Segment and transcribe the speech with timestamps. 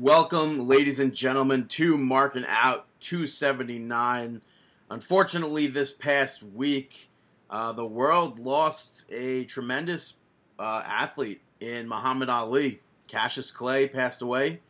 [0.00, 4.42] Welcome, ladies and gentlemen, to Marking Out 279.
[4.90, 7.08] Unfortunately, this past week,
[7.50, 10.14] uh, the world lost a tremendous
[10.56, 12.78] uh, athlete in Muhammad Ali.
[13.08, 14.60] Cassius Clay passed away.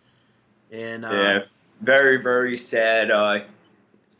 [0.72, 1.38] And uh, Yeah,
[1.82, 3.10] very, very sad.
[3.10, 3.40] Uh,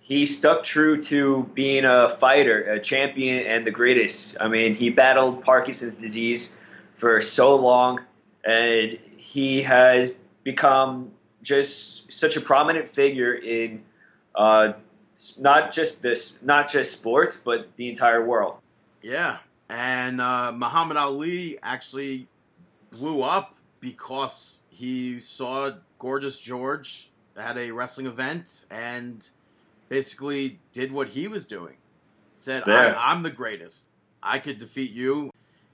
[0.01, 4.37] he stuck true to being a fighter, a champion, and the greatest.
[4.39, 6.59] I mean, he battled Parkinson's disease
[6.97, 8.01] for so long,
[8.45, 10.13] and he has
[10.49, 11.11] become
[11.43, 13.83] just such a prominent figure in
[14.35, 14.73] uh,
[15.39, 18.55] not just this, not just sports, but the entire world.
[19.03, 19.37] Yeah,
[19.69, 22.29] and uh, Muhammad Ali actually
[22.91, 29.29] blew up because he saw Gorgeous George at a wrestling event and
[29.91, 31.77] basically did what he was doing.
[32.33, 32.95] Said, Yeah.
[32.97, 33.87] I, "I'm the greatest.
[34.23, 35.31] I could defeat you."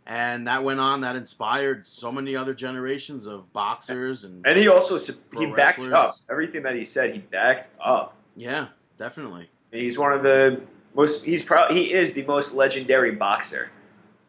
[0.06, 1.00] And that went on.
[1.00, 5.92] That inspired so many other generations of boxers and And he also he backed wrestlers.
[5.94, 7.12] up everything that he said.
[7.14, 8.14] He backed up.
[8.36, 8.66] yeah,
[8.98, 9.48] definitely.
[9.72, 10.60] He's one of the
[10.94, 11.24] most.
[11.24, 13.70] He's probably he is the most legendary boxer.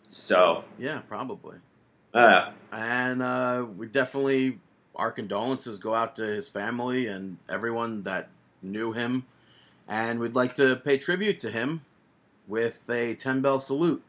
[0.08, 1.58] So, Yeah, probably.
[2.14, 4.60] uh, And uh, we definitely,
[4.96, 8.30] our condolences go out to his family and everyone that
[8.62, 9.26] knew him.
[9.90, 11.82] And we'd like to pay tribute to him
[12.48, 14.04] with a 10 bell salute.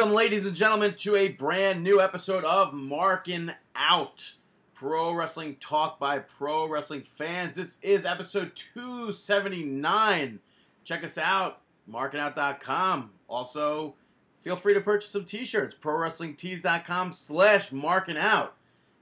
[0.00, 4.32] Welcome, ladies and gentlemen, to a brand new episode of Marking Out
[4.72, 7.54] Pro Wrestling Talk by Pro Wrestling Fans.
[7.54, 10.38] This is episode 279.
[10.84, 13.10] Check us out, markingout.com.
[13.28, 13.94] Also,
[14.40, 18.54] feel free to purchase some t-shirts, prowrestlingtees.com slash marking out.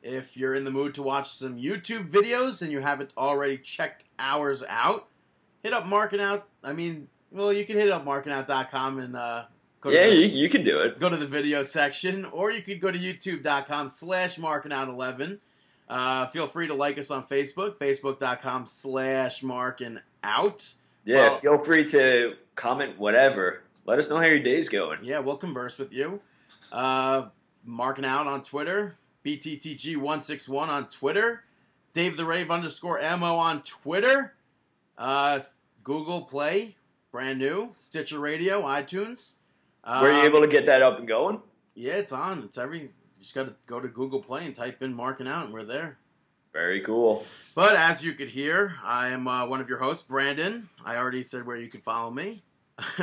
[0.03, 4.03] If you're in the mood to watch some YouTube videos and you haven't already checked
[4.19, 5.07] ours out,
[5.63, 6.49] hit up Marking Out.
[6.65, 9.45] I mean, well, you can hit up markingout.com and uh,
[9.81, 10.99] go yeah, the- you, you can do it.
[10.99, 15.39] go to the video section, or you could go to youtube.com slash markingout11.
[15.89, 20.75] Uh, feel free to like us on Facebook, facebook.com slash markingout.
[21.05, 23.63] Yeah, Well- feel free to comment whatever.
[23.87, 24.99] Let us know how your day's going.
[25.03, 26.21] Yeah, we'll converse with you.
[26.71, 27.29] Uh,
[27.65, 31.45] marking out on Twitter, BTTG161 on Twitter,
[31.95, 34.35] Dave the Rave underscore MO on Twitter,
[34.99, 35.41] uh,
[35.83, 36.77] Google Play,
[37.11, 39.35] brand new, Stitcher Radio, iTunes.
[39.89, 41.41] Were you Um, able to get that up and going?
[41.75, 42.43] Yeah, it's on.
[42.45, 42.81] It's every.
[42.81, 42.89] You
[43.21, 45.99] just got to go to Google Play and type in "marking out," and we're there.
[46.53, 47.27] Very cool.
[47.55, 50.69] But as you could hear, I am uh, one of your hosts, Brandon.
[50.85, 52.43] I already said where you could follow me.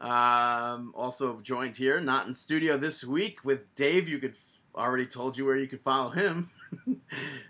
[0.00, 4.08] um, also joined here, not in studio this week, with Dave.
[4.08, 4.36] You could
[4.74, 6.48] already told you where you could follow him.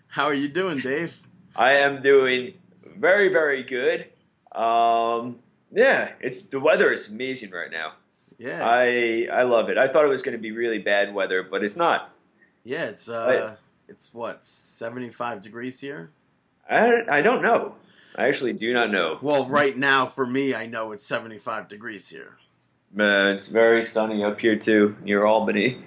[0.08, 1.18] How are you doing, Dave?
[1.56, 2.54] I am doing
[2.96, 4.06] very, very good.
[4.58, 5.38] Um,
[5.72, 7.94] yeah, it's the weather is amazing right now.
[8.40, 9.76] Yeah, I I love it.
[9.76, 12.10] I thought it was going to be really bad weather, but it's not.
[12.64, 13.56] yeah, it's uh,
[13.86, 16.10] it's what seventy five degrees here.
[16.68, 17.74] I I don't know.
[18.16, 19.18] I actually do not know.
[19.20, 22.38] Well, right now for me, I know it's seventy five degrees here.
[22.98, 25.84] Uh, it's very sunny up here too, near Albany.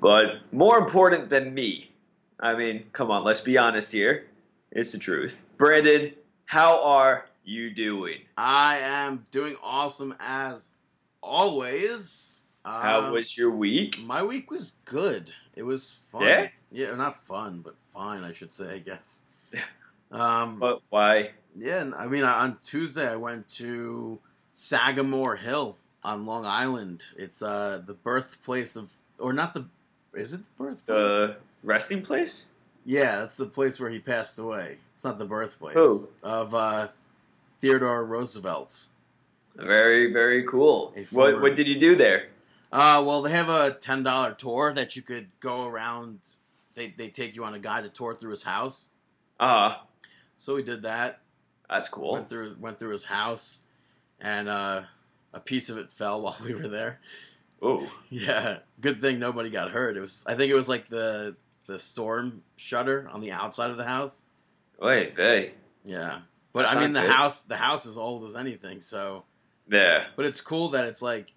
[0.00, 1.92] But more important than me,
[2.40, 4.26] I mean, come on, let's be honest here.
[4.72, 5.42] It's the truth.
[5.58, 6.14] Brandon,
[6.46, 8.20] how are you doing?
[8.38, 10.70] I am doing awesome as
[11.22, 12.44] always.
[12.64, 13.98] How Um, was your week?
[14.00, 15.32] my week was good.
[15.56, 16.22] It was fun.
[16.22, 16.48] Yeah?
[16.70, 18.74] yeah, not fun, but fine, I should say.
[18.74, 19.22] I guess.
[20.12, 21.30] Um, But why?
[21.56, 24.18] yeah, I mean, on Tuesday I went to
[24.52, 27.04] Sagamore Hill on Long Island.
[27.16, 29.64] It's uh the birthplace of, or not the,
[30.14, 30.86] is it the birthplace?
[30.86, 32.46] The resting place?
[32.84, 34.78] yeah, that's the place where he passed away.
[34.94, 36.08] It's not the birthplace Who?
[36.22, 36.88] of uh,
[37.60, 38.88] Theodore Roosevelt.
[39.56, 40.94] Very, very cool.
[41.12, 42.28] What what did you do there?
[42.72, 46.20] Uh, well, they have a ten dollar tour that you could go around.
[46.74, 48.88] They they take you on a guided tour through his house.
[49.38, 49.74] Uh,
[50.36, 51.20] So we did that.
[51.68, 52.12] that's cool.
[52.12, 53.66] Went through went through his house,
[54.20, 54.82] and uh,
[55.34, 57.00] a piece of it fell while we were there.
[57.62, 57.86] Ooh.
[58.08, 59.96] Yeah, good thing nobody got hurt.
[59.96, 61.36] It was I think it was like the
[61.66, 64.22] the storm shutter on the outside of the house.
[64.80, 65.52] Wait, hey.
[65.84, 66.20] Yeah,
[66.52, 67.10] but That's I mean the good.
[67.10, 68.80] house the house is old as anything.
[68.80, 69.24] So,
[69.70, 70.06] Yeah.
[70.16, 71.32] but it's cool that it's like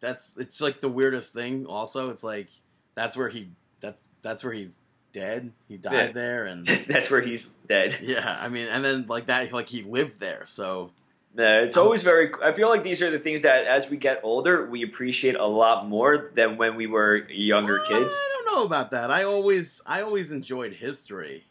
[0.00, 1.66] that's it's like the weirdest thing.
[1.66, 2.48] Also, it's like
[2.94, 3.48] that's where he
[3.80, 4.80] that's that's where he's
[5.12, 5.52] dead.
[5.68, 6.12] He died Yeah.
[6.12, 7.98] there, and that's where he's dead.
[8.00, 10.42] yeah, I mean, and then like that like he lived there.
[10.46, 10.90] So
[11.36, 12.32] it's um, always very.
[12.42, 15.46] I feel like these are the things that, as we get older, we appreciate a
[15.46, 18.12] lot more than when we were younger kids.
[18.12, 19.10] I don't know about that.
[19.10, 21.44] I always I always enjoyed history.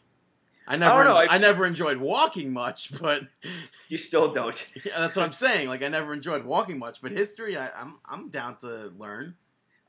[0.72, 3.22] I never don't know, enj- I- I, never enjoyed walking much, but
[3.88, 4.56] You still don't.
[4.84, 5.68] yeah, that's what I'm saying.
[5.68, 9.34] Like I never enjoyed walking much, but history I, I'm I'm down to learn.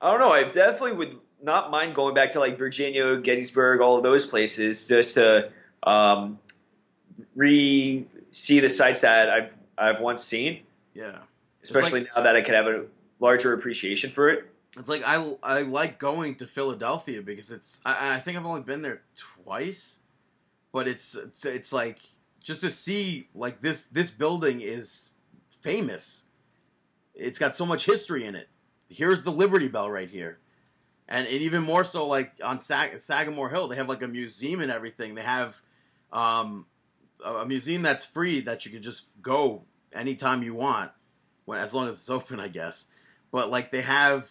[0.02, 0.32] I don't know.
[0.32, 4.86] I definitely would not mind going back to like Virginia, Gettysburg, all of those places,
[4.88, 5.52] just to
[5.84, 6.40] um,
[7.36, 10.62] re see the sites that I've I've once seen.
[10.94, 11.20] Yeah.
[11.64, 12.86] Especially now that I could have a
[13.20, 14.48] larger appreciation for it.
[14.78, 18.62] It's like I, I like going to Philadelphia because it's I, I think I've only
[18.62, 20.00] been there twice,
[20.72, 22.00] but it's, it's it's like
[22.44, 25.12] just to see like this this building is
[25.62, 26.26] famous.
[27.14, 28.48] It's got so much history in it.
[28.90, 30.40] Here's the Liberty Bell right here,
[31.08, 34.62] and, and even more so like on Sag- Sagamore Hill they have like a museum
[34.62, 35.16] and everything.
[35.16, 35.62] They have
[36.12, 36.66] um,
[37.26, 39.64] a museum that's free that you can just go
[39.94, 40.92] anytime you want,
[41.46, 42.88] when as long as it's open, I guess.
[43.32, 44.30] But like they have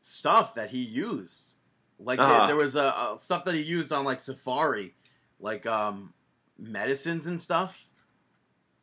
[0.00, 1.54] stuff that he used.
[1.98, 2.46] Like there- Uh-huh.
[2.46, 2.80] there was a,
[3.12, 4.94] a stuff that he used on like Safari,
[5.42, 6.14] like um
[6.58, 7.86] medicines and stuff.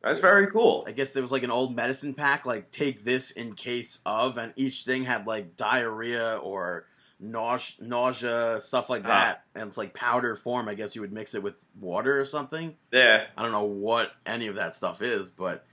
[0.02, 0.84] That's very cool.
[0.86, 4.38] I guess there was like an old medicine pack, like take this in case of,
[4.38, 6.86] and each thing had like diarrhea or
[7.18, 9.08] nausea, nausea stuff like Ah.
[9.08, 10.68] that, and it's like powder form.
[10.70, 12.76] I guess you would mix it with water or something.
[12.90, 13.26] Yeah.
[13.36, 15.66] I don't know what any of that stuff is, but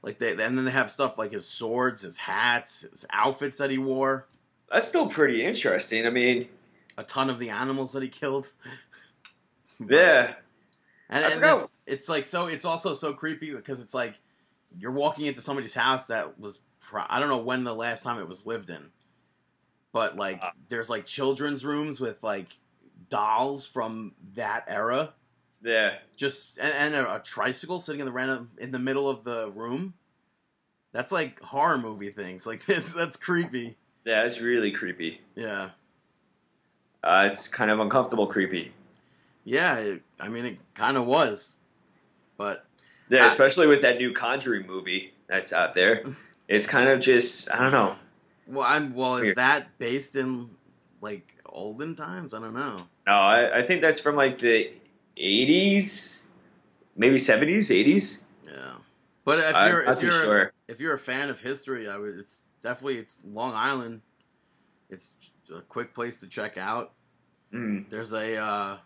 [0.00, 3.70] like they, and then they have stuff like his swords, his hats, his outfits that
[3.70, 4.28] he wore,
[4.70, 6.06] That's still pretty interesting.
[6.06, 6.48] I mean,
[6.96, 8.50] a ton of the animals that he killed.
[9.88, 10.34] But- yeah.
[11.10, 12.46] And, and it's, it's like so.
[12.46, 14.14] It's also so creepy because it's like
[14.78, 16.60] you're walking into somebody's house that was.
[16.80, 18.90] Pro- I don't know when the last time it was lived in,
[19.92, 20.50] but like Uh.
[20.68, 22.48] there's like children's rooms with like
[23.10, 25.12] dolls from that era,
[25.62, 25.96] Yeah.
[26.16, 29.50] just and, and a, a tricycle sitting in the random in the middle of the
[29.54, 29.94] room.
[30.92, 32.46] That's like horror movie things.
[32.50, 33.76] Like that's that's creepy.
[34.04, 35.20] Yeah, it's really creepy.
[35.36, 35.70] Yeah,
[37.02, 38.72] Uh, it's kind of uncomfortable creepy.
[39.44, 39.78] Yeah.
[39.78, 41.60] It, I mean, it kind of was,
[42.36, 42.66] but
[43.10, 43.28] Yeah, Ah.
[43.28, 46.04] especially with that new Conjuring movie that's out there.
[46.46, 47.96] It's kind of just I don't know.
[48.46, 49.16] well, I'm well.
[49.16, 50.50] Is that based in
[51.00, 52.34] like olden times?
[52.34, 52.82] I don't know.
[53.06, 54.70] No, I, I think that's from like the
[55.16, 56.22] '80s,
[56.96, 58.20] maybe '70s, '80s.
[58.46, 58.72] Yeah,
[59.24, 60.52] but if I'm you're if you're sure.
[60.68, 62.18] if you're a fan of history, I would.
[62.18, 64.02] It's definitely it's Long Island.
[64.90, 66.92] It's a quick place to check out.
[67.54, 67.88] Mm.
[67.88, 68.76] There's a uh,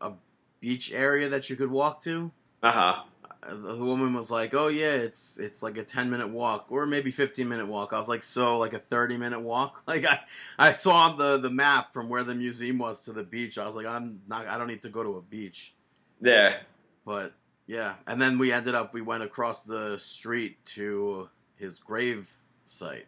[0.00, 0.12] a
[0.60, 2.30] beach area that you could walk to.
[2.62, 3.02] Uh huh.
[3.42, 6.86] Uh, The woman was like, "Oh yeah, it's it's like a ten minute walk, or
[6.86, 10.20] maybe fifteen minute walk." I was like, "So like a thirty minute walk?" Like I
[10.58, 13.58] I saw the the map from where the museum was to the beach.
[13.58, 14.46] I was like, "I'm not.
[14.46, 15.74] I don't need to go to a beach."
[16.20, 16.56] Yeah.
[17.04, 17.32] But
[17.66, 22.32] yeah, and then we ended up we went across the street to his grave
[22.64, 23.06] site.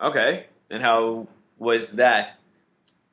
[0.00, 0.46] Okay.
[0.70, 2.38] And how was that?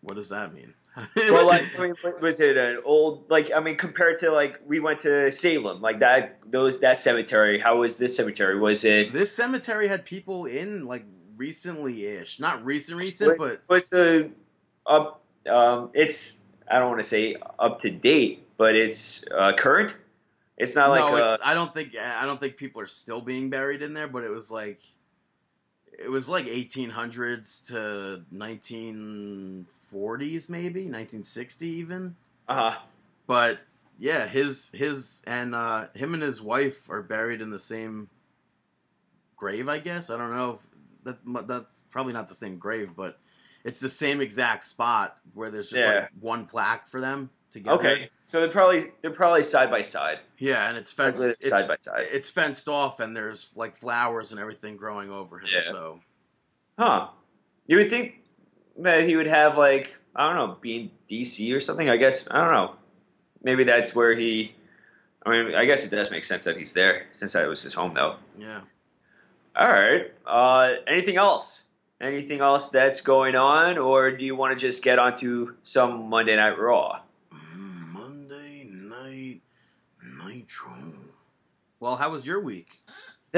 [0.01, 0.73] What does that mean?
[1.15, 3.51] Well, like, I mean, was it an old like?
[3.55, 7.59] I mean, compared to like we went to Salem, like that those that cemetery.
[7.59, 8.59] How was this cemetery?
[8.59, 9.11] Was it?
[9.11, 11.05] this cemetery had people in like
[11.37, 14.29] recently ish, not recent recent, what's, but what's the
[14.85, 15.23] up?
[15.49, 19.95] Um, it's I don't want to say up to date, but it's uh, current.
[20.57, 21.43] It's not like no, uh, it's.
[21.43, 24.29] I don't think I don't think people are still being buried in there, but it
[24.31, 24.79] was like.
[26.03, 32.15] It was like 1800s to 1940s, maybe 1960 even.
[32.47, 32.75] uh
[33.27, 33.59] But
[33.97, 38.09] yeah, his his and uh, him and his wife are buried in the same
[39.35, 39.67] grave.
[39.69, 40.67] I guess I don't know if
[41.03, 43.19] that that's probably not the same grave, but
[43.63, 46.01] it's the same exact spot where there's just Yeah.
[46.01, 47.77] like one plaque for them together.
[47.77, 50.19] Okay, so they're probably they're probably side by side.
[50.37, 51.21] Yeah, and it's fenced.
[51.21, 52.07] side it's, by side.
[52.11, 55.47] it's fenced off, and there's like flowers and everything growing over him.
[55.53, 55.69] Yeah.
[55.69, 55.99] So
[56.77, 57.09] Huh.
[57.67, 58.15] You would think
[58.79, 61.89] that he would have like I don't know, being DC or something.
[61.89, 62.75] I guess I don't know.
[63.43, 64.55] Maybe that's where he.
[65.23, 67.75] I mean, I guess it does make sense that he's there since that was his
[67.75, 68.15] home, though.
[68.39, 68.61] yeah.
[69.55, 70.11] All right.
[70.25, 71.65] Uh, anything else?
[72.01, 76.35] anything else that's going on, or do you want to just get onto some Monday
[76.35, 77.01] Night Raw?
[77.31, 79.41] Mm, Monday Night
[80.01, 80.31] Nitro.
[81.79, 82.77] Well, how was your week?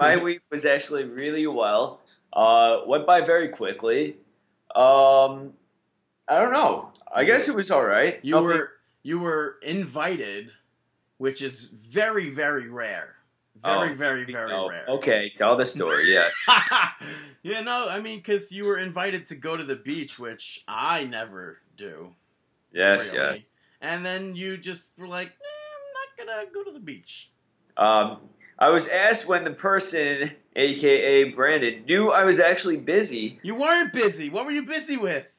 [0.00, 2.00] My week was actually really well.
[2.32, 4.16] Uh, went by very quickly.
[4.74, 5.54] Um,
[6.28, 6.90] I don't know.
[7.14, 8.18] I guess it was all right.
[8.22, 8.70] You Nothing- were
[9.02, 10.50] you were invited,
[11.18, 13.14] which is very very rare.
[13.62, 14.84] Very Oh, very very Oh, rare.
[14.86, 16.12] Okay, tell the story.
[16.12, 16.32] Yes.
[17.42, 21.04] yeah, no, I mean, because you were invited to go to the beach, which I
[21.04, 22.10] never do.
[22.72, 23.12] Yes.
[23.12, 23.36] really.
[23.36, 23.52] Yes.
[23.86, 27.30] And then you just were like, eh, I'm not gonna go to the beach.
[27.76, 28.18] Um,
[28.58, 33.38] I was asked when the person, aka Brandon, knew I was actually busy.
[33.42, 34.28] You weren't busy.
[34.28, 35.30] What were you busy with?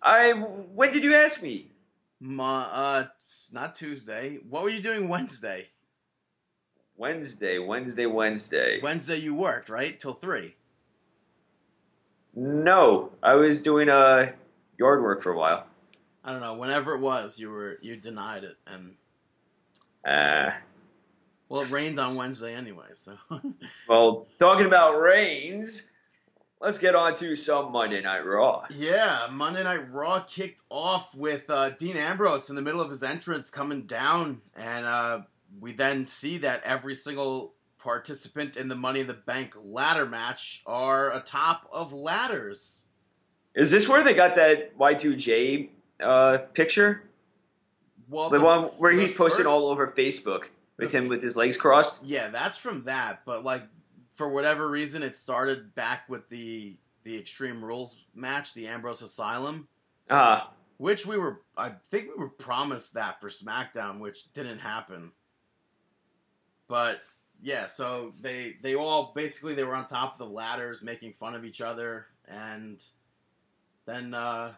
[0.00, 0.32] I.
[0.32, 1.72] When did you ask me?
[2.20, 3.04] Ma, uh,
[3.52, 4.38] not Tuesday.
[4.48, 5.68] What were you doing Wednesday?
[6.96, 7.58] Wednesday.
[7.58, 8.06] Wednesday.
[8.06, 8.78] Wednesday.
[8.80, 9.98] Wednesday you worked, right?
[9.98, 10.54] Till three.
[12.36, 14.32] No, I was doing uh
[14.78, 15.66] yard work for a while.
[16.24, 16.54] I don't know.
[16.54, 18.94] Whenever it was, you were you denied it, and
[20.06, 20.50] Uh,
[21.48, 22.86] well, it rained on Wednesday anyway.
[22.92, 23.16] So
[23.88, 25.90] well, talking about rains,
[26.60, 28.64] let's get on to some Monday Night Raw.
[28.70, 33.02] yeah, Monday Night Raw kicked off with uh, Dean Ambrose in the middle of his
[33.02, 35.22] entrance coming down, and uh,
[35.60, 40.62] we then see that every single participant in the Money in the Bank ladder match
[40.66, 42.84] are atop of ladders.
[43.56, 45.68] Is this where they got that Y2J
[46.02, 47.04] uh, picture?
[48.08, 50.44] Well, The one where the he's posted first- all over Facebook
[50.78, 52.04] with him with his legs crossed?
[52.04, 53.62] Yeah, that's from that, but like
[54.14, 59.66] for whatever reason, it started back with the the Extreme Rules match, the Ambrose Asylum,
[60.10, 65.10] Ah, which we were I think we were promised that for SmackDown, which didn't happen.
[66.68, 67.00] But
[67.40, 71.34] yeah, so they they all basically they were on top of the ladders making fun
[71.34, 72.82] of each other and
[73.84, 74.52] then uh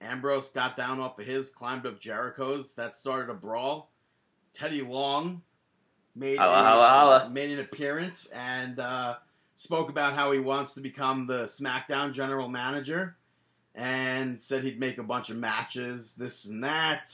[0.00, 3.90] Ambrose got down off of his, climbed up Jericho's, that started a brawl.
[4.52, 5.42] Teddy Long
[6.16, 7.30] made Holla, a- holla, holla.
[7.30, 9.16] made an appearance and uh,
[9.54, 13.16] spoke about how he wants to become the SmackDown general manager
[13.74, 17.12] and said he'd make a bunch of matches, this and that.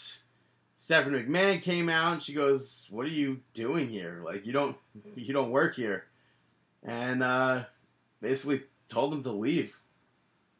[0.75, 4.21] Stephanie McMahon came out and she goes, "What are you doing here?
[4.25, 4.77] Like you don't
[5.17, 6.05] you don't work here,"
[6.83, 7.65] and uh,
[8.21, 9.79] basically told him to leave.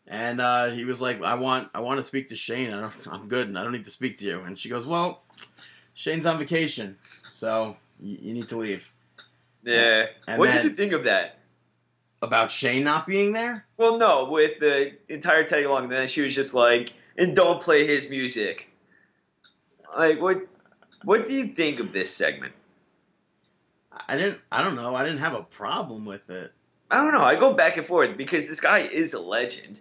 [0.09, 2.73] And uh, he was like, "I want I want to speak to Shane.
[2.73, 4.87] I don't, I'm good, and I don't need to speak to you." And she goes,
[4.87, 5.23] "Well,
[5.95, 6.97] Shane's on vacation,
[7.31, 8.93] so you, you need to leave."
[9.65, 10.07] yeah.
[10.29, 11.39] And what then- did you think of that?
[12.23, 13.67] About Shane not being there?
[13.77, 17.87] Well, no, with the entire Teddy Long, then she was just like, and don't play
[17.87, 18.71] his music.
[19.97, 20.39] Like, what?
[21.05, 22.55] What do you think of this segment?
[24.09, 24.41] I didn't.
[24.51, 24.95] I don't know.
[24.95, 26.53] I didn't have a problem with it.
[26.91, 27.23] I don't know.
[27.23, 29.81] I go back and forth because this guy is a legend,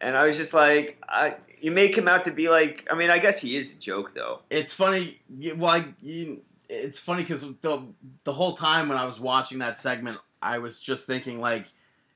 [0.00, 2.86] and I was just like, I, you make him out to be like.
[2.90, 4.40] I mean, I guess he is a joke though.
[4.50, 5.20] It's funny.
[5.56, 7.82] Well, I, you, it's funny because the
[8.24, 11.66] the whole time when I was watching that segment, I was just thinking like,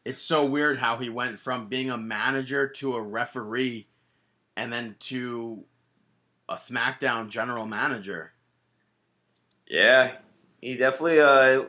[0.05, 3.87] it's so weird how he went from being a manager to a referee,
[4.57, 5.65] and then to
[6.49, 8.33] a SmackDown general manager.
[9.69, 10.17] Yeah,
[10.61, 11.21] he definitely.
[11.21, 11.65] Uh,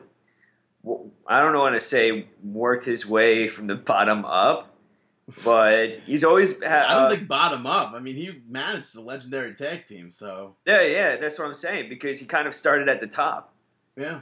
[1.26, 2.26] I don't know what to say.
[2.42, 4.71] Worked his way from the bottom up,
[5.44, 6.60] but he's always.
[6.62, 7.92] Ha- I don't uh, think bottom up.
[7.94, 11.88] I mean, he managed the legendary tag team, so Yeah, yeah, that's what I'm saying
[11.88, 13.54] because he kind of started at the top.
[13.96, 14.20] yeah.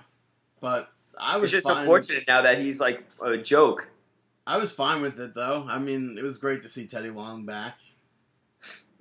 [0.60, 1.78] But I It's was just fine.
[1.78, 3.88] unfortunate now that he's like a joke.
[4.46, 5.66] I was fine with it though.
[5.68, 7.78] I mean, it was great to see Teddy Long back.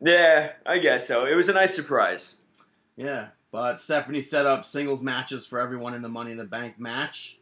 [0.02, 1.26] Yeah, I guess so.
[1.26, 2.38] It was a nice surprise.
[2.96, 6.80] Yeah, but Stephanie set up singles matches for everyone in the Money in the Bank
[6.80, 7.39] match,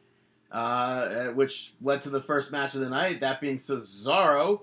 [0.52, 3.20] uh, which led to the first match of the night.
[3.22, 4.62] That being Cesaro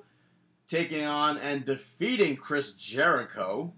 [0.66, 3.72] taking on and defeating Chris Jericho.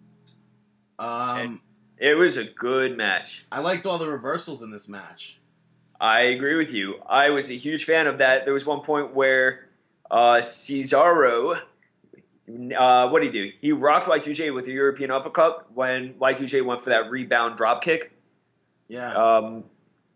[0.99, 1.61] Um,
[1.99, 3.47] It was a good match.
[3.51, 5.41] I liked all the reversals in this match.
[6.01, 6.97] I agree with you.
[7.09, 8.45] I was a huge fan of that.
[8.45, 9.69] There was one point where
[10.11, 13.53] uh, Cesaro, uh, what did he do?
[13.61, 18.13] He rocked Y2J with a European uppercut when Y2J went for that rebound drop kick.
[18.89, 19.65] Yeah, Um,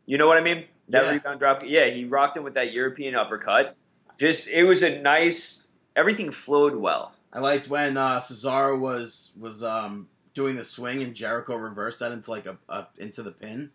[0.06, 0.66] you know what I mean?
[0.90, 1.10] That Yeah.
[1.12, 1.62] rebound drop.
[1.64, 3.76] Yeah, he rocked him with that European uppercut.
[4.18, 5.66] Just it was a nice.
[5.96, 7.12] Everything flowed well.
[7.32, 12.12] I liked when uh, Cesaro was was um, doing the swing and Jericho reversed that
[12.12, 13.70] into like a, a into the pin.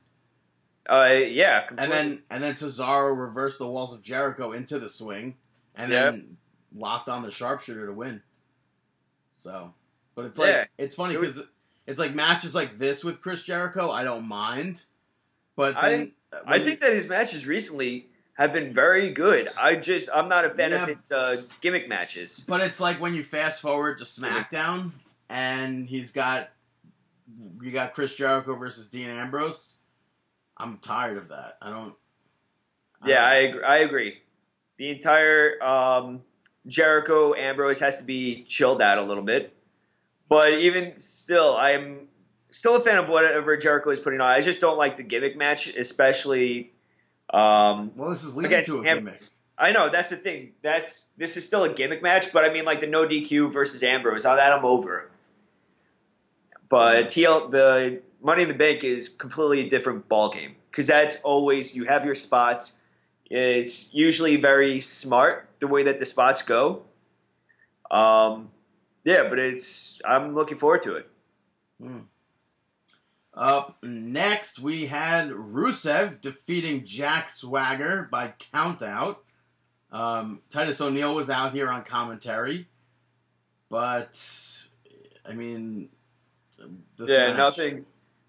[0.88, 5.36] Uh, yeah, And then and then Cesaro reversed the walls of Jericho into the swing,
[5.74, 6.38] and then
[6.76, 8.22] locked on the sharpshooter to win.
[9.34, 9.74] So,
[10.14, 10.66] but it's like Yeah.
[10.78, 11.42] it's funny It because
[11.88, 14.84] it's like matches like this with Chris Jericho, I don't mind,
[15.56, 16.12] but then I
[16.60, 19.50] think that his matches recently have been very good.
[19.58, 20.84] I just I'm not a fan Yeah.
[20.84, 22.42] of its uh, gimmick matches.
[22.48, 24.92] But it's like when you fast forward to SmackDown
[25.30, 26.50] and he's got
[27.62, 29.74] you got Chris Jericho versus Dean Ambrose.
[30.58, 31.58] I'm tired of that.
[31.62, 31.94] I don't.
[33.06, 33.64] Yeah, I don't- agree.
[33.66, 34.18] I agree.
[34.78, 36.22] The entire um,
[36.68, 39.56] Jericho Ambrose has to be chilled out a little bit,
[40.28, 42.08] but even still, I'm
[42.56, 44.32] still a fan of whatever Jericho is putting on.
[44.32, 46.72] I just don't like the gimmick match, especially.
[47.30, 49.24] Um, well, this is leading to a Am- gimmick.
[49.58, 50.54] I know that's the thing.
[50.62, 53.84] That's this is still a gimmick match, but I mean like the no DQ versus
[53.84, 54.26] Ambrose.
[54.26, 55.10] On that I'm over.
[56.70, 61.22] But TL the Money in the Bank is completely a different ball game because that's
[61.22, 62.74] always you have your spots.
[63.30, 66.84] It's usually very smart the way that the spots go.
[67.92, 68.50] Um,
[69.04, 71.10] yeah, but it's I'm looking forward to it.
[73.36, 79.18] Up next, we had Rusev defeating Jack Swagger by countout.
[79.92, 82.70] Um, Titus O'Neil was out here on commentary,
[83.70, 84.18] but
[85.28, 85.90] I mean,
[86.98, 87.86] this yeah, match- nothing.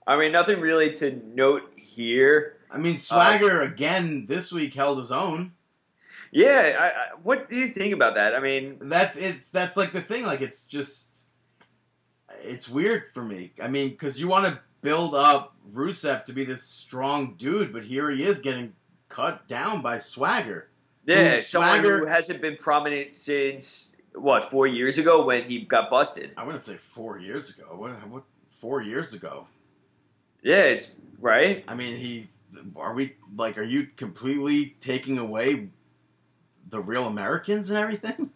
[0.08, 2.56] I mean, nothing really to note here.
[2.70, 5.52] I mean, Swagger again this week held his own.
[6.32, 8.34] Yeah, I, I, what do you think about that?
[8.34, 10.24] I mean, That's it's that's like the thing.
[10.24, 11.06] Like it's just
[12.42, 13.52] it's weird for me.
[13.62, 17.84] I mean, because you want to build up Rusev to be this strong dude, but
[17.84, 18.72] here he is getting
[19.08, 20.68] cut down by Swagger.
[21.04, 25.90] Yeah, someone Swagger- who hasn't been prominent since what four years ago when he got
[25.90, 26.32] busted.
[26.36, 27.66] I wouldn't say four years ago.
[27.76, 28.24] What, what
[28.60, 29.46] four years ago?
[30.42, 31.64] Yeah, it's right.
[31.68, 32.28] I mean, he.
[32.76, 33.58] Are we like?
[33.58, 35.68] Are you completely taking away
[36.70, 38.30] the real Americans and everything?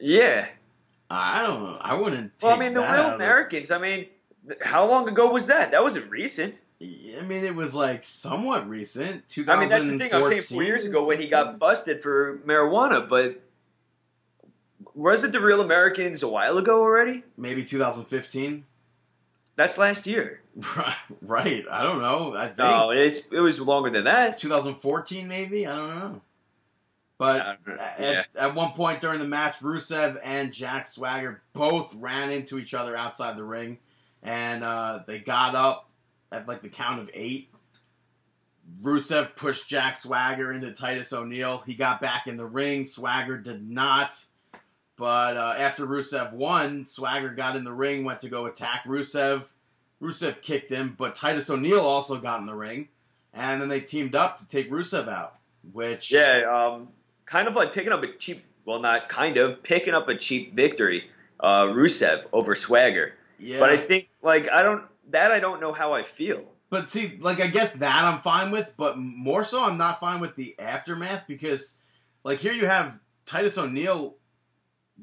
[0.00, 0.46] Yeah.
[1.10, 1.78] I don't know.
[1.80, 2.32] I wouldn't.
[2.42, 3.70] Well, I mean, the real out of- Americans.
[3.70, 4.06] I mean,
[4.62, 5.70] how long ago was that?
[5.70, 6.54] That wasn't recent.
[6.80, 9.24] I mean, it was like somewhat recent.
[9.46, 10.12] I mean, that's the thing.
[10.12, 13.40] I was saying four years ago when he got busted for marijuana, but
[14.94, 17.22] wasn't the real Americans a while ago already?
[17.36, 18.64] maybe 2015.
[19.54, 20.40] That's last year.
[20.76, 21.66] Right, right.
[21.70, 22.34] I don't know.
[22.34, 24.38] I think No, it's it was longer than that.
[24.38, 25.66] 2014, maybe.
[25.66, 26.20] I don't know.
[27.18, 32.58] But at, at one point during the match, Rusev and Jack Swagger both ran into
[32.58, 33.78] each other outside the ring,
[34.22, 35.88] and uh, they got up
[36.30, 37.48] at like the count of eight.
[38.82, 41.58] Rusev pushed Jack Swagger into Titus O'Neil.
[41.66, 42.84] He got back in the ring.
[42.84, 44.24] Swagger did not.
[44.96, 49.44] But uh, after Rusev won, Swagger got in the ring, went to go attack Rusev.
[50.00, 52.88] Rusev kicked him, but Titus O'Neil also got in the ring,
[53.32, 55.36] and then they teamed up to take Rusev out.
[55.72, 56.88] Which Yeah, um,
[57.24, 58.44] kind of like picking up a cheap.
[58.64, 61.08] Well, not kind of picking up a cheap victory.
[61.40, 63.14] Uh, Rusev over Swagger.
[63.42, 63.58] Yeah.
[63.58, 66.44] But I think like I don't that I don't know how I feel.
[66.70, 70.20] But see, like I guess that I'm fine with, but more so I'm not fine
[70.20, 71.78] with the aftermath because,
[72.24, 74.16] like, here you have Titus O'Neil,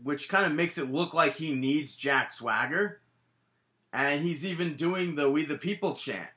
[0.01, 3.01] which kind of makes it look like he needs Jack Swagger,
[3.93, 6.29] and he's even doing the "We the People" chant.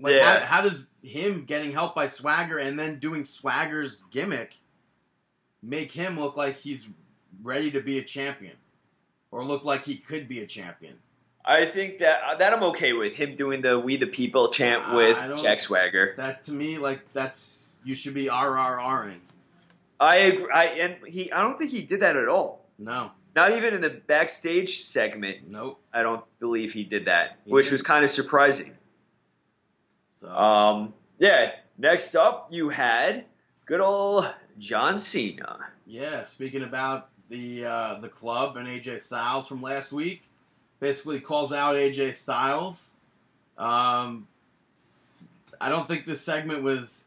[0.00, 0.40] Like, Yeah.
[0.40, 4.56] how, how does him getting help by Swagger and then doing Swagger's gimmick
[5.62, 6.88] make him look like he's
[7.44, 8.56] ready to be a champion,
[9.30, 10.98] or look like he could be a champion?
[11.46, 14.88] I think that uh, that I'm okay with him doing the "We the People" chant
[14.92, 16.14] Uh, with Jack Swagger.
[16.16, 19.18] That to me, like, that's you should be RRRing.
[20.00, 20.50] I agree.
[20.52, 21.30] I and he.
[21.30, 22.64] I don't think he did that at all.
[22.78, 25.48] No, Not even in the backstage segment.
[25.50, 25.80] nope.
[25.92, 27.74] I don't believe he did that, He which didn't.
[27.74, 28.72] was kind of surprising.
[30.12, 31.52] So Um, yeah.
[31.76, 33.24] Next up, you had
[33.66, 35.58] good old John Cena.
[35.86, 40.22] yeah, speaking about the uh, the club and AJ Styles from last week,
[40.84, 42.92] basically calls out AJ Styles.
[43.56, 44.28] Um,
[45.58, 47.06] I don't think this segment was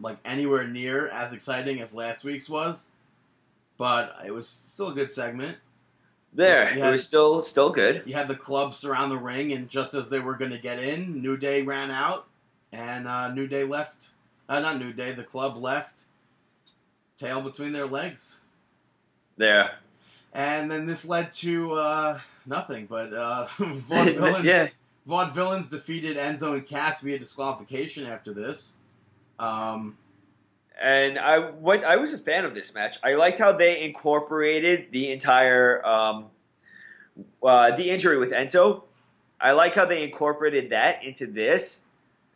[0.00, 2.90] like anywhere near as exciting as last week's was,
[3.78, 5.58] but it was still a good segment.
[6.32, 6.88] There, Yeah.
[6.88, 8.02] it was still still good.
[8.04, 10.80] You had the club surround the ring, and just as they were going to get
[10.80, 12.26] in, New Day ran out,
[12.72, 14.08] and uh, New Day left.
[14.48, 16.02] Uh, not New Day, the club left,
[17.16, 18.40] tail between their legs.
[19.36, 19.70] There.
[20.32, 24.66] And then this led to uh, nothing, but uh, Vaudevillains, Yeah.
[25.08, 28.76] Vaudevillains defeated Enzo and Cass via disqualification after this.
[29.38, 29.98] Um,
[30.80, 32.98] And I what I was a fan of this match.
[33.02, 36.26] I liked how they incorporated the entire um,
[37.42, 38.82] uh, the injury with Enzo.
[39.40, 41.84] I like how they incorporated that into this,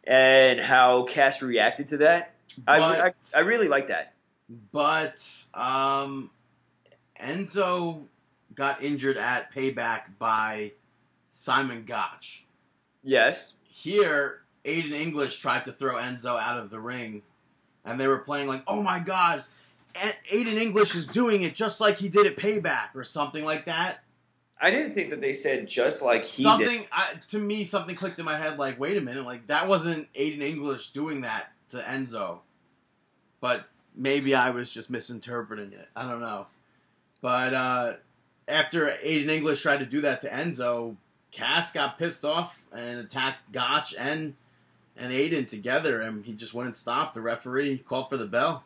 [0.05, 2.35] and how Cass reacted to that.
[2.67, 4.13] I, I I really like that.
[4.73, 6.31] but um,
[7.21, 8.03] Enzo
[8.59, 10.73] got injured at Payback by
[11.29, 12.45] Simon Gotch.
[13.05, 13.55] Yes.
[13.63, 17.23] Here, Aiden English tried to throw Enzo out of the ring,
[17.85, 19.45] and they were playing like, "Oh my God,
[19.95, 23.67] A- Aiden English is doing it just like he did at Payback" or something like
[23.67, 24.03] that.
[24.61, 26.49] I didn't think that they said just like he did.
[26.49, 28.59] something I, to me, something clicked in my head.
[28.59, 32.41] Like, wait a minute, like that wasn't Aiden English doing that to Enzo,
[33.41, 35.89] but maybe I was just misinterpreting it.
[35.95, 36.49] I don't know.
[37.21, 37.93] But uh,
[38.49, 40.97] after Aiden English tried to do that to Enzo,
[41.31, 44.35] Cass got pissed off and attacked Gotch and
[44.97, 47.15] and Aiden together, and he just wouldn't stop.
[47.15, 48.65] The referee called for the bell.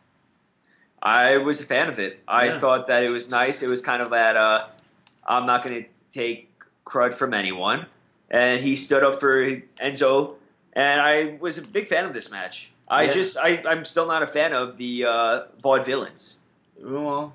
[1.02, 2.20] I was a fan of it.
[2.26, 2.58] I Yeah.
[2.58, 3.62] thought that it was nice.
[3.62, 4.66] It was kind of that uh,
[5.26, 6.48] I'm not going to take
[6.86, 7.86] crud from anyone.
[8.30, 9.44] And he stood up for
[9.82, 10.36] Enzo,
[10.72, 12.70] and I was a big fan of this match.
[12.88, 13.12] I Yeah.
[13.12, 16.34] just, I, I'm still not a fan of the uh, vaudevillains.
[16.80, 17.34] Well,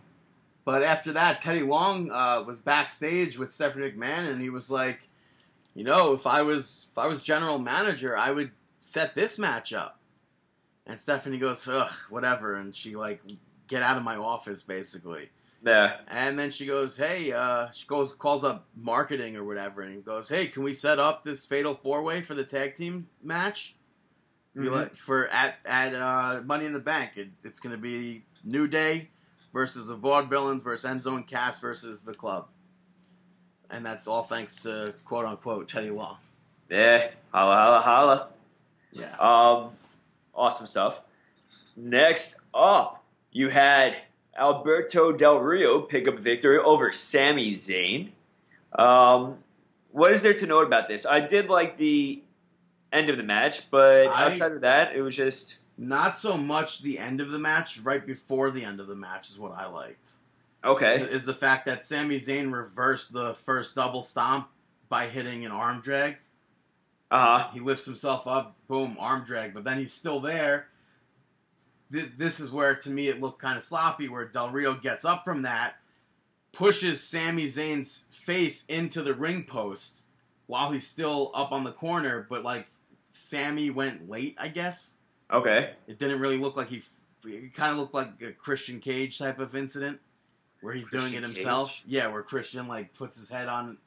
[0.67, 5.07] but after that, Teddy Long uh, was backstage with Stephanie McMahon, and he was like,
[5.73, 8.51] you know, if I was if I was general manager, I would
[8.81, 10.01] set this match up.
[10.85, 13.21] And Stephanie goes, ugh, whatever, and she like,
[13.69, 15.29] get out of my office, basically.
[15.65, 20.03] Yeah, And then she goes, hey, uh, she goes calls up marketing or whatever, and
[20.03, 23.77] goes, hey, can we set up this fatal four way for the tag team match?
[24.53, 24.69] Mhm.
[24.71, 27.11] like for at at uh, Money in the Bank.
[27.15, 29.11] It, it's going to be New Day
[29.57, 32.45] versus the Vaudevillains versus Enzo and Cass versus the Club,
[33.71, 36.17] and that's all thanks to quote unquote Teddy Long.
[36.69, 38.27] yeah, holla, holla, holla.
[38.91, 39.71] Yeah, Um,
[40.35, 41.01] awesome stuff.
[41.75, 43.97] Next up, you had
[44.37, 48.09] Alberto Del Rio pick up victory over Sami Zayn.
[48.77, 49.39] Um,
[49.91, 51.03] what is there to note about this?
[51.07, 52.21] I did like the
[52.93, 56.81] end of the match, but I- outside of that, it was just not so much
[56.81, 57.79] the end of the match.
[57.79, 60.09] Right before the end of the match is what I liked.
[60.63, 61.01] okay.
[61.01, 64.47] Is the fact that Sami Zayn reversed the first double stomp
[64.89, 66.17] by hitting an arm drag.
[67.09, 67.47] Uh huh.
[67.53, 70.67] He lifts himself up, boom, arm drag, but then he's still there.
[71.91, 75.05] Th- This is where, to me, it looked kind of sloppy, where Del Rio gets
[75.05, 75.75] up from that,
[76.51, 80.03] pushes Sami Zayn's face into the ring post
[80.47, 82.67] while he's still up on the corner, but like
[83.09, 84.96] Sami went late, I guess.
[85.31, 85.71] Okay.
[85.87, 86.81] It didn't really look like he.
[87.25, 89.99] It kind of looked like a Christian Cage type of incident,
[90.61, 91.71] where he's doing it himself.
[91.71, 91.83] Cage?
[91.87, 93.77] Yeah, where Christian like puts his head on,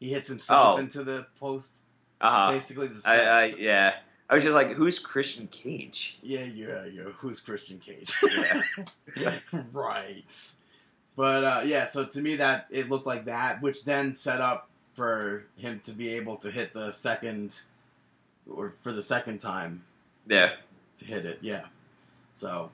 [0.00, 0.78] he hits himself Oh.
[0.80, 1.84] into the post.
[2.20, 2.52] Uh huh.
[2.52, 3.94] Basically, the I, I yeah.
[4.30, 6.18] I was just like, who's Christian Cage?
[6.22, 7.02] Yeah, yeah, yeah.
[7.16, 8.12] Who's Christian Cage?
[9.16, 9.38] Yeah.
[9.72, 10.24] right.
[11.16, 14.68] But uh, yeah, so to me that it looked like that, which then set up
[14.94, 17.60] for him to be able to hit the second,
[18.50, 19.84] or for the second time
[20.26, 20.50] Yeah.
[20.98, 21.38] To hit it.
[21.40, 21.66] Yeah.
[22.32, 22.70] So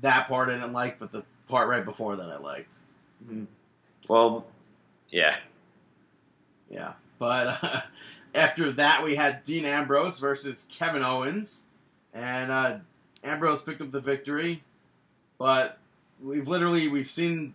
[0.00, 2.76] that part I didn't like, but the part right before that I liked.
[3.28, 3.46] Mhm.
[4.08, 4.46] Well,
[5.10, 5.36] yeah.
[6.70, 6.92] Yeah.
[7.18, 7.80] But uh,
[8.34, 11.64] after that, we had Dean Ambrose versus Kevin Owens,
[12.14, 12.78] and uh,
[13.22, 14.62] Ambrose picked up the victory.
[15.38, 15.78] But
[16.22, 17.54] we've literally we've seen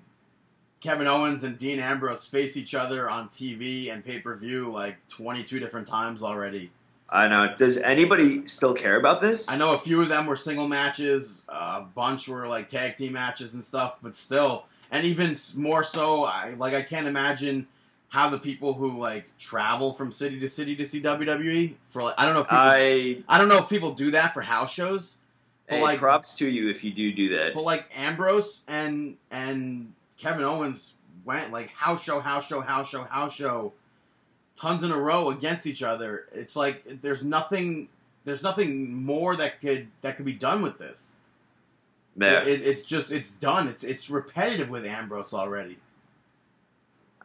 [0.81, 4.97] Kevin Owens and Dean Ambrose face each other on TV and pay per view like
[5.08, 6.71] twenty two different times already.
[7.09, 7.53] I know.
[7.57, 9.47] Does anybody still care about this?
[9.47, 13.13] I know a few of them were single matches, a bunch were like tag team
[13.13, 17.67] matches and stuff, but still, and even more so, I like I can't imagine
[18.09, 22.15] how the people who like travel from city to city to see WWE for like
[22.17, 24.73] I don't know if people I I don't know if people do that for house
[24.73, 25.17] shows,
[25.67, 27.53] but hey, like props to you if you do do that.
[27.53, 33.03] but like Ambrose and and Kevin Owens went like house show, house show, house show,
[33.03, 33.73] house show,
[34.55, 36.25] tons in a row against each other.
[36.31, 37.89] It's like there's nothing
[38.23, 41.15] there's nothing more that could that could be done with this.
[42.17, 43.67] Yeah, It, it's just it's done.
[43.67, 45.77] It's it's repetitive with Ambrose already.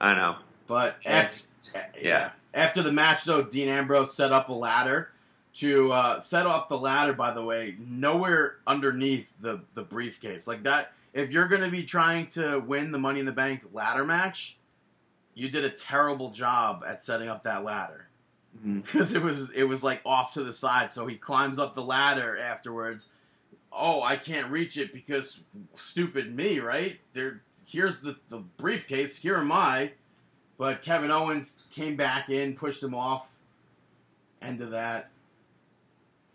[0.01, 0.37] I know.
[0.67, 2.31] But after, It's yeah.
[2.55, 5.11] After the match, though, Dean Ambrose set up a ladder
[5.55, 7.13] to uh, set up the ladder.
[7.13, 10.93] By the way, nowhere underneath the the briefcase like that.
[11.13, 14.57] If you're going to be trying to win the Money in the Bank ladder match,
[15.35, 18.07] you did a terrible job at setting up that ladder
[18.65, 20.93] because it was it was like off to the side.
[20.93, 23.11] So he climbs up the ladder afterwards.
[23.73, 25.41] Oh, I can't reach it because
[25.77, 26.99] stupid me, right?
[27.13, 29.17] There, here's the the briefcase.
[29.17, 29.93] Here am I.
[30.59, 33.31] But Kevin Owens came back in, pushed him off.
[34.43, 35.09] End of that.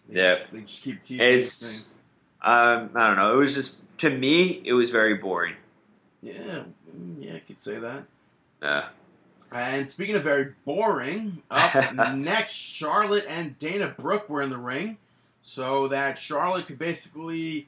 [0.09, 0.35] They Yeah.
[0.35, 1.99] just, they just keep teasing It's- things.
[2.41, 3.33] Um, I don't know.
[3.33, 5.55] It was just to me, it was very boring.
[6.21, 6.63] Yeah,
[6.95, 8.03] mm, yeah, I could say that.
[8.61, 8.83] Uh,
[9.51, 14.97] And speaking of very boring, up next, Charlotte and Dana Brooke were in the ring,
[15.41, 17.67] so that Charlotte could basically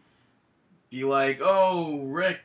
[0.89, 2.39] be like, "Oh, Ric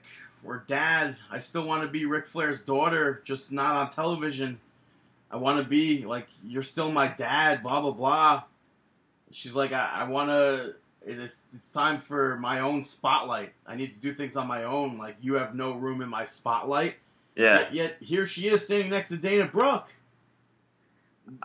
[0.45, 4.61] or Dad, I still want to be Ric Flair's daughter, just not on television.
[5.31, 8.43] I want to be like you're still my dad." Blah blah blah.
[9.31, 10.75] She's like, "I, I want to."
[11.05, 13.53] it is it's time for my own spotlight.
[13.67, 14.99] I need to do things on my own.
[14.99, 16.95] Like you have no room in my spotlight.
[17.37, 17.61] Yeah.
[17.61, 19.93] Yet, yet here she is standing next to Dana Brooke.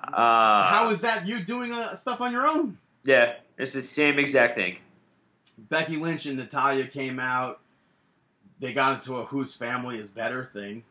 [0.04, 2.78] Uh, How is that you doing uh, stuff on your own?
[3.06, 4.78] Yeah, it's the same exact thing.
[5.58, 7.62] Becky Lynch and Natalya came out.
[8.60, 10.84] They got into a whose family is better thing.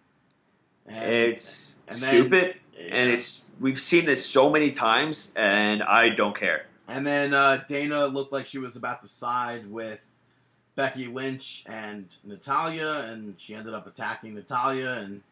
[0.87, 6.11] And, It's and then- stupid, and it's we've seen this so many times, and I
[6.11, 6.67] don't care.
[6.89, 9.99] And then uh, Dana looked like she was about to side with
[10.77, 15.23] Becky Lynch and Natalya, and she ended up attacking Natalya, and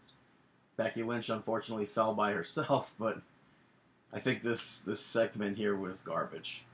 [0.76, 2.92] Becky Lynch unfortunately fell by herself.
[2.98, 3.20] But
[4.12, 6.64] I think this this segment here was garbage.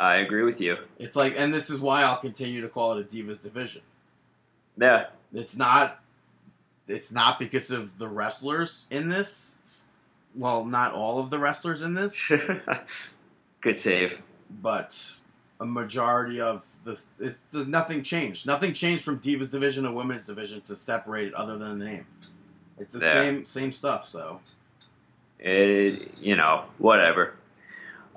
[0.00, 0.76] I agree with you.
[0.98, 3.82] It's like, and this is why I'll continue to call it a Divas division.
[4.80, 6.00] Yeah, It's not.
[6.86, 9.86] It's not because of the wrestlers in this.
[10.34, 12.30] Well, not all of the wrestlers in this,
[13.60, 14.22] good save.
[14.62, 15.16] but
[15.60, 16.62] a majority of
[16.94, 17.00] the.
[17.26, 18.46] It's, the nothing changed.
[18.46, 22.06] Nothing changed from Divas division to Women's division to separate it, other than the name.
[22.78, 23.12] It's the Yeah.
[23.12, 24.04] same same stuff.
[24.04, 24.40] So
[25.38, 27.34] It, you know, whatever.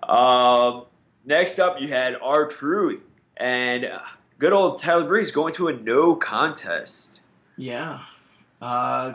[0.04, 0.86] Um,
[1.26, 3.04] next up, you had R Truth
[3.38, 4.00] and uh,
[4.40, 7.22] good old Tyler Breeze going to a no contest.
[7.58, 8.00] yeah.
[8.62, 9.14] Uh,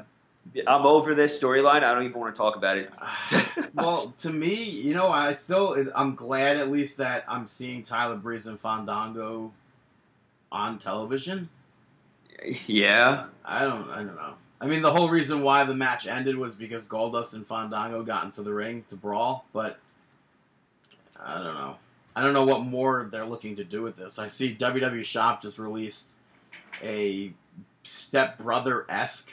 [0.67, 1.83] I'm over this storyline.
[1.83, 2.91] I don't even want to talk about it.
[3.75, 8.17] well, to me, you know, I still, I'm glad at least that I'm seeing Tyler
[8.17, 9.53] Breeze and Fandango
[10.51, 11.49] on television.
[12.67, 14.35] yeah, I don't, I don't know.
[14.61, 18.25] I mean, the whole reason why the match ended was because Goldust and Fandango got
[18.25, 19.79] into the ring to brawl, but
[21.21, 21.77] I don't know.
[22.15, 24.19] I don't know what more they're looking to do with this.
[24.19, 26.15] I see WWE Shop just released
[26.83, 27.33] a
[27.83, 29.31] step brother esque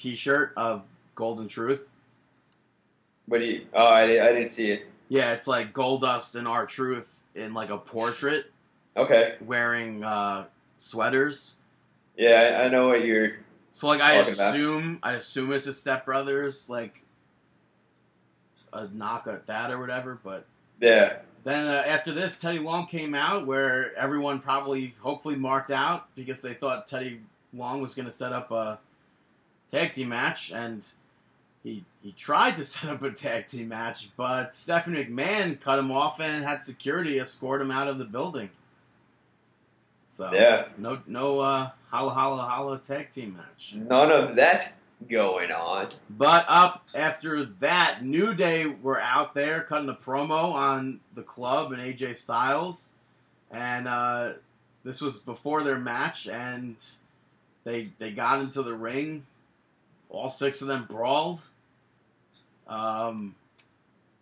[0.00, 0.82] T-shirt of
[1.14, 1.90] Golden Truth.
[3.26, 4.86] What do you, oh, I, I didn't see it.
[5.08, 8.50] Yeah, it's like Goldust and R Truth in like a portrait
[8.96, 11.54] Okay, wearing uh, sweaters.
[12.16, 13.32] yeah, I, I know what you're.
[13.72, 14.54] So like I Talking about.
[14.54, 17.02] assume I assume it's a Step Brothers like
[18.72, 20.18] a knock at that or whatever.
[20.24, 20.46] But
[20.80, 26.08] Yeah, then uh, after this, Teddy Long came out where everyone probably hopefully marked out
[26.16, 27.20] because they thought Teddy
[27.54, 28.78] Long was going to set up a
[29.70, 30.84] tag team match and.
[31.62, 35.92] He, he tried to set up a tag team match, but Stephanie McMahon cut him
[35.92, 38.48] off and had security escort him out of the building.
[40.08, 43.74] So yeah, no no uh, holla holla holla tag team match.
[43.74, 44.74] none of that
[45.08, 45.88] going on.
[46.10, 51.72] But up after that, New Day were out there cutting a promo on the club
[51.72, 52.90] and AJ Styles,
[53.50, 54.32] and uh,
[54.84, 56.76] this was before their match, and
[57.64, 59.24] they they got into the ring.
[60.10, 61.40] All six of them brawled.
[62.66, 63.34] Um,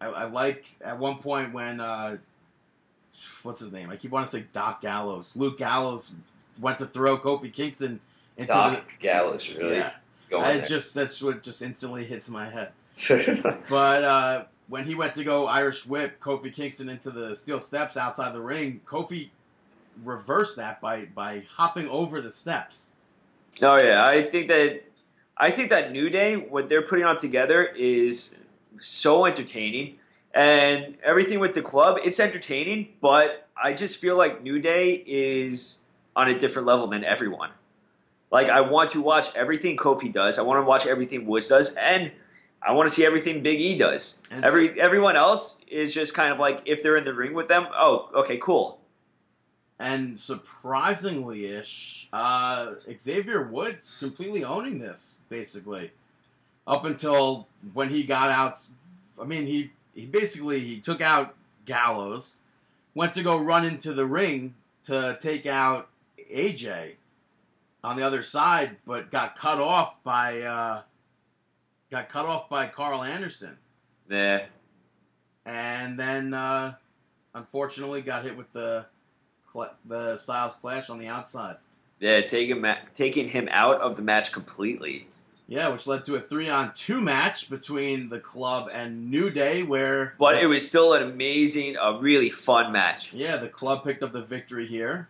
[0.00, 2.18] I, I like at one point when uh,
[3.42, 3.90] what's his name?
[3.90, 5.34] I keep wanting to say Doc Gallows.
[5.36, 6.12] Luke Gallows
[6.60, 8.00] went to throw Kofi Kingston
[8.36, 9.92] into the Doc Gallows really yeah.
[10.36, 12.72] I just that's what just instantly hits my head.
[13.68, 17.96] But uh, when he went to go Irish whip Kofi Kingston into the steel steps
[17.96, 19.30] outside the ring, Kofi
[20.04, 22.90] reversed that by by hopping over the steps.
[23.62, 24.82] Oh yeah, I think that
[25.38, 28.36] I think that New Day, what they're putting on together, is
[28.80, 29.96] so entertaining,
[30.34, 32.88] and everything with the club, it's entertaining.
[33.00, 35.78] But I just feel like New Day is
[36.16, 37.50] on a different level than everyone.
[38.30, 40.38] Like I want to watch everything Kofi does.
[40.38, 42.12] I want to watch everything Woods does, and
[42.60, 44.18] I want to see everything Big E does.
[44.30, 47.48] And Every everyone else is just kind of like if they're in the ring with
[47.48, 47.66] them.
[47.72, 48.80] Oh, okay, cool.
[49.80, 55.92] And surprisingly ish, uh, Xavier Woods completely owning this basically.
[56.66, 58.60] Up until when he got out,
[59.20, 62.36] I mean he he basically he took out Gallows,
[62.94, 65.88] went to go run into the ring to take out
[66.32, 66.94] AJ
[67.84, 70.82] on the other side, but got cut off by uh,
[71.90, 73.56] got cut off by Karl Anderson,
[74.10, 74.46] Yeah,
[75.46, 76.74] and then uh,
[77.34, 78.86] unfortunately got hit with the
[79.84, 81.56] the Styles Clash on the outside.
[82.00, 85.06] yeah, taking ma- taking him out of the match completely.
[85.50, 89.62] Yeah, which led to a three on two match between the club and New Day,
[89.62, 93.14] where But it was still an amazing, a really fun match.
[93.14, 95.08] yeah, the club picked up the victory here,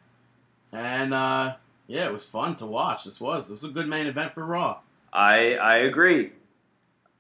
[0.73, 1.57] and uh,
[1.89, 3.05] yeah, it was fun to watch.
[3.05, 4.79] This was this was a good main event for Raw.
[5.13, 6.31] I I agree.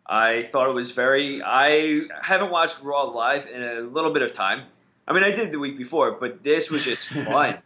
[0.06, 1.42] I thought it was very.
[1.42, 4.62] I haven't watched Raw live in a little bit of time.
[5.08, 7.58] I mean, I did the week before, but this was just fun.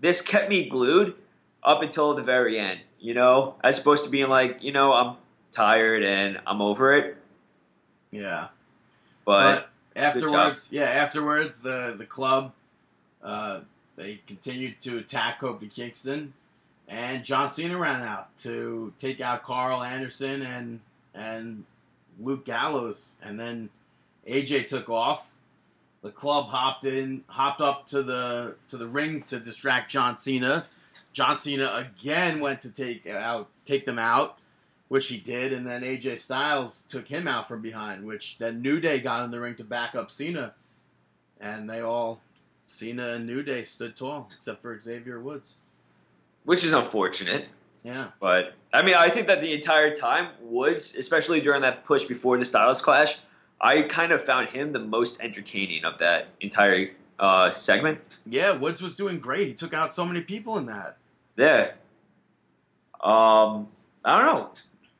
[0.00, 1.14] this kept me glued
[1.62, 2.80] up until the very end.
[2.98, 5.16] You know, as opposed to being like, you know, I'm
[5.52, 7.16] tired and I'm over it.
[8.10, 8.48] Yeah,
[9.24, 12.52] But, but afterwards, yeah, afterwards the the club
[13.22, 13.60] uh,
[13.96, 16.34] they continued to attack Kofi Kingston,
[16.88, 20.80] and John Cena ran out to take out Karl Anderson and
[21.14, 21.64] and
[22.20, 23.70] Luke Gallows, and then
[24.28, 25.31] AJ took off.
[26.02, 30.66] The club hopped in, hopped up to the to the ring to distract John Cena.
[31.12, 34.38] John Cena again went to take out take them out,
[34.88, 38.80] which he did, and then AJ Styles took him out from behind, which then New
[38.80, 40.54] Day got in the ring to back up Cena,
[41.40, 42.20] and they all
[42.66, 45.58] Cena and New Day stood tall, except for Xavier Woods.
[46.44, 47.46] which is unfortunate.
[47.84, 52.04] Yeah, But I mean, I think that the entire time Woods, especially during that push
[52.04, 53.18] before the Styles Clash,
[53.62, 58.00] I kind of found him the most entertaining of that entire uh, segment.
[58.26, 59.46] yeah, Woods was doing great.
[59.48, 60.96] He took out so many people in that.
[61.36, 61.72] Yeah.
[63.02, 63.68] Um,
[64.04, 64.50] I don't know.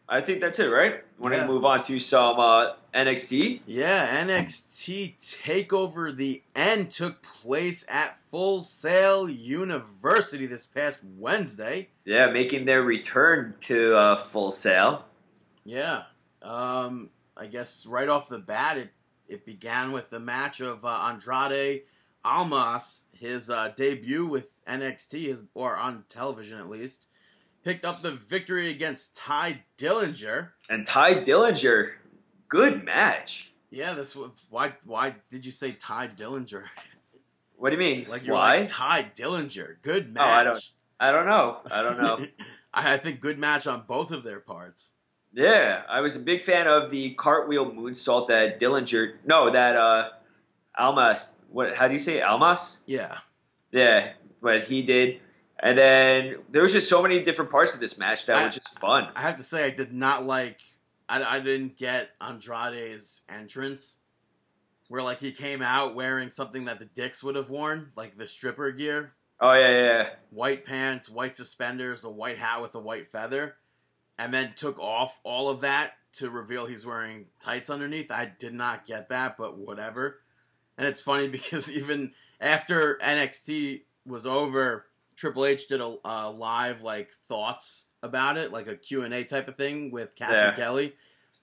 [0.08, 1.02] I think that's it, right?
[1.18, 1.46] Want to Yeah.
[1.46, 3.60] move on to some uh, NXT?
[3.66, 11.88] Yeah, NXT Takeover the End took place at Full Sail University this past Wednesday.
[12.04, 15.04] Yeah, making their return to uh, Full Sail.
[15.64, 16.02] Yeah,
[16.42, 17.08] um,
[17.42, 18.90] I guess right off the bat, it
[19.26, 21.82] it began with the match of uh, Andrade
[22.24, 27.08] Almas, his uh, debut with NXT, his, or on television at least,
[27.64, 30.50] picked up the victory against Tye Dillinger.
[30.70, 31.92] And Tye Dillinger,
[32.48, 33.52] good match.
[33.70, 34.74] Yeah, this was why.
[34.84, 36.64] Why did you say Tye Dillinger?
[37.56, 38.06] What do you mean?
[38.08, 38.58] Like you're Why?
[38.58, 39.76] like Tye Dillinger.
[39.82, 40.22] Good match.
[40.24, 41.58] Oh, I don't- I don't know.
[41.68, 42.24] I don't know.
[42.72, 44.92] I I think good match on both of their parts.
[45.34, 49.14] Yeah, I was a big fan of the cartwheel moonsault that Dillinger.
[49.24, 50.10] No, that uh,
[50.78, 51.32] Almas.
[51.48, 51.74] What?
[51.76, 52.22] How do you say it?
[52.22, 52.78] Almas?
[52.86, 53.18] Yeah,
[53.70, 55.20] Yeah, what he did,
[55.58, 58.54] and then there was just so many different parts of this match that I- was
[58.54, 59.08] just fun.
[59.16, 60.60] I have to say I did not like.
[61.08, 63.98] I, I didn't get Andrade's entrance,
[64.88, 68.26] where like he came out wearing something that the Dicks would have worn, like the
[68.26, 70.08] stripper gear, Oh yeah, yeah, yeah.
[70.30, 73.56] white pants, white suspenders, a white hat with a white feather,
[74.22, 78.10] and then took off all of that to reveal he's wearing tights underneath.
[78.10, 80.20] I did not get that, but whatever.
[80.78, 86.82] And it's funny because even after NXT was over, Triple H did a, a live
[86.82, 90.50] like thoughts about it, like a Q&A type of thing with Cathy Yeah.
[90.52, 90.94] Kelly.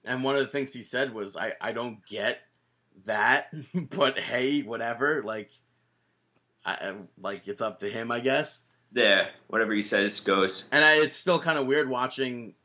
[0.05, 2.39] And one of the things he said was, I, I don't get
[3.05, 5.23] that, but hey, whatever.
[5.23, 5.49] Like,
[6.65, 8.63] I, I- like it's up to him, I guess.
[8.91, 10.67] Yeah, whatever he says goes.
[10.71, 12.55] And I, it's still kind of weird watching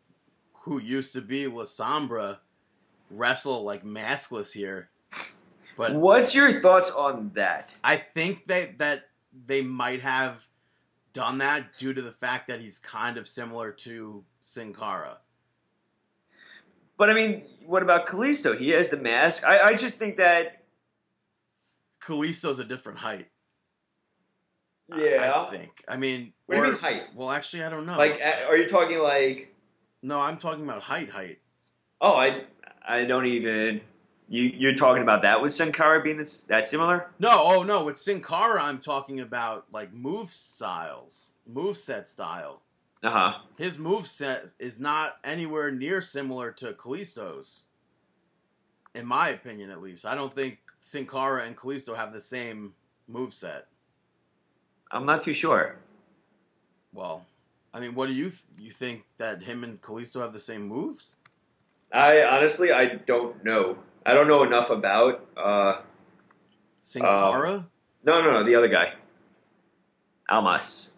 [0.65, 2.39] who used to be La Sombra
[3.11, 4.89] wrestle like maskless here.
[5.77, 7.71] But What's your thoughts on that?
[7.83, 9.09] I think that that
[9.47, 10.47] they might have
[11.13, 15.19] done that due to the fact that he's kind of similar to Sin Cara.
[16.97, 18.57] But I mean, what about Kalisto?
[18.57, 19.45] He has the mask.
[19.45, 20.63] I, I just think that.
[22.01, 23.29] Kalisto's a different height.
[24.95, 25.83] Yeah, I think.
[25.89, 27.03] I mean, What do you mean height?
[27.15, 27.97] Well, actually, I don't know.
[27.97, 29.54] Like, are you talking like?
[30.05, 31.09] No, I'm talking about height.
[31.09, 31.39] Height.
[32.01, 32.45] Oh, I
[32.87, 33.81] I don't even.
[34.29, 37.11] You you're talking about that with Sin Cara being this that similar?
[37.19, 42.61] No, oh no, with Sin Cara, I'm talking about like move styles, move set style.
[43.03, 43.33] Uh huh.
[43.59, 47.65] his move set is not anywhere near similar to Kalisto's.
[48.95, 52.73] In my opinion, at least, I don't think Sin Cara and Kalisto have the same
[53.09, 53.67] move set.
[54.91, 55.77] I'm not too sure.
[56.95, 57.27] Well,
[57.75, 60.63] I mean, what do you th- you think that him and Kalisto have the same
[60.63, 61.17] moves?
[61.93, 63.77] I honestly I don't know.
[64.07, 65.27] I don't know enough about.
[65.37, 65.83] uh
[66.81, 67.69] Sin Uh, Cara?
[68.05, 68.45] No, no, no.
[68.45, 68.93] The other guy,
[70.29, 70.91] Almas.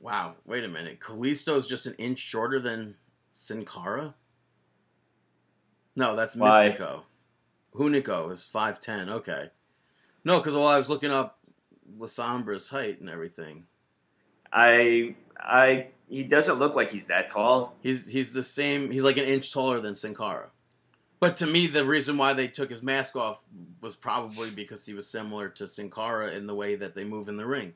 [0.00, 0.98] wow, wait a minute.
[1.00, 2.96] Kalisto's just an inch shorter than
[3.30, 4.14] Sin Cara?
[5.94, 6.70] No, that's Why?
[6.70, 7.02] Mystico.
[7.74, 9.10] Hunico is 5'10.
[9.10, 9.50] Okay.
[10.24, 11.38] No, because while I was looking up
[11.98, 13.64] La Sombra's height and everything,
[14.56, 17.76] I I he doesn't look like he's that tall.
[17.82, 18.90] He's he's the same.
[18.90, 20.48] He's like an inch taller than Sin Cara.
[21.20, 23.42] But to me, the reason why they took his mask off
[23.80, 27.28] was probably because he was similar to Sin Cara in the way that they move
[27.28, 27.74] in the ring.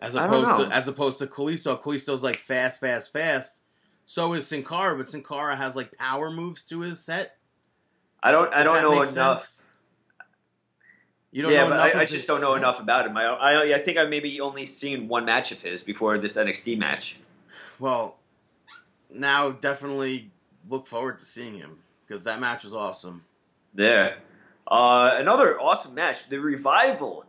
[0.00, 3.60] As opposed to as opposed to Kalisto, Kalisto's like fast, fast, fast.
[4.04, 7.36] So is Sin Cara, but Sin Cara has like power moves to his set.
[8.20, 9.40] I don't I don't know enough.
[9.40, 9.64] sense.
[11.32, 11.76] You don't yeah, know.
[11.76, 13.16] I, I just don't know enough about him.
[13.16, 16.76] I, I I think I've maybe only seen one match of his before this NXT
[16.78, 17.18] match.
[17.78, 18.18] Well,
[19.10, 20.30] now definitely
[20.68, 23.24] look forward to seeing him because that match was awesome.
[23.72, 24.18] There.
[24.66, 26.28] Uh, another awesome match.
[26.28, 27.24] The revival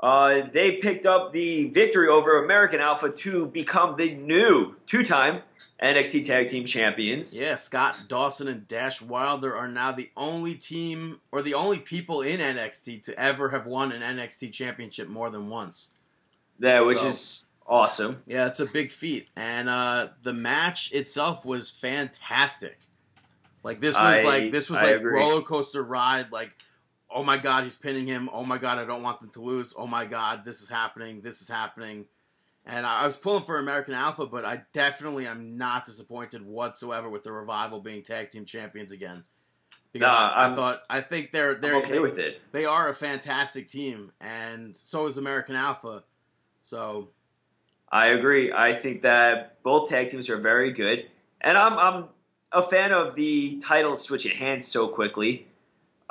[0.00, 5.40] uh, they picked up the victory over American Alpha to become the new two-time
[5.82, 7.34] NXT Tag Team Champions.
[7.36, 12.20] Yeah, Scott Dawson and Dash Wilder are now the only team or the only people
[12.22, 15.90] in NXT to ever have won an NXT championship more than once.
[16.58, 18.22] Yeah, which So- is awesome.
[18.26, 19.28] Yeah, it's a big feat.
[19.36, 22.78] And uh, the match itself was fantastic.
[23.62, 25.18] Like this was I- like this was I like agree.
[25.18, 26.30] roller coaster ride.
[26.32, 26.56] Like,
[27.10, 28.28] oh my god, he's pinning him.
[28.32, 29.74] Oh my god, I don't want them to lose.
[29.76, 31.20] Oh my god, this is happening.
[31.20, 32.06] This is happening.
[32.64, 37.08] And I I was pulling for American Alpha, but I definitely am not disappointed whatsoever
[37.08, 39.24] with the revival being tag team champions again.
[39.92, 42.40] Because Nah, I, I thought I think they're they're okay they, with it.
[42.52, 46.02] they are a fantastic team, and so is American Alpha.
[46.60, 47.10] So
[47.90, 48.52] I agree.
[48.52, 51.08] I think that both tag teams are very good,
[51.40, 52.04] and I'm I'm
[52.52, 55.46] a fan of the title switching hands so quickly.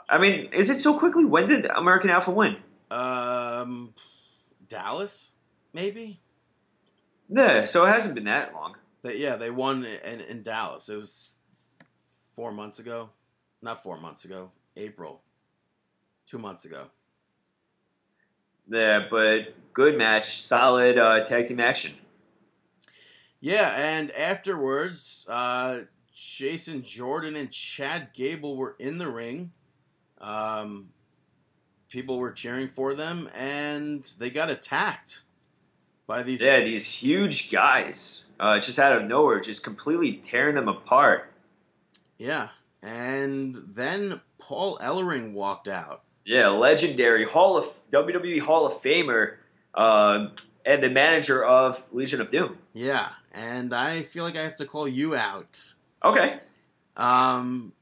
[0.08, 1.26] I mean, is it so quickly?
[1.26, 2.58] When did American Alpha win?
[2.92, 3.94] Um,
[4.68, 5.34] Dallas,
[5.74, 6.20] maybe.
[7.30, 8.76] Yeah, so it hasn't been that long.
[9.02, 10.90] They, yeah, they won in, in Dallas.
[10.90, 11.40] It was
[12.36, 13.10] four months ago,
[13.62, 14.52] not four months ago.
[14.78, 15.22] April,
[16.28, 16.88] two months ago.
[18.70, 21.94] Yeah, but good match, solid uh, tag team action.
[23.40, 25.82] Yeah, and afterwards, uh,
[26.14, 29.52] Jason Jordan and Chad Gable were in the ring.
[30.22, 30.90] Um,
[31.90, 35.24] people were cheering for them, and they got attacked
[36.08, 36.42] by these.
[36.42, 41.32] Yeah, these huge guys, uh, just out of nowhere, just completely tearing them apart.
[42.18, 42.50] Yeah,
[42.82, 46.04] and then Paul Ellering walked out.
[46.26, 49.36] Yeah, legendary Hall of WWE Hall of Famer,
[49.74, 50.28] uh,
[50.66, 52.58] and the manager of Legion of Doom.
[52.74, 55.76] Yeah, and I feel like I have to call you out.
[56.04, 56.40] Okay.
[56.98, 57.74] Um,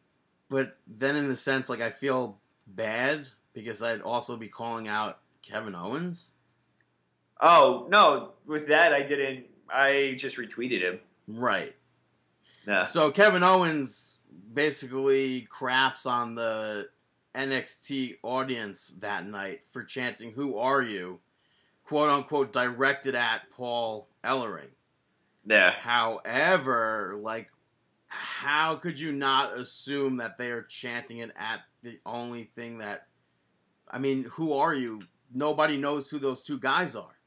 [0.54, 2.38] but then in the sense, like I feel
[2.68, 6.34] bad because I'd also be calling out Kevin Owens.
[7.42, 9.46] Oh no, with that I didn't.
[9.68, 11.00] I just retweeted him.
[11.28, 11.74] Right.
[12.68, 12.84] Nah.
[12.84, 14.20] So Kevin Owens
[14.54, 16.88] basically craps on the
[17.34, 21.20] NXT audience that night for chanting "Who are you?"
[21.84, 24.70] quote unquote directed at Paul Ellering.
[25.48, 25.72] Yeah.
[25.80, 27.50] However, like,
[28.14, 33.08] how could you not assume that they are chanting it at the only thing that?
[33.90, 35.02] I mean, who are you?
[35.34, 37.18] Nobody knows who those two guys are.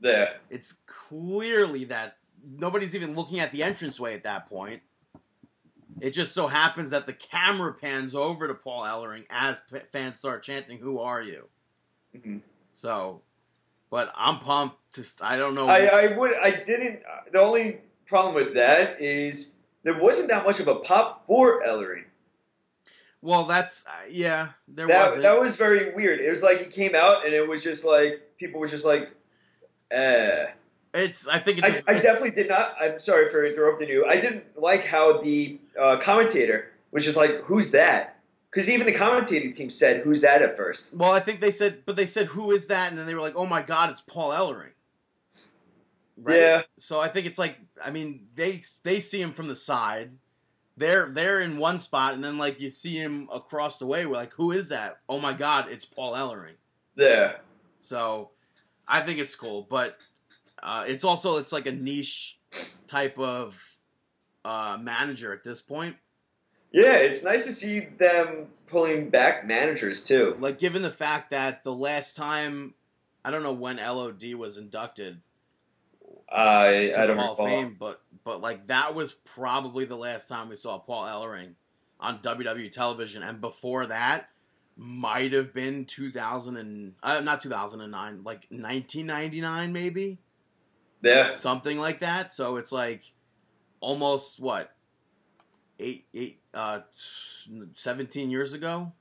[0.00, 0.30] Yeah.
[0.48, 4.80] It's clearly that nobody's even looking at the entranceway at that point.
[6.00, 10.18] It just so happens that the camera pans over to Paul Ellering as p- fans
[10.18, 11.48] start chanting, "Who are you?"
[12.16, 12.40] Mhm.
[12.70, 13.20] So,
[13.90, 14.78] but I'm pumped.
[14.94, 15.68] To I don't know.
[15.68, 16.32] I, I would.
[16.42, 17.02] I didn't.
[17.30, 22.04] The only problem with that is there wasn't that much of a pop for Ellering.
[23.22, 24.50] well, that's uh, yeah.
[24.68, 25.22] There That wasn't.
[25.22, 26.20] that was very weird.
[26.20, 29.10] It was like he came out and it was just like people were just like,
[29.90, 30.46] eh.
[30.92, 31.28] It's.
[31.28, 31.68] I think it's.
[31.68, 32.74] I, I it's- definitely did not.
[32.80, 34.06] I'm sorry for interrupting you.
[34.06, 38.16] I didn't like how the uh, commentator was just like, "Who's that?"
[38.50, 40.92] Because even the commentating team said, "Who's that?" at first.
[40.92, 43.20] Well, I think they said, but they said, "Who is that?" And then they were
[43.20, 44.70] like, "Oh my God, it's Paul Ellering."
[46.26, 46.62] Yeah.
[46.76, 50.10] So I think it's like, I mean, they they see him from the side.
[50.76, 54.06] They're they're in one spot, and then like you see him across the way.
[54.06, 56.56] We're like, "Who is that?" Oh my God, it's Paul Ellering.
[56.96, 57.36] Yeah.
[57.78, 58.30] So
[58.88, 59.98] I think it's cool, but
[60.62, 62.38] uh, it's also it's like a niche
[62.86, 63.78] type of
[64.44, 65.96] uh, manager at this point.
[66.72, 70.36] Yeah, it's nice to see them pulling back managers too.
[70.38, 72.74] Like given the fact that the last time,
[73.24, 75.20] I don't know when LOD was inducted
[76.32, 77.46] I to I don't Hall recall.
[77.46, 81.54] of Fame, but but like that was probably the last time we saw Paul Ellering
[81.98, 84.28] on WWE television, and before that
[84.76, 90.18] might have been 2000 and uh, not 2009, like 1999 maybe
[91.02, 91.26] Yeah.
[91.26, 92.32] something like that.
[92.32, 93.02] So it's like
[93.80, 94.74] almost what
[95.78, 96.80] eight eight uh
[97.72, 98.92] 17 years ago.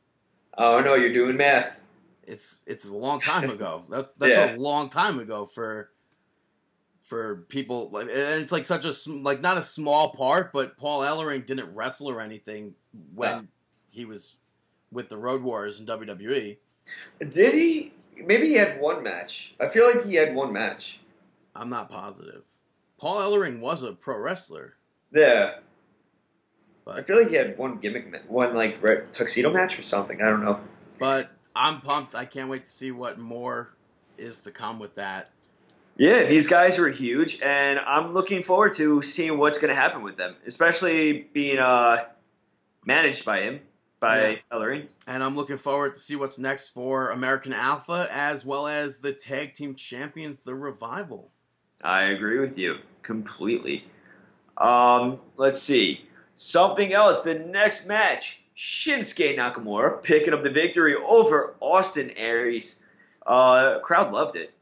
[0.57, 1.79] Oh no, you're doing math.
[2.23, 3.85] It's it's a long time ago.
[3.89, 4.55] That's that's Yeah.
[4.55, 5.91] a long time ago for
[7.01, 11.01] for people like and it's like such a like not a small part, but Paul
[11.01, 12.75] Ellering didn't wrestle or anything
[13.15, 13.41] when Yeah.
[13.89, 14.35] he was
[14.91, 15.85] with the Road Warriors in.
[15.85, 16.57] WWE.
[17.19, 17.93] Did he?
[18.17, 19.55] Maybe he had one match.
[19.59, 20.99] I feel like he had one match.
[21.55, 22.43] I'm not positive.
[22.97, 24.75] Paul Ellering was a pro wrestler,
[25.11, 25.59] Yeah.
[26.87, 28.81] I feel like he had one gimmick, one like
[29.11, 30.21] tuxedo match or something.
[30.21, 30.59] I don't know.
[30.97, 32.15] but I'm pumped.
[32.15, 33.73] I can't wait to see what more
[34.17, 35.29] is to come with that.
[35.99, 40.01] Yeah, these guys were huge, and I'm looking forward to seeing what's going to happen
[40.01, 42.05] with them, especially being uh,
[42.85, 43.59] managed by him.
[43.99, 44.35] by Yeah.
[44.49, 44.87] Ellering.
[45.07, 49.11] And I'm looking forward to see what's next for American Alpha as well as the
[49.11, 51.33] tag team champions, the Revival.
[51.83, 53.83] I agree with you completely.
[54.57, 56.05] Um, let's see.
[56.37, 57.23] Something else.
[57.23, 58.41] The next match.
[58.55, 62.85] Shinsuke Nakamura picking up the victory over Austin Aries.
[63.27, 64.53] Uh, crowd loved it.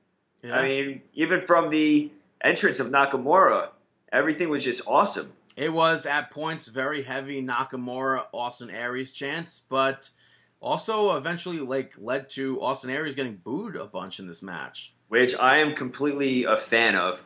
[0.44, 0.56] Yeah.
[0.58, 2.12] I mean, even from the
[2.42, 3.70] entrance of Nakamura,
[4.12, 5.34] everything was just awesome.
[5.56, 10.12] It was at points very heavy Nakamura Austin Aries chance, but
[10.60, 14.94] also eventually like led to Austin Aries getting booed a bunch in this match.
[15.08, 17.24] which I am completely a fan of.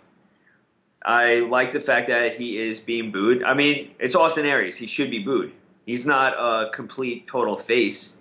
[1.04, 3.44] I like the fact that he is being booed.
[3.44, 4.78] I mean, it's Austin Aries.
[4.78, 5.52] He should be booed.
[5.86, 8.18] He's not a complete total face.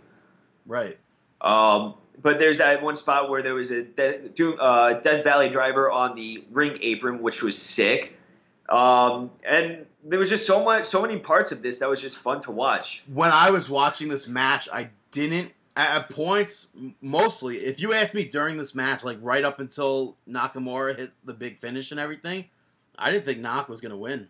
[0.66, 0.98] Right.
[1.42, 5.90] Um, but there's that one spot where there was a De- uh, Death Valley driver
[5.90, 8.16] on the ring apron, which was sick.
[8.68, 12.16] Um, and there was just so much, so many parts of this that was just
[12.16, 13.04] fun to watch.
[13.12, 16.68] When I was watching this match, I didn't at points
[17.00, 17.58] mostly.
[17.58, 21.58] If you ask me during this match, like right up until Nakamura hit the big
[21.58, 22.46] finish and everything,
[22.98, 24.28] I didn't think Nak was going to win.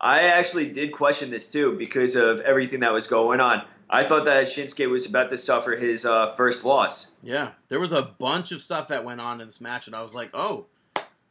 [0.00, 3.64] I actually did question this too because of everything that was going on.
[3.94, 7.10] I thought that Shinsuke was about to suffer his uh, first loss.
[7.22, 10.00] Yeah, there was a bunch of stuff that went on in this match, and I
[10.02, 10.66] was like, "Oh,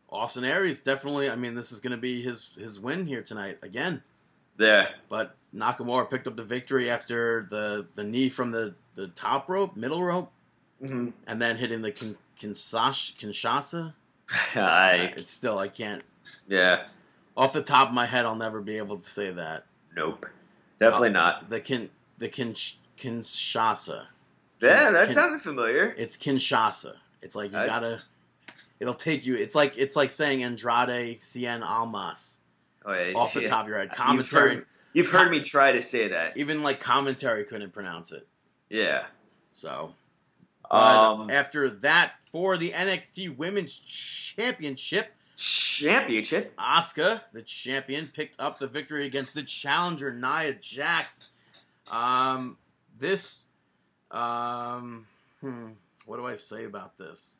[0.09, 1.29] Austin Aries definitely.
[1.29, 4.03] I mean, this is going to be his his win here tonight again."
[4.59, 4.89] Yeah.
[5.09, 9.75] But Nakamura picked up the victory after the the knee from the the top rope,
[9.75, 10.31] middle rope,
[10.79, 13.93] hmm and then hitting the kin, Kinsash, Kinshasa.
[14.55, 16.03] I It's still I can't
[16.47, 16.85] yeah.
[17.35, 18.25] off the top of my head.
[18.25, 20.27] I'll never be able to say that Nope.
[20.79, 21.49] Definitely not.
[21.49, 21.89] the kin
[22.21, 22.53] the kin
[22.97, 24.05] Kinshasa.
[24.61, 25.93] Yeah, that Kin- sounded familiar.
[25.97, 26.93] It's Kinshasa.
[27.21, 28.01] It's like you I- gotta.
[28.79, 29.35] It'll take you.
[29.35, 32.39] It's like it's like saying Andrade Cien Almas
[32.85, 33.47] Oh, yeah, off the yeah.
[33.47, 33.89] top of your head.
[33.89, 36.35] You've Commentary, heard, you've heard me try to say that.
[36.37, 38.27] even like commentary couldn't pronounce it.
[38.69, 39.05] Yeah.
[39.51, 39.93] So,
[40.71, 46.55] Um, after that, for the NXT Women's Championship, championship.
[46.57, 51.29] Asuka, the champion, picked up the victory against the challenger Nia Jax.
[51.91, 52.57] Um,
[52.97, 53.43] this,
[54.09, 55.05] um,
[55.41, 55.69] hmm,
[56.05, 57.37] what do I say about this?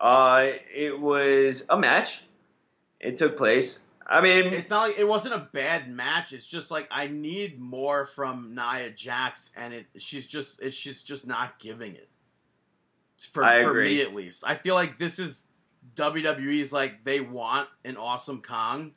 [0.00, 2.22] Uh, it was a match.
[2.98, 3.84] It took place.
[4.06, 6.32] I mean, It's not like it wasn't a bad match.
[6.32, 11.02] It's just like I need more from Nia Jax, and it she's just it, she's
[11.04, 12.08] just not giving it.
[13.30, 13.84] For I for agree.
[13.84, 15.44] me at least, I feel like this is
[15.94, 18.92] WWE's like they want an awesome Kong.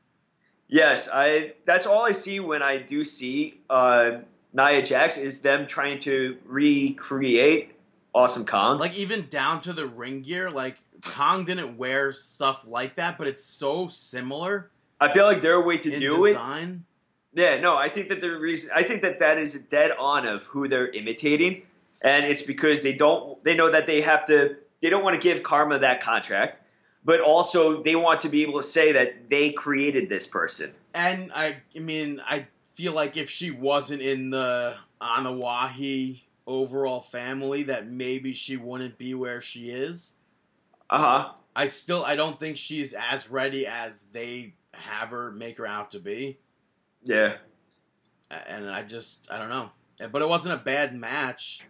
[0.67, 1.53] yes, I.
[1.65, 4.19] That's all I see when I do see uh,
[4.53, 7.75] Nia Jax is them trying to recreate
[8.13, 8.77] Awesome Kong.
[8.77, 13.27] Like even down to the ring gear, like Kong didn't wear stuff like that, but
[13.27, 14.69] it's so similar
[15.03, 16.85] I feel like their way to do it design.
[17.33, 20.43] Yeah, no, I think that the reason I think that that is dead on of
[20.43, 21.63] who they're imitating,
[22.01, 25.21] and it's because they don't they know that they have to they don't want to
[25.21, 26.63] give Karma that contract,
[27.03, 30.73] but also they want to be able to say that they created this person.
[30.93, 37.63] And I, I mean, I feel like if she wasn't in the Anoa'i overall family,
[37.63, 40.13] that maybe she wouldn't be where she is.
[40.89, 41.31] Uh huh.
[41.55, 45.91] I still, I don't think she's as ready as they have her make her out
[45.91, 46.39] to be.
[47.03, 47.35] Yeah.
[48.47, 49.69] And I just, I don't know.
[50.11, 51.65] But it wasn't a bad match.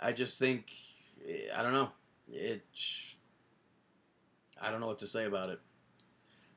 [0.00, 0.72] I just think,
[1.56, 1.90] I don't know.
[2.32, 2.64] It,
[4.60, 5.60] I don't know what to say about it.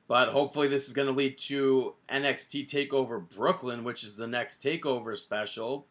[0.08, 4.62] But hopefully, this is going to lead to NXT Takeover Brooklyn, which is the next
[4.62, 5.86] Takeover special.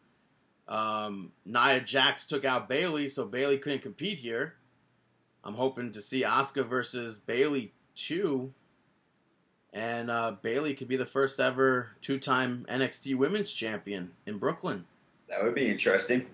[0.66, 4.54] Um, Nia Jax took out Bayley, so Bayley couldn't compete here.
[5.44, 8.52] I'm hoping to see Asuka versus Bayley too,
[9.72, 14.84] and uh, Bayley could be the first ever two-time NXT Women's Champion in Brooklyn.
[15.28, 16.26] That would be interesting.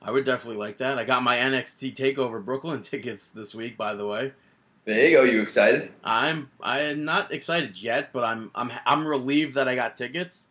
[0.00, 0.98] I would definitely like that.
[0.98, 4.32] I got my NXT Takeover Brooklyn tickets this week, by the way.
[4.88, 5.22] There you go.
[5.22, 5.92] You excited?
[6.02, 10.48] I'm I am not excited yet, but I'm I'm I'm relieved that I got tickets.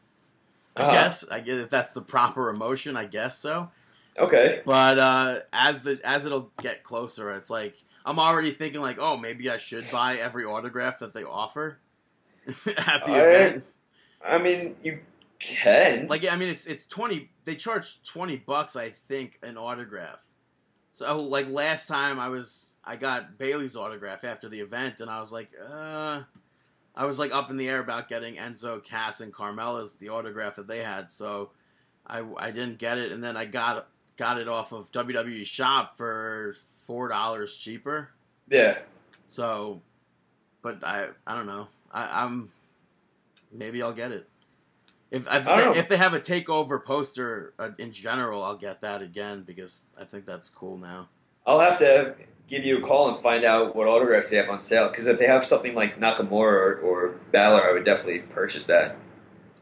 [0.75, 0.91] I Uh-huh.
[0.91, 3.71] guess I guess if that's the proper emotion, I guess so.
[4.15, 4.61] Okay.
[4.63, 9.17] But uh, as the as it'll get closer, it's like I'm already thinking like, oh,
[9.17, 11.79] maybe I should buy every autograph that they offer
[12.47, 13.63] at the I- event.
[14.23, 14.99] I mean, you
[15.39, 16.07] can.
[16.09, 17.31] Like, I mean, it's it's twenty.
[17.45, 20.27] They charge twenty bucks, I think, an autograph.
[20.97, 25.19] So, like last time, I was I got Bayley's autograph after the event, and I
[25.19, 26.21] was like, uh,
[26.95, 30.55] I was like up in the air about getting Enzo, Cass, and Carmella's the autograph
[30.55, 31.11] that they had.
[31.11, 31.51] So,
[32.07, 33.87] I I didn't get it, and then I got
[34.17, 36.55] got it off of WWE Shop for
[36.87, 38.09] four dollars cheaper.
[38.49, 38.79] yeah.
[39.27, 39.83] So,
[40.63, 41.67] but I I don't know.
[41.91, 42.49] I, I'm
[43.51, 44.27] maybe I'll get it.
[45.09, 48.81] If if, I don't if they have a takeover poster uh, in general, I'll get
[48.81, 51.07] that again because I think that's cool now.
[51.45, 52.15] I'll have to
[52.49, 54.89] give you a call and find out what autographs they have on sale.
[54.89, 58.97] Because if they have something like Nakamura or, or Balor, I would definitely purchase that.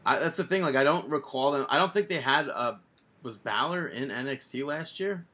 [0.04, 0.62] I, that's the thing.
[0.62, 1.66] Like I don't recall them.
[1.68, 2.80] I don't think they had a
[3.22, 5.26] was Balor in NXT last year.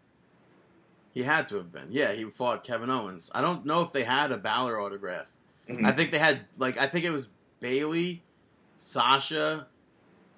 [1.13, 1.89] He had to have been.
[1.91, 3.31] Yeah, he fought Kevin Owens.
[3.35, 5.31] I don't know if they had a Balor autograph.
[5.69, 5.87] Mhm.
[5.87, 7.29] I think they had like I think it was
[7.61, 8.23] Bayley,
[8.77, 9.67] Sasha,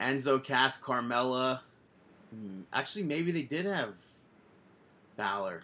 [0.00, 1.60] Enzo, Cass, Carmella.
[2.34, 3.94] Hmm, Actually, maybe they did have
[5.16, 5.62] Balor.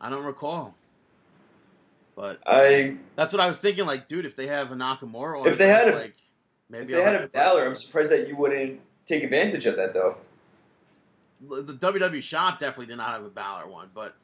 [0.00, 0.74] I don't recall.
[2.16, 3.86] But I that's what I was thinking.
[3.86, 6.14] Like, dude, if they have a Nakamura, If they had a- like,
[6.70, 9.76] maybe if they I'll had a Balor, I'm surprised that you wouldn't take advantage of
[9.76, 10.16] that though.
[11.40, 14.14] the WWE shop definitely did not have a Balor one, but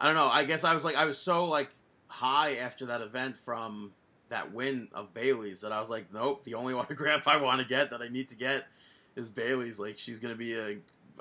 [0.00, 0.28] I don't know.
[0.28, 1.70] I guess I was like, I was so like
[2.06, 3.92] high after that event from
[4.32, 6.42] that win of Bayley's that I was like, nope.
[6.44, 8.66] The only autograph I want to get that I need to get
[9.14, 9.78] is Bayley's.
[9.78, 10.78] Like, she's gonna be a,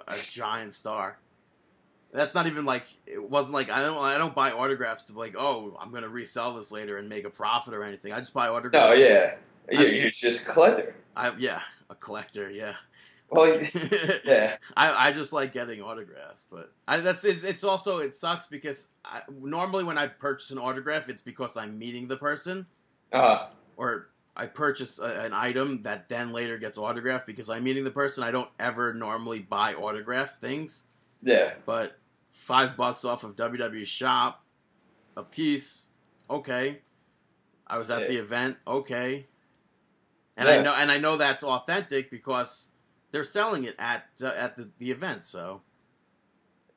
[0.08, 1.18] a giant star.
[2.14, 5.20] That's not even like it wasn't like I don't I don't buy autographs to be
[5.20, 8.12] like oh I'm gonna resell this later and make a profit or anything.
[8.12, 8.96] I just buy autographs.
[8.96, 9.36] Oh, yeah,
[9.72, 10.96] I- you're, you're just a collector.
[11.16, 12.50] I, yeah, a collector.
[12.52, 12.74] Yeah.
[13.30, 13.62] Well,
[14.26, 18.48] yeah, I, I just like getting autographs, but I, that's it, it's also it sucks
[18.48, 22.66] because I, normally when I purchase an autograph, it's because I'm meeting the person
[23.12, 27.84] uh, or I purchase a, an item that then later gets autographed because I'm meeting
[27.84, 28.24] the person.
[28.24, 30.86] I don't ever normally buy autographed things,
[31.22, 31.98] yeah, but
[32.30, 34.44] five bucks off of WWE Shop
[35.18, 35.90] a piece,
[36.30, 36.80] okay.
[37.68, 38.08] I was at Yeah.
[38.08, 39.28] the event, okay,
[40.38, 42.70] and I know and I know that's authentic because
[43.12, 45.26] they're selling it at uh, at the, the event.
[45.26, 45.62] So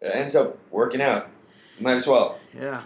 [0.01, 1.29] it ends up working out.
[1.81, 2.39] Might as well.
[2.57, 2.83] yeah.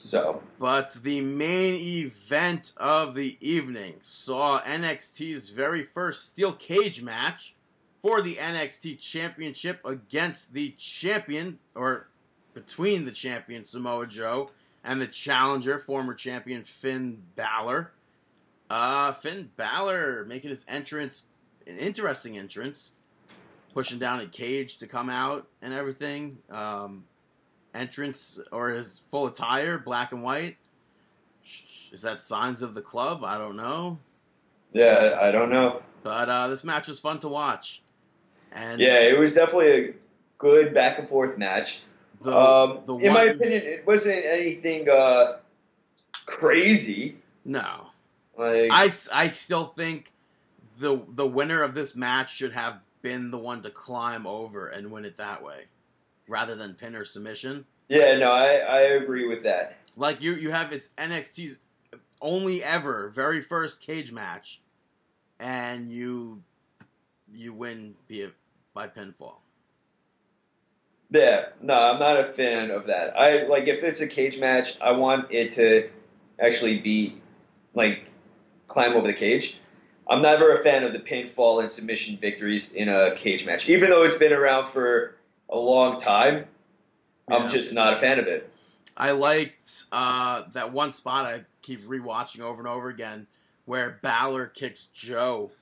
[0.00, 7.54] So But the main event of the evening saw NXT's very first steel cage match
[8.00, 12.08] for the NXT Championship against the champion, or
[12.54, 14.50] between the champion Samoa Joe
[14.84, 17.92] and the challenger, former champion Finn Balor.
[18.70, 21.24] Uh, Finn Balor making his entrance,
[21.66, 22.94] an interesting entrance,
[23.74, 26.38] pushing down a cage to come out and everything.
[26.48, 27.04] Um,
[27.74, 30.56] entrance or his full attire, black and white.
[31.92, 33.24] Is that signs of the club?
[33.24, 33.98] I don't know.
[34.72, 35.82] yeah, I don't know.
[36.02, 37.82] But uh, this match was fun to watch.
[38.52, 39.94] And Yeah, it was definitely a
[40.38, 41.82] good back and forth match.
[42.22, 45.38] the, um, the in my opinion, it wasn't anything uh,
[46.26, 47.16] crazy.
[47.44, 47.86] no.
[48.36, 50.12] Like I, I still think
[50.78, 54.90] the the winner of this match should have been the one to climb over and
[54.90, 55.64] win it that way,
[56.30, 57.66] rather than pin or submission.
[57.88, 59.76] yeah, no, I, I agree with that.
[59.96, 61.58] Like you you have it's NXT's
[62.22, 64.62] only ever very first cage match,
[65.38, 66.42] and you
[67.32, 68.34] you win be it
[68.72, 69.36] by pinfall.
[71.10, 73.18] Yeah, no, I'm not a fan of that.
[73.18, 75.90] I like if it's a cage match, I want it to
[76.40, 77.20] actually be
[77.74, 78.08] like
[78.68, 79.58] climb over the cage.
[80.08, 83.90] I'm never a fan of the pinfall and submission victories in a cage match, even
[83.90, 85.16] though it's been around for
[85.50, 86.46] a long time.
[87.28, 87.36] Yeah.
[87.36, 88.52] I'm just not a fan of it.
[88.96, 93.26] I liked uh, that one spot I keep rewatching over and over again
[93.64, 95.52] where Balor kicks Joe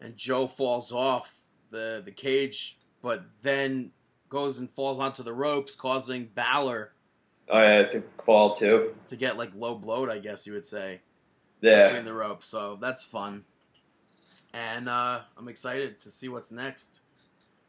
[0.00, 1.40] and Joe falls off
[1.70, 3.92] the, the cage, but then
[4.28, 6.92] goes and falls onto the ropes, causing Balor
[7.52, 8.94] I had to fall too.
[9.08, 11.00] to get like low blowed, I guess you would say,
[11.60, 12.46] Yeah, between the ropes.
[12.46, 13.44] So that's fun.
[14.54, 17.02] And uh, I'm excited to see what's next.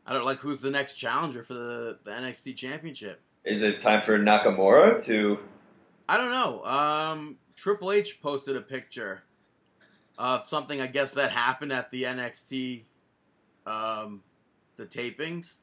[0.05, 3.21] I don't like who's the next challenger for the, the NXT Championship.
[3.45, 5.39] is it time for Nakamura to?
[6.09, 6.63] I don't know.
[6.65, 9.23] Um, Triple H posted a picture
[10.17, 12.83] of something I guess that happened at the NXT,
[13.65, 14.21] um,
[14.75, 15.59] the tapings,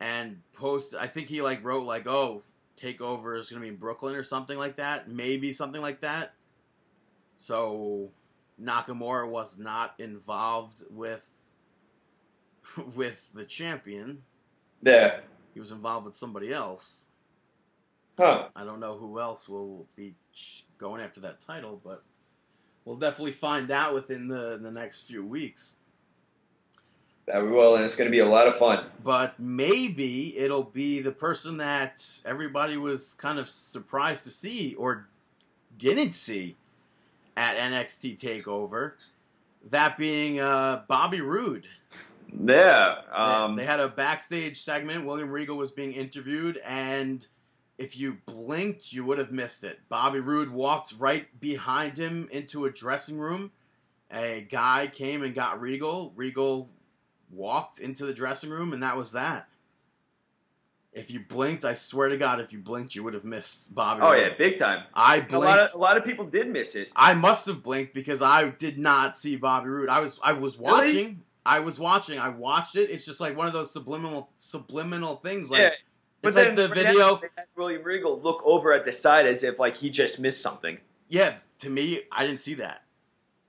[0.00, 0.94] and post.
[0.98, 2.42] I think he like wrote like, "Oh,
[2.76, 5.08] Takeover is gonna be in Brooklyn" or something like that.
[5.08, 6.34] Maybe something like that.
[7.36, 8.10] So
[8.60, 11.26] Nakamura was not involved with
[12.94, 14.22] with the champion.
[14.82, 15.20] Yeah,
[15.54, 17.08] He was involved with somebody else.
[18.18, 18.48] huh?
[18.54, 20.14] I don't know who else will be
[20.78, 22.02] going after that title, but
[22.84, 25.76] we'll definitely find out within the, the next few weeks.
[27.26, 28.86] That we will, and it's going to be a lot of fun.
[29.02, 35.08] But maybe it'll be the person that everybody was kind of surprised to see or
[35.76, 36.54] didn't see
[37.36, 38.92] at NXT Takeover.
[39.70, 41.66] That being uh, Bobby Roode.
[42.32, 45.04] Yeah, They- um, they had a backstage segment.
[45.04, 47.26] William Regal was being interviewed, and
[47.78, 49.80] if you blinked, you would have missed it.
[49.88, 53.52] Bobby Roode walked right behind him into a dressing room,
[54.10, 56.12] A guy came and got Regal.
[56.14, 56.70] Regal
[57.30, 59.48] walked into the dressing room, and that was that.
[60.92, 64.00] If you blinked, I swear to God, if you blinked, you would have missed Bobby.
[64.02, 64.20] Oh Roode.
[64.22, 64.84] yeah, big time.
[64.94, 65.58] I A lot blinked.
[65.58, 66.88] of a lot of people did miss it.
[66.96, 69.88] I must have blinked because I did not see Bobby Roode.
[69.90, 71.18] I was I was Really?
[71.46, 72.18] I was watching.
[72.18, 72.90] I watched it.
[72.90, 75.50] It's just like one of those subliminal subliminal things.
[75.50, 75.70] Like yeah.
[76.22, 77.20] But it's then like the video.
[77.56, 80.78] William Regal look over at the side as if like he just missed something.
[81.08, 82.82] Yeah, to me, I didn't see that.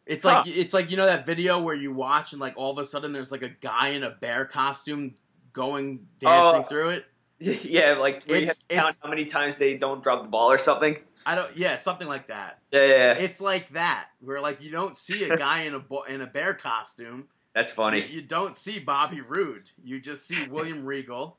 [0.06, 0.44] It's Huh.
[0.46, 2.86] like it's like you know that video where you watch and like all of a
[2.86, 5.16] sudden there's like a guy in a bear costume
[5.54, 6.68] going dancing Oh.
[6.70, 7.06] through it.
[7.40, 10.22] yeah, like where you It's- have to count it's- how many times they don't drop
[10.24, 10.98] the ball or something.
[11.26, 11.56] I don't.
[11.58, 12.60] Yeah, something like that.
[12.72, 13.18] Yeah, yeah, yeah.
[13.18, 16.28] It's like that where like you don't see a guy in a bo- in a
[16.28, 17.28] bear costume.
[17.58, 18.02] That's funny.
[18.02, 19.72] You, you don't see Bobby Roode.
[19.84, 21.38] You just see William Regal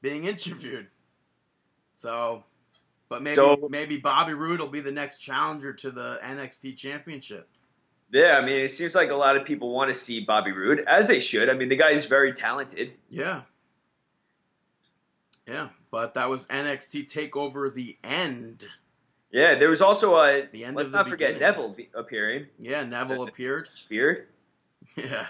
[0.00, 0.86] being interviewed.
[1.90, 2.44] So,
[3.08, 7.48] but maybe So- maybe Bobby Roode will be the next challenger to the NXT Championship.
[8.12, 10.84] Yeah, I mean, it seems like a lot of people want to see Bobby Roode,
[10.86, 11.50] as they should.
[11.50, 12.92] I mean, the guy's very talented.
[13.10, 13.42] Yeah.
[15.48, 18.66] Yeah, but that was NXT Takeover the end.
[19.32, 20.46] Yeah, there was also a.
[20.52, 21.56] The end let's not forget beginning.
[21.56, 22.46] Neville appearing.
[22.60, 23.68] Yeah, Neville appeared.
[23.74, 24.28] Spear.
[24.96, 25.26] Yeah.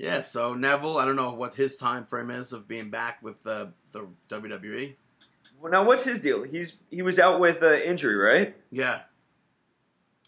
[0.00, 3.42] Yeah, so Neville, I don't know what his time frame is of being back with
[3.42, 4.94] the the WWE.
[5.60, 6.42] Well, now what's his deal?
[6.42, 8.56] He's he was out with uh, injury, right?
[8.70, 9.00] Yeah.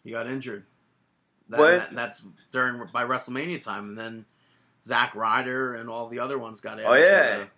[0.04, 0.64] He got injured.
[1.48, 1.70] That, What?
[1.78, 4.26] that- that's during by WrestleMania time, and then
[4.82, 7.34] Zack Ryder and all the other ones got added Oh, yeah.
[7.36, 7.48] to, the,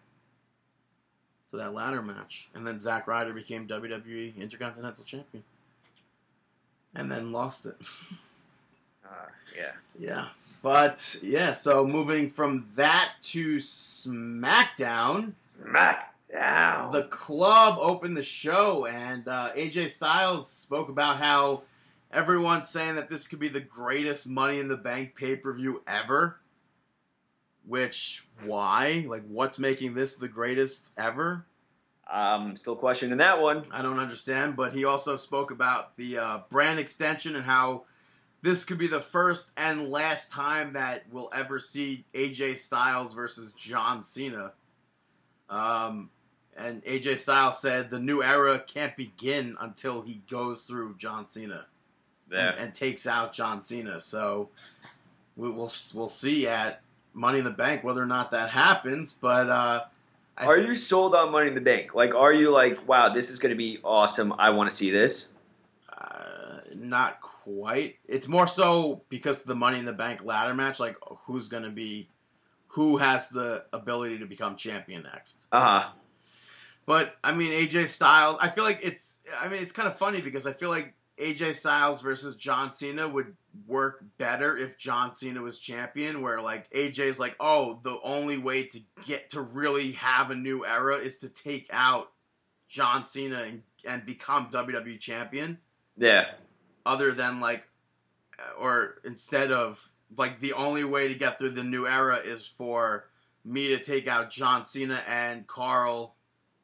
[1.50, 5.42] to that ladder match, and then Zack Ryder became WWE Intercontinental Champion,
[6.94, 7.74] and then lost it.
[9.04, 9.08] Uh,
[9.56, 9.72] yeah.
[9.98, 10.26] yeah,
[10.64, 11.52] but yeah.
[11.52, 16.90] So moving from that to SmackDown, Smackdown.
[16.90, 21.64] the club opened the show, and uh, AJ Styles spoke about how
[22.10, 25.82] everyone's saying that this could be the greatest Money in the Bank pay per view
[25.86, 26.40] ever.
[27.66, 29.04] Which, why?
[29.06, 31.44] Like, what's making this the greatest ever?
[32.10, 33.64] I'm still questioning that one.
[33.70, 34.56] I don't understand.
[34.56, 37.84] But he also spoke about the uh, brand extension and how
[38.44, 43.52] this could be the first and last time that we'll ever see AJ Styles versus
[43.54, 44.52] John Cena.
[45.48, 46.10] Um,
[46.56, 51.64] and AJ Styles said the new era can't begin until he goes through John Cena
[52.30, 52.50] Yeah.
[52.50, 53.98] and, and takes out John Cena.
[54.00, 54.50] So
[55.36, 56.80] we, we'll we'll see at
[57.14, 59.12] Money in the Bank whether or not that happens.
[59.14, 59.84] But uh,
[60.38, 61.94] Are thi- you sold on Money in the Bank?
[61.94, 64.34] Like, are you like, wow, this is going to be awesome.
[64.38, 65.28] I want to see this.
[65.88, 67.96] Uh, not quite.
[68.06, 70.80] It's more so because of the Money in the Bank ladder match.
[70.80, 72.08] Like, who's going to be,
[72.68, 75.46] who has the ability to become champion next?
[75.52, 75.88] Uh huh.
[76.86, 78.38] But I mean, AJ Styles.
[78.40, 79.20] I feel like it's.
[79.38, 83.08] I mean, it's kind of funny because I feel like AJ Styles versus John Cena
[83.08, 83.36] would
[83.66, 86.20] work better if John Cena was champion.
[86.20, 90.64] Where like AJ's like, oh, the only way to get to really have a new
[90.66, 92.10] era is to take out
[92.68, 95.58] John Cena and, and become WWE champion
[95.96, 96.22] Yeah.
[96.86, 97.66] Other than like
[98.58, 103.08] or instead of like the only way to get through the new era is for
[103.44, 106.14] me to take out John Cena and Karl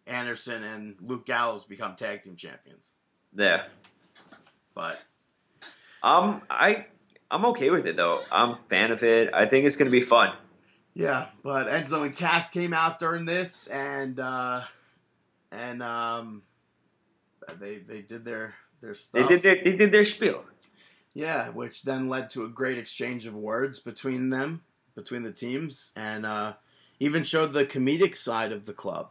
[0.07, 2.95] Anderson and Luke Gallows become tag team champions.
[3.35, 3.65] Yeah.
[4.75, 5.01] But
[6.03, 6.87] Um, I
[7.31, 8.21] I'm okay with it though.
[8.31, 9.33] I'm a fan of it.
[9.33, 10.35] I think it's going to be fun.
[10.95, 14.63] yeah, but and Cass came out during this and uh
[15.53, 16.43] and um
[17.59, 20.45] they they did their their They did their, they did their spiel.
[21.15, 24.63] Yeah, which then led to a great exchange of words between them,
[24.95, 26.53] between the teams, and uh,
[27.01, 29.11] even showed the comedic side of the club.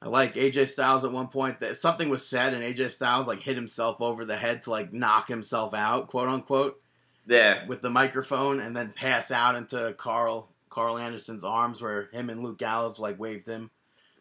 [0.00, 3.40] I like AJ Styles at one point that something was said, and AJ Styles like
[3.40, 6.80] hit himself over the head to like knock himself out, quote unquote,
[7.26, 7.66] Yeah.
[7.66, 12.42] with the microphone, and then pass out into Karl Karl Anderson's arms, where him and
[12.42, 13.70] Luke Gallows like waved him.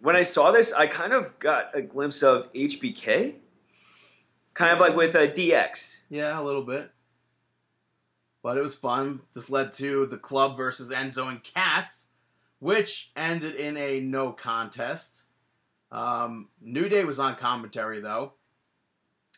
[0.02, 3.36] When I saw this, I kind of got a glimpse of HBK,
[4.56, 5.98] kind of like with a DX.
[6.10, 6.90] Yeah, a little bit.
[8.42, 9.22] But it was fun.
[9.34, 12.08] This led to the club versus Enzo and Cass,
[12.60, 15.26] which ended in a no contest.
[15.92, 18.34] Um, New Day was on commentary though,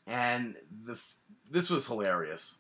[0.06, 1.02] and the
[1.50, 2.60] this was hilarious.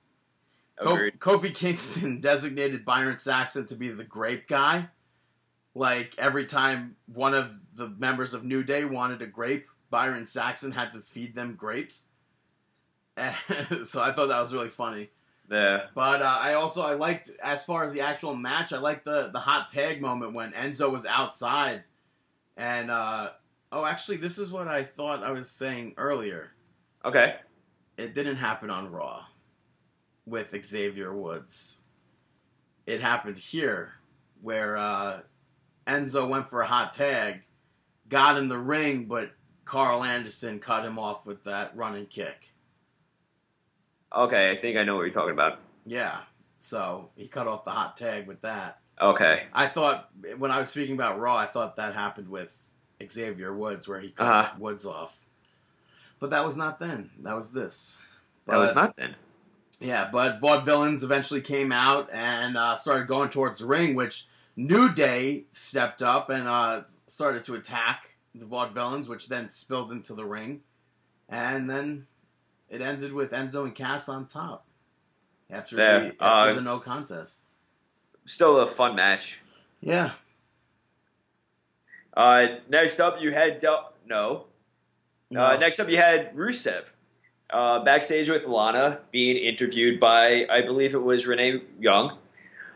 [0.79, 1.19] Agreed.
[1.19, 4.87] Kofi Kingston designated Byron Saxton to be the grape guy.
[5.73, 10.71] Like every time one of the members of New Day wanted a grape, Byron Saxton
[10.71, 12.07] had to feed them grapes.
[13.83, 15.09] so I thought that was really funny.
[15.49, 15.87] Yeah.
[15.95, 19.29] But uh, I also I liked as far as the actual match, I liked the
[19.31, 21.83] the hot tag moment when Enzo was outside,
[22.57, 23.29] and uh,
[23.71, 26.51] oh, actually, this is what I thought I was saying earlier.
[27.05, 27.35] Okay.
[27.97, 29.25] It didn't happen on Raw.
[30.25, 31.83] with Xavier Woods.
[32.85, 33.93] It happened here
[34.41, 35.21] where uh,
[35.87, 37.45] Enzo went for a hot tag,
[38.09, 39.31] got in the ring, but
[39.65, 42.53] Karl Anderson cut him off with that running kick.
[44.15, 45.59] Okay, I think I know what you're talking about.
[45.85, 46.17] Yeah,
[46.59, 48.79] so he cut off the hot tag with that.
[48.99, 49.43] Okay.
[49.53, 52.55] I thought when I was speaking about Raw, I thought that happened with
[53.07, 54.55] Xavier Woods, where he cut Uh-huh.
[54.57, 55.25] Woods off.
[56.19, 57.11] But that was not then.
[57.19, 58.01] That was this.
[58.47, 59.15] That was not then.
[59.79, 64.91] Yeah, but Vaudevillains eventually came out and uh, started going towards the ring, which New
[64.91, 70.25] Day stepped up and uh, started to attack the Vaudevillains, which then spilled into the
[70.25, 70.61] ring.
[71.29, 72.07] And then
[72.69, 74.65] it ended with Enzo and Cass on top
[75.51, 77.43] after, Yeah, the, after uh, the no contest.
[78.25, 79.37] Still a fun match.
[79.81, 80.11] Yeah.
[82.15, 84.45] Uh, next up, you had Del- no.
[85.31, 85.57] Uh, No.
[85.57, 86.83] next up, you had Rusev
[87.49, 92.17] uh, backstage with Lana being interviewed by, I believe it was Renee Young.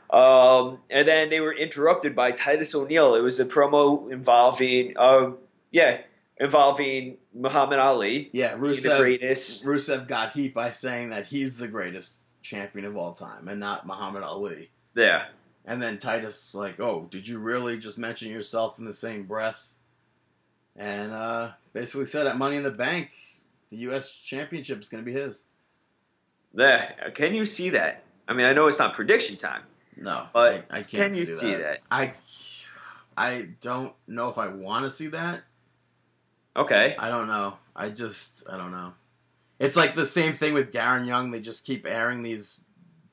[0.10, 3.16] Um, and then they were interrupted by Titus O'Neil.
[3.16, 5.32] It was a promo involving, uh,
[5.72, 6.02] yeah,
[6.42, 9.64] involving Muhammad Ali, Yeah, being the Rusev, greatest.
[9.66, 13.86] Rusev got heat by saying that he's the greatest champion of all time and not
[13.86, 14.70] Muhammad Ali.
[14.96, 15.28] Yeah,
[15.66, 19.76] And then Titus like, "Oh, did you really just mention yourself in the same breath?"
[20.76, 23.12] And uh, basically said at Money in the Bank,
[23.70, 24.12] the U.S.
[24.20, 25.46] Championship is going to be his.
[26.54, 27.10] yeah.
[27.14, 28.04] Can you see that?
[28.28, 29.62] I mean, I know it's not prediction time,
[29.98, 31.60] No, but I, I can't can you see, see that.
[31.62, 31.80] that?
[31.92, 32.14] I
[33.18, 35.44] I don't know if I want to see that.
[36.56, 36.96] Okay.
[36.98, 37.58] I don't know.
[37.76, 38.94] I just I don't know.
[39.60, 41.32] It's like the same thing with Darren Young.
[41.32, 42.60] They just keep airing these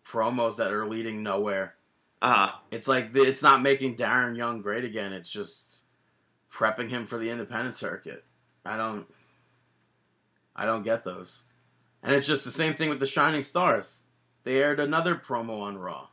[0.05, 1.75] promos that are leading nowhere.
[2.21, 2.53] Uh huh.
[2.71, 5.13] It's like the, it's not making Darren Young great again.
[5.13, 5.85] It's just
[6.51, 8.25] prepping him for the independent circuit.
[8.65, 9.07] I don't
[10.57, 11.45] I don't get those.
[12.03, 14.05] And it's just the same thing with the Shining Stars.
[14.45, 16.09] They aired another promo on Raw.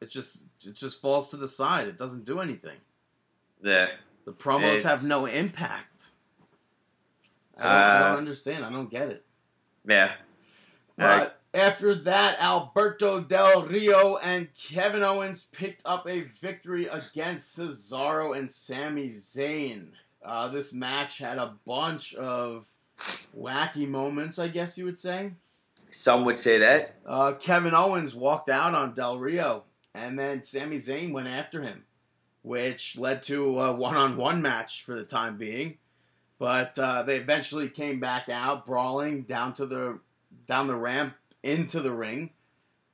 [0.00, 1.88] It just it just falls to the side.
[1.88, 2.78] It doesn't do anything.
[3.62, 3.88] Yeah.
[4.24, 6.11] The promos It's- have no impact.
[7.62, 8.64] I don't, I Uh, don't understand.
[8.64, 9.24] I don't get it.
[9.86, 10.12] Yeah.
[10.96, 18.36] But after that, Alberto Del Rio and Kevin Owens picked up a victory against Cesaro
[18.36, 19.88] and Sami Zayn.
[20.24, 22.68] Uh, this match had a bunch of
[23.36, 25.32] wacky moments, I guess you would say.
[25.90, 26.94] Some would say that.
[27.04, 31.84] Uh, Kevin Owens walked out on Del Rio, and then Sami Zayn went after him,
[32.42, 35.78] which led to a one-on-one match for the time being.
[36.42, 40.00] But uh, they eventually came back out, brawling down to the
[40.44, 41.14] down the ramp
[41.44, 42.30] into the ring,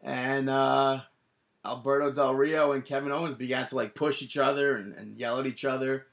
[0.03, 1.01] and uh,
[1.65, 5.39] Alberto Del Rio and Kevin Owens began to like push each other and, and yell
[5.39, 6.09] at each other,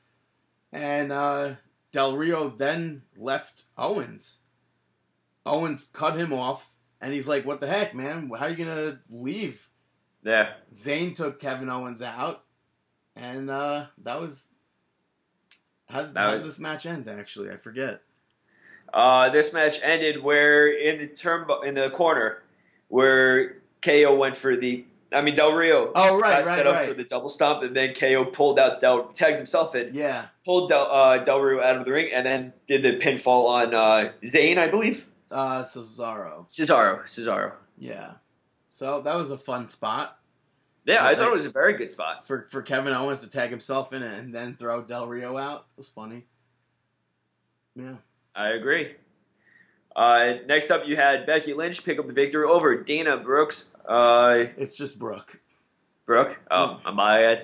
[0.72, 1.56] and uh,
[1.92, 4.40] Del Rio then left Owens.
[5.46, 8.30] Owens cut him off, and he's like, "What the heck, man?
[8.30, 9.70] How are you gonna leave?"
[10.24, 10.54] Yeah.
[10.72, 12.46] Zayn took Kevin Owens out,
[13.14, 14.55] and uh, that was
[15.90, 17.08] how, how did this match end?
[17.08, 18.02] Actually, I forget.
[18.94, 22.44] Uh, this match ended where in the turn in the corner
[22.88, 24.86] where KO went for the.
[25.14, 26.88] I mean Del Rio Oh right, got right, set up right.
[26.88, 30.70] for the double stomp, and then KO pulled out Del tagged himself in, yeah, pulled
[30.70, 34.12] Del, uh, Del Rio out of the ring, and then did the pinfall on uh,
[34.24, 35.06] Zayn, I believe.
[35.32, 36.50] uh, Cesaro.
[36.50, 37.54] Cesaro, Cesaro.
[37.78, 38.14] Yeah,
[38.70, 40.18] so that was a fun spot
[40.86, 42.26] Yeah, I Well, thought it was a very good spot.
[42.26, 45.66] for for Kevin Owens to tag himself in and then throw Del Rio out.
[45.76, 46.26] It was funny.
[47.76, 47.96] Yeah.
[48.36, 48.96] I agree.
[49.96, 53.74] Uh, next up, you had Becky Lynch pick up the victory over Dana Brooks.
[53.88, 55.40] Uh, It's just Brooke.
[56.06, 56.38] Brooke.
[56.52, 57.44] Oh, am I?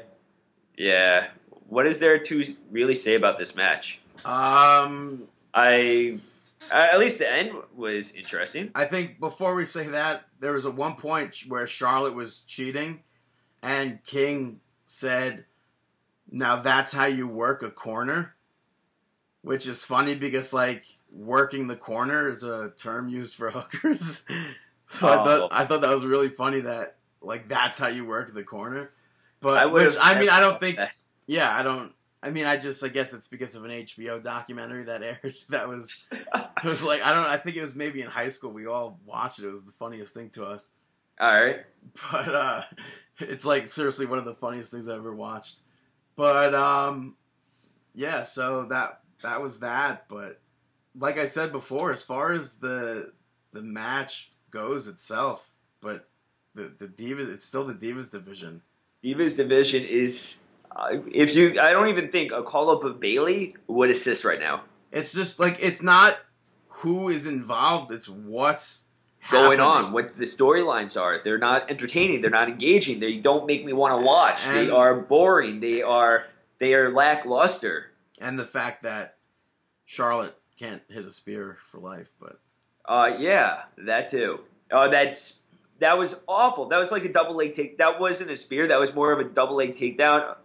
[0.78, 1.30] Yeah.
[1.70, 4.00] What is there to really say about this match?
[4.26, 5.24] Um,
[5.54, 6.18] I,
[6.70, 8.70] at least the end was interesting.
[8.76, 13.00] I think before we say that, there was a one point where Charlotte was cheating,
[13.62, 15.46] and King said,
[16.30, 18.36] "Now that's how you work a corner,"
[19.42, 24.24] which is funny because like working the corner is a term used for hookers.
[24.88, 25.24] so I Oh.
[25.24, 28.92] thought I thought that was really funny that like that's how you work the corner.
[29.40, 30.78] But I which, I mean, I don't think.
[30.78, 30.92] thought
[31.28, 31.94] Yeah, I don't.
[32.24, 35.68] I mean, I just I guess it's because of an HBO documentary that aired that
[35.68, 37.26] was it was like I don't.
[37.26, 38.52] I think it was maybe in high school.
[38.52, 39.46] We all watched it.
[39.46, 40.72] It was the funniest thing to us.
[41.22, 41.58] All right.
[42.12, 42.64] But uh,
[43.20, 45.60] it's like seriously one of the funniest things I've ever watched.
[46.16, 47.16] But um,
[47.94, 48.24] yeah.
[48.24, 50.08] So that that was that.
[50.10, 50.40] But
[50.98, 53.14] like I said before, as far as the
[53.52, 56.08] the match goes itself, but
[56.56, 58.62] the the divas, it's still the divas division.
[59.04, 60.46] Divas division is.
[60.74, 64.40] Uh, if you, I don't even think a call up of Bayley would assist right
[64.40, 64.64] now.
[64.94, 66.18] It's just like it's not
[66.68, 67.92] who is involved.
[67.92, 68.86] It's what's
[69.30, 69.86] going happening.
[69.88, 71.22] on, what the storylines are.
[71.24, 72.22] They're not entertaining.
[72.22, 73.00] They're not engaging.
[73.00, 74.44] They don't make me want to watch.
[74.46, 75.60] they are boring.
[75.60, 76.26] They are
[76.60, 77.92] they are lackluster.
[78.20, 79.18] and the fact that
[79.86, 82.40] Charlotte can't hit a spear for life, but
[82.86, 84.40] Uh, yeah, that too.
[84.72, 85.40] Uh, that's
[85.80, 86.68] that was awful.
[86.70, 87.78] That was like a double leg take.
[87.78, 88.68] That wasn't a spear.
[88.68, 90.36] That was more of a double leg takedown.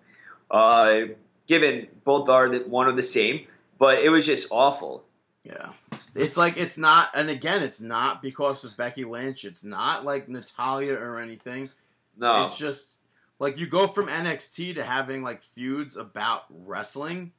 [0.50, 1.00] Uh,
[1.46, 3.46] given both are the, one of the same,
[3.78, 5.04] but it was just awful.
[5.44, 5.70] yeah,
[6.16, 7.10] it's like it's not.
[7.14, 9.44] And again, it's not because of Becky Lynch.
[9.44, 11.70] It's not like Natalya or anything.
[12.16, 12.96] No, It's just
[13.38, 17.32] like you go from NXT to having like feuds about wrestling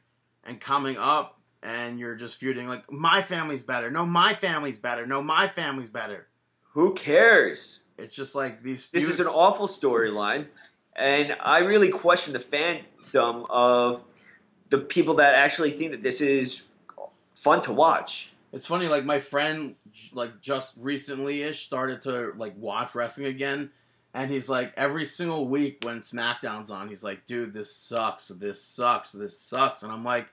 [0.43, 3.89] and coming up and you're just feuding like my family's better.
[3.89, 5.05] No, my family's better.
[5.05, 6.27] No, my family's better.
[6.73, 7.79] who cares?
[7.97, 10.45] It's just like these This is an awful storyline,
[10.95, 14.03] and I really question the fandom of
[14.69, 16.67] the people that actually think that this is
[17.33, 18.33] fun to watch.
[18.53, 19.75] It's funny, like my friend,
[20.13, 23.71] like just recently ish, started to like watch wrestling again,
[24.13, 28.61] and he's like, every single week when SmackDown's on, he's like, dude, this sucks, this
[28.61, 30.31] sucks, this sucks, and I'm like,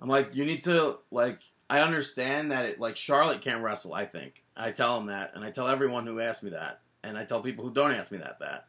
[0.00, 3.94] I'm like, you need to like, I understand that it like Charlotte can't wrestle.
[3.94, 7.18] I think I tell him that, and I tell everyone who asks me that, and
[7.18, 8.66] I tell people who don't ask me that that.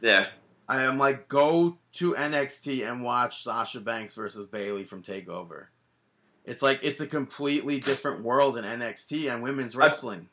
[0.00, 0.28] Yeah,
[0.68, 5.66] I am like, go to NXT and watch Sasha Banks versus Bayley from Takeover.
[6.44, 10.28] It's like it's a completely different world in NXT and women's wrestling.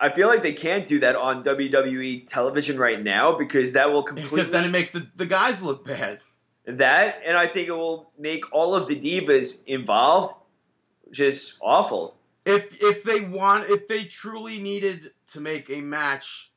[0.00, 4.02] I feel like they can't do that on WWE television right now because that will
[4.04, 6.20] completely Because then it makes the, the guys look bad.
[6.66, 10.34] that, and I think it will make all of the divas involved
[11.10, 12.16] just awful.
[12.46, 16.52] If if they want if they truly needed to make a match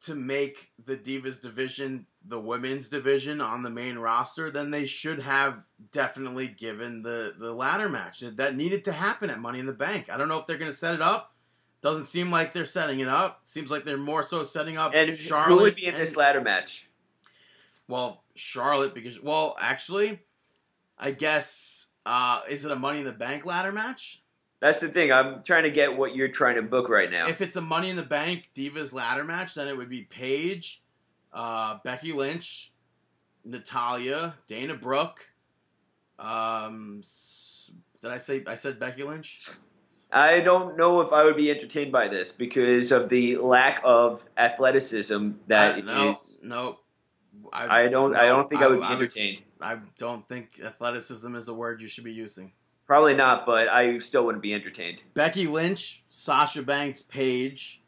[0.00, 5.20] to make the Divas division the women's division on the main roster, then they should
[5.20, 8.20] have definitely given the the ladder match.
[8.20, 10.12] That needed to happen at Money in the Bank.
[10.12, 11.34] I don't know if they're going to set it up.
[11.82, 13.40] Doesn't seem like they're setting it up.
[13.44, 15.48] Seems like they're more so setting up And Charlotte.
[15.48, 16.88] who would be in and- this ladder match?
[17.88, 20.20] Well, Charlotte because well, actually,
[20.98, 24.22] I guess uh, is it a Money in the Bank ladder match?
[24.60, 25.10] That's the thing.
[25.10, 27.26] I'm trying to get what you're trying to book right now.
[27.28, 30.82] If it's a Money in the Bank Divas ladder match, then it would be Paige,
[31.32, 32.72] uh, Becky Lynch,
[33.44, 35.32] Natalya, Dana Brooke.
[36.18, 37.02] Um,
[38.00, 39.48] did I say I said Becky Lynch?
[40.12, 44.24] I don't know if I would be entertained by this because of the lack of
[44.36, 46.42] athleticism that I, is.
[46.42, 46.78] no, no.
[47.52, 48.14] I don't.
[48.16, 49.42] I don't think I, would be would s- entertained.
[49.60, 52.52] I don't think athleticism is a word you should be using.
[52.86, 54.98] Probably not, but I still wouldn't be entertained.
[55.14, 57.80] Becky Lynch, Sasha Banks, Paige.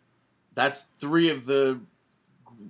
[0.54, 1.80] That's three of the.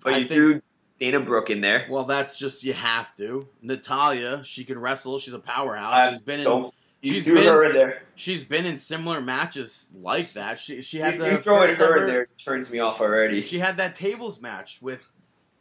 [0.00, 0.62] But I you think- threw
[1.00, 1.86] Dana Brooke in there.
[1.90, 3.48] Well, that's just you have to.
[3.60, 5.18] Natalya, she can wrestle.
[5.18, 5.94] She's a powerhouse.
[5.94, 6.44] I she's been in.
[6.44, 8.02] Don't you she's threw been- her in there.
[8.14, 10.60] She's been in similar matches like that.
[10.60, 13.00] She she had You, the you throwing first her ever- in there turns me off
[13.00, 13.40] already.
[13.42, 15.02] She had that tables match with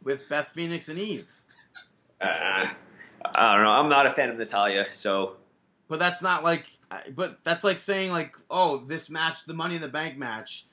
[0.04, 1.30] with Beth Phoenix and Eve.
[2.20, 2.68] Uh,
[3.34, 3.70] I don't know.
[3.70, 5.36] I'm not a fan of Natalya, so
[5.88, 6.66] But that's not like.
[7.14, 10.66] But that's like saying like, oh, this match, the Money in the Bank match.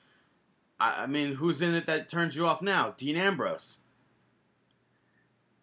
[0.80, 2.94] I, I mean, who's in it that turns you off now?
[2.96, 3.78] Dean Ambrose.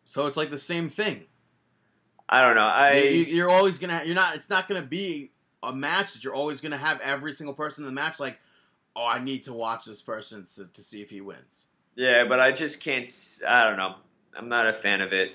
[0.03, 1.25] So it's like the same thing.
[2.29, 2.61] I don't know.
[2.61, 4.03] I You- you're always gonna.
[4.05, 4.35] You're not.
[4.35, 5.31] It's not gonna be
[5.63, 8.39] a match that you're always gonna have every single person in the match like,
[8.95, 11.67] oh, I need to watch this person to, to see if he wins.
[11.95, 13.09] yeah, but I just can't.
[13.47, 13.95] I don't know.
[14.37, 15.31] I'm not a fan of it.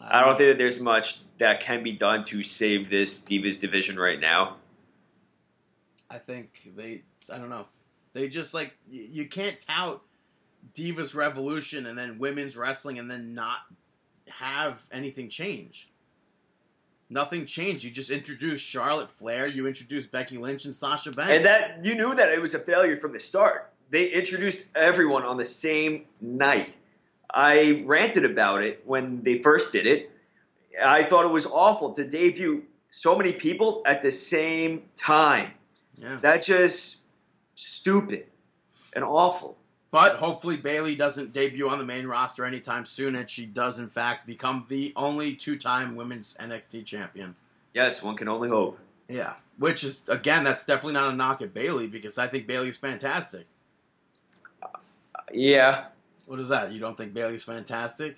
[0.00, 3.98] I don't think that there's much that can be done to save this Divas division
[3.98, 4.56] right now.
[6.08, 7.02] I think they.
[7.32, 7.66] I don't know.
[8.12, 10.02] They just like you can't tout
[10.74, 13.58] Divas Revolution and then women's wrestling and then not
[14.28, 15.90] have anything change.
[17.08, 17.82] Nothing changed.
[17.82, 19.46] You just introduced Charlotte Flair.
[19.48, 21.32] You introduced Becky Lynch and Sasha Banks.
[21.32, 23.72] And that you knew that it was a failure from the start.
[23.90, 26.76] They introduced everyone on the same night.
[27.32, 30.10] I ranted about it when they first did it.
[30.84, 35.52] I thought it was awful to debut so many people at the same time.
[35.98, 36.18] yeah.
[36.20, 36.99] That's just
[37.60, 38.26] stupid
[38.94, 39.56] and awful.
[39.90, 43.88] But hopefully Bayley doesn't debut on the main roster anytime soon, and she does in
[43.88, 47.34] fact become the only two-time women's NXT champion.
[47.74, 48.78] Yes, one can only hope.
[49.08, 52.78] Yeah, which is again, that's definitely not a knock at Bayley because I think Bayley's
[52.78, 53.46] fantastic.
[55.32, 55.86] Yeah,
[56.26, 56.72] What is that?
[56.72, 58.16] You don't think Bayley's fantastic?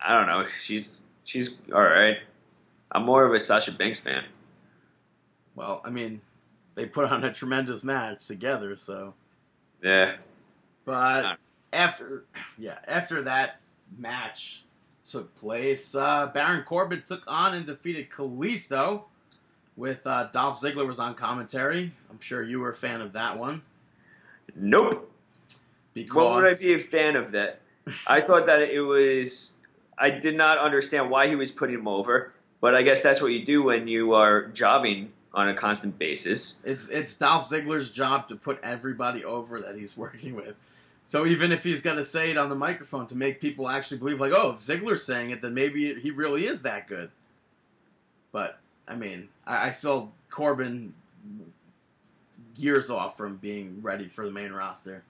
[0.00, 0.46] I don't know.
[0.62, 2.18] She's she's all right.
[2.92, 4.24] I'm more of a Sasha Banks fan.
[5.54, 6.20] Well, I mean,
[6.74, 9.14] they put on a tremendous match together, so.
[9.82, 10.16] Yeah.
[10.84, 11.34] But Uh.
[11.72, 12.24] after,
[12.58, 13.60] yeah, after that
[13.96, 14.64] match
[15.08, 19.04] took place, uh, Baron Corbin took on and defeated Kalisto.
[19.76, 21.92] With uh, Dolph Ziggler was on commentary.
[22.10, 23.62] I'm sure you were a fan of that one.
[24.54, 25.10] Nope.
[25.94, 27.60] Because What would I be a fan of that?
[28.06, 29.54] I thought that it was.
[29.96, 33.28] I did not understand why he was putting him over, but I guess that's what
[33.28, 36.58] you do when you are jobbing on a constant basis.
[36.64, 40.54] It's it's Dolph Ziggler's job to put everybody over that he's working with.
[41.06, 44.20] So even if he's gonna say it on the microphone to make people actually believe,
[44.20, 47.10] like, oh, if Ziggler's saying it, then maybe he really is that good.
[48.32, 50.94] But I mean, I, I still Corbin
[52.56, 55.02] years off from being ready for the main roster.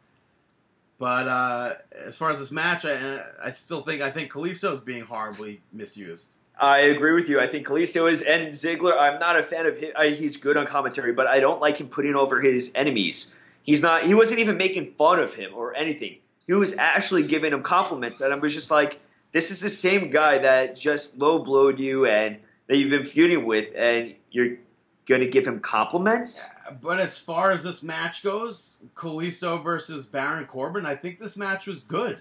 [0.99, 5.03] But uh, as far as this match, I, I still think I think Kalisto's being
[5.03, 6.35] horribly misused.
[6.61, 7.41] I agree with you.
[7.41, 8.99] I think Kalisto is and Ziggler.
[8.99, 9.93] I'm not a fan of him.
[9.97, 13.35] I, he's good on commentary, but I don't like him putting over his enemies.
[13.63, 14.05] He's not.
[14.05, 16.19] He wasn't even making fun of him or anything.
[16.47, 19.01] He was actually giving him compliments, and I was just like,
[19.33, 22.37] "This is the same guy that just low blowed you and
[22.67, 24.59] that you've been feuding with, and you're
[25.07, 26.45] going to give him compliments."
[26.83, 31.67] But as far as this match goes, Kalisto versus Baron Corbin, I think this match
[31.67, 32.19] was good,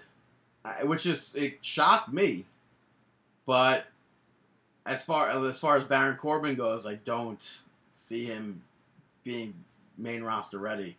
[0.83, 2.45] which is it shocked me.
[3.45, 3.87] But
[4.85, 7.61] as far as far as Baron Corbin goes, I don't
[7.91, 8.61] see him
[9.23, 9.53] being
[9.97, 10.97] main roster ready.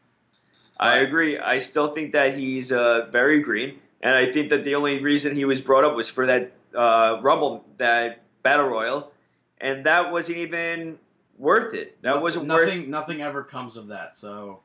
[0.78, 1.39] I agree.
[1.39, 5.35] I still think that he's uh, very green, and I think that the only reason
[5.35, 9.12] he was brought up was for that uh, Rumble, that Battle Royal,
[9.61, 10.99] and that wasn't even
[11.37, 12.01] worth it.
[12.01, 12.81] That No- wasn't nothing.
[12.81, 12.89] worth.
[12.89, 14.16] Nothing ever comes of that.
[14.16, 14.61] So,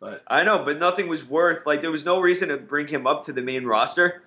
[0.00, 1.64] but I know, but nothing was worth.
[1.66, 4.23] Like there was no reason to bring him up to the main roster,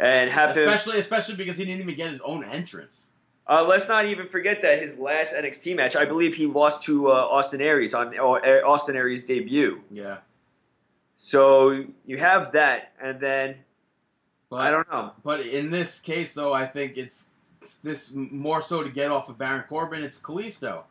[0.00, 3.10] and have especially especially because he didn't even get his own entrance.
[3.46, 7.10] Uh, let's not even forget that his last NXT match, I believe he lost to
[7.10, 9.80] uh, Austin Aries on uh, Austin Aries' debut.
[9.90, 10.18] Yeah,
[11.16, 13.56] So you have that, and then
[14.50, 15.12] but I don't know.
[15.22, 17.26] But in this case, though, I think it's,
[17.60, 20.02] it's this more so to get off of Baron Corbin.
[20.02, 20.84] It's Kalisto.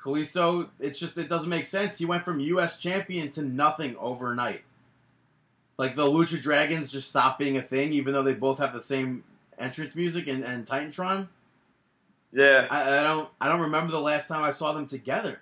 [0.00, 1.98] Kalisto, it's just it doesn't make sense.
[1.98, 2.78] He went from U.S.
[2.78, 4.62] champion to nothing overnight.
[5.78, 8.80] Like the Lucha Dragons just stopped being a thing, even though they both have the
[8.80, 9.24] same
[9.58, 11.28] entrance music and, and Titantron.
[12.32, 12.66] Yeah.
[12.70, 15.40] I, I don't I don't remember the last time I saw them together.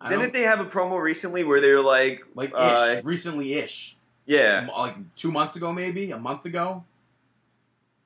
[0.00, 3.54] I Didn't they have a promo recently where they were like, like ish, uh, recently
[3.54, 3.96] ish.
[4.26, 6.82] yeah, like two months ago, maybe a month ago.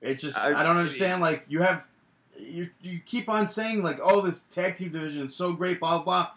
[0.02, 1.22] It just I- I, don't understand.
[1.22, 1.84] Like you have
[2.38, 5.96] you you keep on saying like oh this tag team division is so great blah
[5.96, 6.30] blah, blah.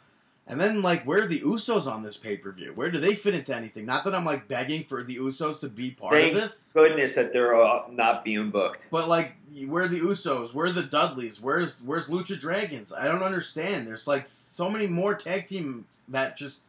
[0.50, 2.74] And then like where are the Usos on this pay per view?
[2.76, 3.86] Where do they fit into anything?
[3.86, 7.16] Not that I'm like begging for the Usos to be part Thank of this, goodness
[7.16, 7.54] that they're
[7.92, 8.88] not being booked.
[8.92, 9.36] but like
[9.68, 10.54] where are the Usos?
[10.54, 11.40] Where are the Dudleys?
[11.40, 12.92] Where's where's Lucha Dragons?
[12.92, 13.88] I don't understand.
[13.88, 16.64] There's like so many more tag teams that just.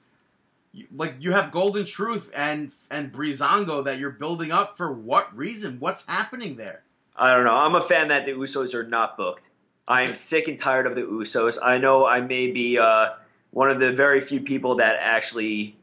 [0.95, 5.79] Like you have Golden Truth and and Breezango that you're building up for what reason?
[5.81, 6.83] What's happening there?
[7.17, 7.57] I don't know.
[7.57, 9.49] I'm a fan that the Usos are not booked.
[9.89, 11.59] I am sick and tired of the Usos.
[11.61, 13.09] I know I may be uh,
[13.51, 15.77] one of the very few people that actually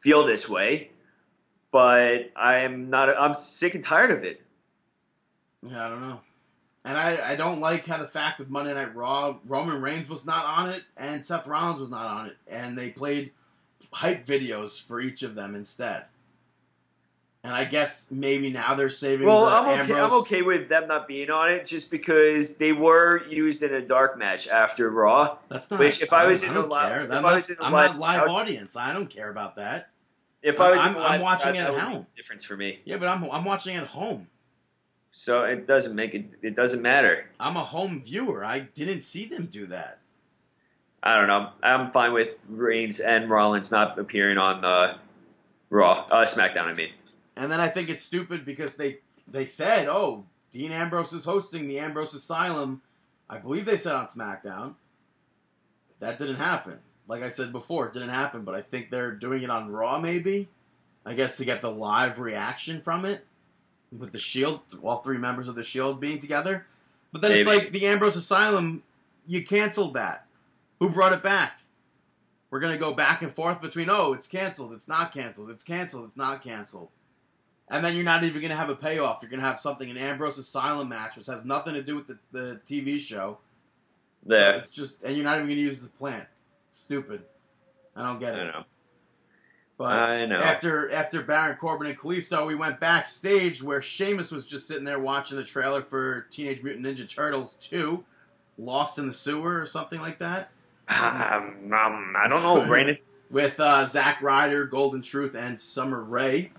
[0.00, 0.90] feel this way,
[1.70, 3.08] but I am not.
[3.08, 4.40] I'm sick and tired of it.
[5.62, 6.20] Yeah, I don't know.
[6.84, 10.24] And I, I don't like how the fact of Monday Night Raw, Roman Reigns was
[10.24, 13.32] not on it, and Seth Rollins was not on it, and they played
[13.92, 16.04] hype videos for each of them instead.
[17.44, 19.80] And I guess maybe now they're saving Well, the I'm okay.
[19.80, 20.12] Ambrose.
[20.12, 23.80] I'm okay with them not being on it, just because they were used in a
[23.80, 25.38] dark match after Raw.
[25.48, 25.78] That's not.
[25.80, 27.04] Which, if I was in I the don't li- care.
[27.04, 28.76] if I'm, not, was in I'm live not live crowd- audience.
[28.76, 29.90] I don't care about that.
[30.42, 32.06] If I was, I'm- in I'm live watching it at that home.
[32.16, 32.80] difference for me.
[32.84, 34.26] Yeah, but I'm I'm watching at home.
[35.12, 36.26] So it doesn't make it.
[36.42, 37.26] It doesn't matter.
[37.40, 38.44] I'm a home viewer.
[38.44, 39.98] I didn't see them do that.
[41.02, 41.50] I don't know.
[41.62, 44.98] I'm fine with Reigns and Rollins not appearing on uh,
[45.70, 46.64] Raw, uh, SmackDown.
[46.66, 46.90] I mean,
[47.38, 48.98] And then I think it's stupid because they
[49.28, 52.82] they said, "Oh, Dean Ambrose is hosting the Ambrose Asylum."
[53.30, 54.74] I believe they said on SmackDown.
[56.00, 56.78] That didn't happen.
[57.06, 58.42] Like I said before, it didn't happen.
[58.42, 60.48] But I think they're doing it on Raw, maybe.
[61.06, 63.24] I guess to get the live reaction from it,
[63.96, 66.66] with the Shield, all three members of the Shield being together.
[67.12, 68.82] But then it's like the Ambrose Asylum.
[69.28, 70.26] You canceled that.
[70.80, 71.60] Who brought it back?
[72.50, 76.06] We're gonna go back and forth between oh, it's canceled, it's not canceled, it's canceled,
[76.06, 76.88] it's not canceled.
[77.70, 79.18] And then you're not even going to have a payoff.
[79.20, 82.06] You're going to have something, an Ambrose Asylum match, which has nothing to do with
[82.06, 83.38] the, the TV show.
[84.52, 86.26] So it's just, and you're not even going to use the plant.
[86.70, 87.22] Stupid.
[87.94, 88.38] I don't get it.
[88.38, 88.64] don't know.
[89.76, 90.36] But I know.
[90.36, 94.98] after after Baron Corbin and Kalisto, we went backstage where Sheamus was just sitting there
[94.98, 98.04] watching the trailer for Teenage Mutant Ninja Turtles 2,
[98.58, 100.50] Lost in the Sewer or something like that,
[100.88, 102.98] Um, um, I don't know, Brandon.
[103.30, 106.50] with uh, Zack Ryder, Golden Truth, and Summer Rae.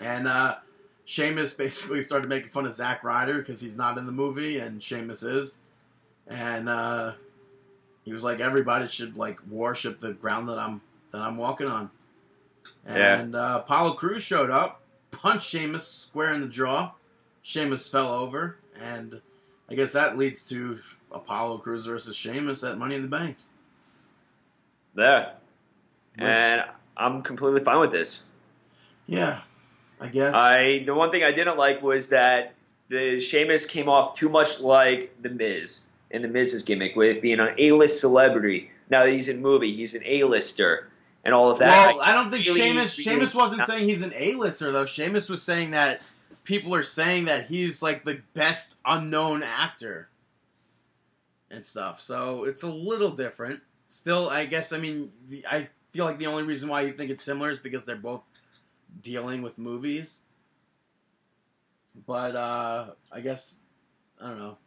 [0.00, 0.56] And uh,
[1.04, 4.82] Sheamus basically started making fun of Zack Ryder because he's not in the movie, and
[4.82, 5.58] Sheamus is.
[6.26, 7.12] And uh,
[8.04, 10.80] He was like, everybody should like worship the ground that I'm
[11.12, 11.90] that I'm walking on.
[12.86, 13.20] Yeah.
[13.20, 14.80] And uh, Apollo Crews showed up,
[15.12, 16.92] punched Sheamus square in the jaw.
[17.42, 19.20] Sheamus fell over, and
[19.70, 20.78] I guess that leads to
[21.12, 23.36] Apollo Crews versus Sheamus at Money in the Bank.
[24.96, 25.30] Yeah.
[26.16, 26.64] Which- And
[26.96, 28.24] I'm completely fine with this.
[29.06, 29.42] yeah,
[30.00, 30.34] I guess.
[30.34, 32.54] I the one thing I didn't like was that
[32.88, 37.40] the Sheamus came off too much like the Miz in the Miz's gimmick with being
[37.40, 38.70] an A-list celebrity.
[38.88, 40.88] Now that he's in movie, he's an A-lister
[41.24, 41.96] and all of that.
[41.96, 42.92] well, I don't think really- Sheamus.
[42.94, 44.86] Sheamus wasn't saying he's an A-lister though.
[44.86, 46.00] Sheamus was saying that
[46.44, 50.08] people are saying that he's like the best unknown actor
[51.50, 51.98] and stuff.
[51.98, 53.60] So it's a little different.
[53.86, 54.72] Still, I guess.
[54.72, 57.58] I mean, the, I feel like the only reason why you think it's similar is
[57.58, 58.22] because they're both
[59.00, 60.22] dealing with movies.
[62.06, 63.58] But uh, I guess
[64.20, 64.58] I don't know.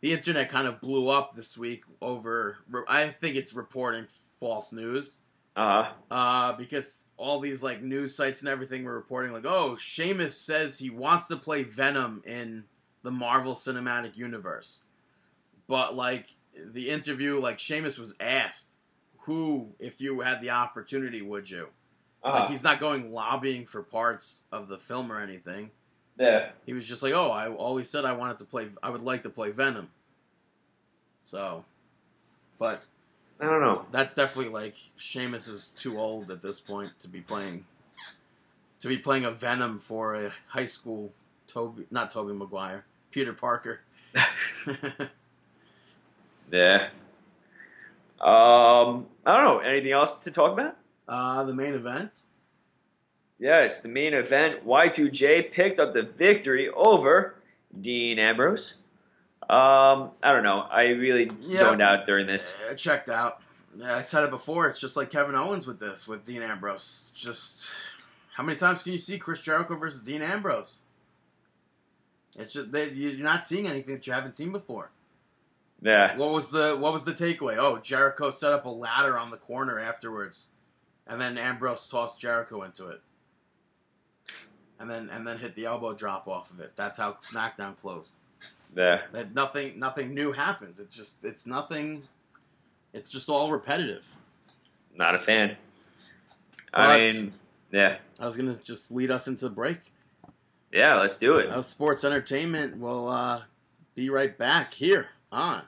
[0.00, 2.58] The internet kind of blew up this week over.
[2.88, 4.06] I think it's reporting
[4.38, 5.20] false news
[5.56, 10.38] uh, uh, because all these like news sites and everything were reporting like, oh, Sheamus
[10.38, 12.64] says he wants to play Venom in
[13.02, 14.82] the Marvel Cinematic Universe,
[15.66, 18.78] but like the interview, like Sheamus was asked,
[19.20, 21.68] who, if you had the opportunity, would you?
[22.26, 25.70] Like uh, he's not going lobbying for parts of the film or anything.
[26.18, 26.50] yeah.
[26.64, 29.22] He was just like, oh, I always said I wanted to play, I would like
[29.22, 29.90] to play Venom.
[31.20, 31.64] So,
[32.58, 32.82] but
[33.40, 33.84] I don't know.
[33.90, 37.64] that's definitely like Sheamus is too old at this point to be playing
[38.80, 41.12] to be playing a Venom for a high school
[41.46, 43.80] Tobey not Tobey Maguire Peter Parker.
[46.52, 46.88] Yeah.
[48.20, 49.58] Um, I don't know.
[49.58, 50.76] Anything else to talk about?
[51.08, 52.24] Uh, the main event.
[53.38, 54.66] Yes, the main event.
[54.66, 57.34] Y2J picked up the victory over
[57.80, 58.74] Dean Ambrose.
[59.42, 60.60] Um, I don't know.
[60.60, 61.60] I really Yeah.
[61.60, 62.52] zoned out during this.
[62.68, 63.42] Uh, checked out.
[63.76, 64.66] Yeah, I said it before.
[64.68, 67.12] It's just like Kevin Owens with this with Dean Ambrose.
[67.14, 67.72] Just
[68.34, 70.80] how many times can you see Chris Jericho versus Dean Ambrose?
[72.38, 74.90] It's just they, you're not seeing anything that you haven't seen before.
[75.82, 76.16] Yeah.
[76.16, 77.56] What was the what was the takeaway?
[77.58, 80.48] Oh, Jericho set up a ladder on the corner afterwards,
[81.06, 83.00] and then Ambrose tossed Jericho into it,
[84.78, 86.72] and then and then hit the elbow drop off of it.
[86.76, 88.14] That's how SmackDown closed.
[88.76, 89.02] Yeah.
[89.12, 90.80] That nothing nothing new happens.
[90.80, 92.02] It's just it's nothing.
[92.92, 94.06] It's just all repetitive.
[94.94, 95.56] Not a fan.
[96.72, 97.32] But- I mean,
[97.72, 97.96] yeah.
[98.20, 99.78] I was gonna just lead us into the break.
[100.72, 101.48] Yeah, let's do it.
[101.48, 102.76] That sports entertainment.
[102.76, 103.42] We'll uh,
[103.94, 105.62] be right back here on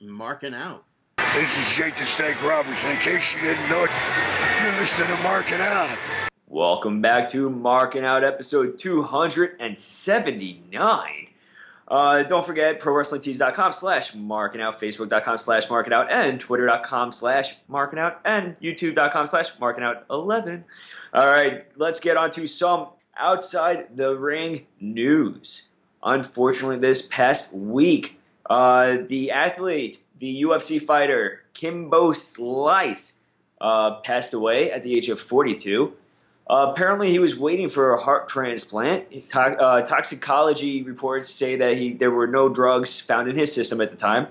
[0.00, 0.84] Marking Out.
[1.34, 1.64] This is
[1.98, 2.90] the Snake Robertson.
[2.90, 3.90] In case you didn't know it,
[4.62, 5.96] you're listening to Marking Out.
[6.46, 11.28] Welcome back to Marking Out episode 279.
[11.88, 17.98] Uh, don't forget ProWrestlingTees.com slash marking out, Facebook.com slash marking out, and Twitter.com slash marking
[17.98, 20.66] out, and YouTube.com slash marking out 11.
[21.14, 25.62] All right, let's get on to some outside the ring news.
[26.02, 33.18] Unfortunately, this past week, uh, the athlete, the UFC fighter, Kimbo Slice,
[33.60, 35.92] uh, passed away at the age of 42.
[36.48, 39.10] Uh, apparently, he was waiting for a heart transplant.
[39.30, 43.80] To- uh, toxicology reports say that he there were no drugs found in his system
[43.80, 44.28] at the time.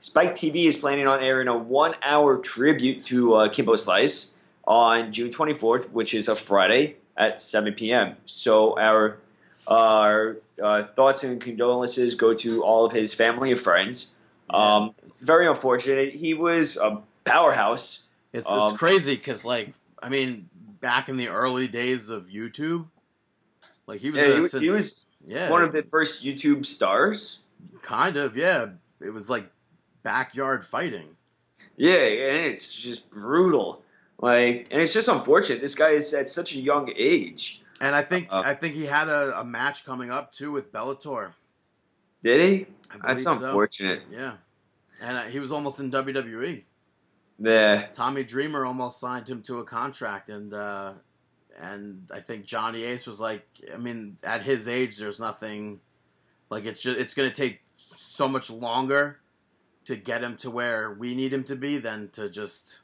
[0.00, 4.32] Spike TV is planning on airing a one-hour tribute to uh, Kimbo Slice
[4.66, 8.16] on June 24th, which is a Friday at 7 p.m.
[8.24, 9.18] So our
[9.68, 14.14] our uh, thoughts and condolences go to all of his family and friends.
[14.50, 16.14] Um, very unfortunate.
[16.14, 18.04] He was a powerhouse.
[18.32, 19.72] It's Um, it's crazy because like
[20.02, 20.48] I mean
[20.80, 22.86] back in the early days of YouTube,
[23.86, 27.40] like he was, Yeah, he, since, he was yeah one of the first YouTube stars.
[27.82, 28.66] kind of yeah.
[29.00, 29.50] It was like
[30.02, 31.16] backyard fighting.
[31.76, 33.82] Yeah, and it's just brutal.
[34.18, 35.60] Like, and it's just unfortunate.
[35.60, 37.62] This guy is at such a young age.
[37.80, 40.72] And I think Uh, I think he had a, a match coming up too with
[40.72, 41.32] Bellator.
[42.22, 42.66] Did he?
[43.02, 43.46] That's believe so.
[43.46, 44.02] unfortunate.
[44.10, 44.36] Yeah,
[45.02, 46.62] and uh, he was almost in WWE.
[47.38, 50.94] Yeah, Tommy Dreamer almost signed him to a contract, and uh,
[51.60, 55.80] and I think Johnny Ace was like, I mean, at his age, there's nothing
[56.50, 57.60] like it's just it's going to take
[57.96, 59.18] so much longer
[59.86, 62.80] to get him to where we need him to be than to just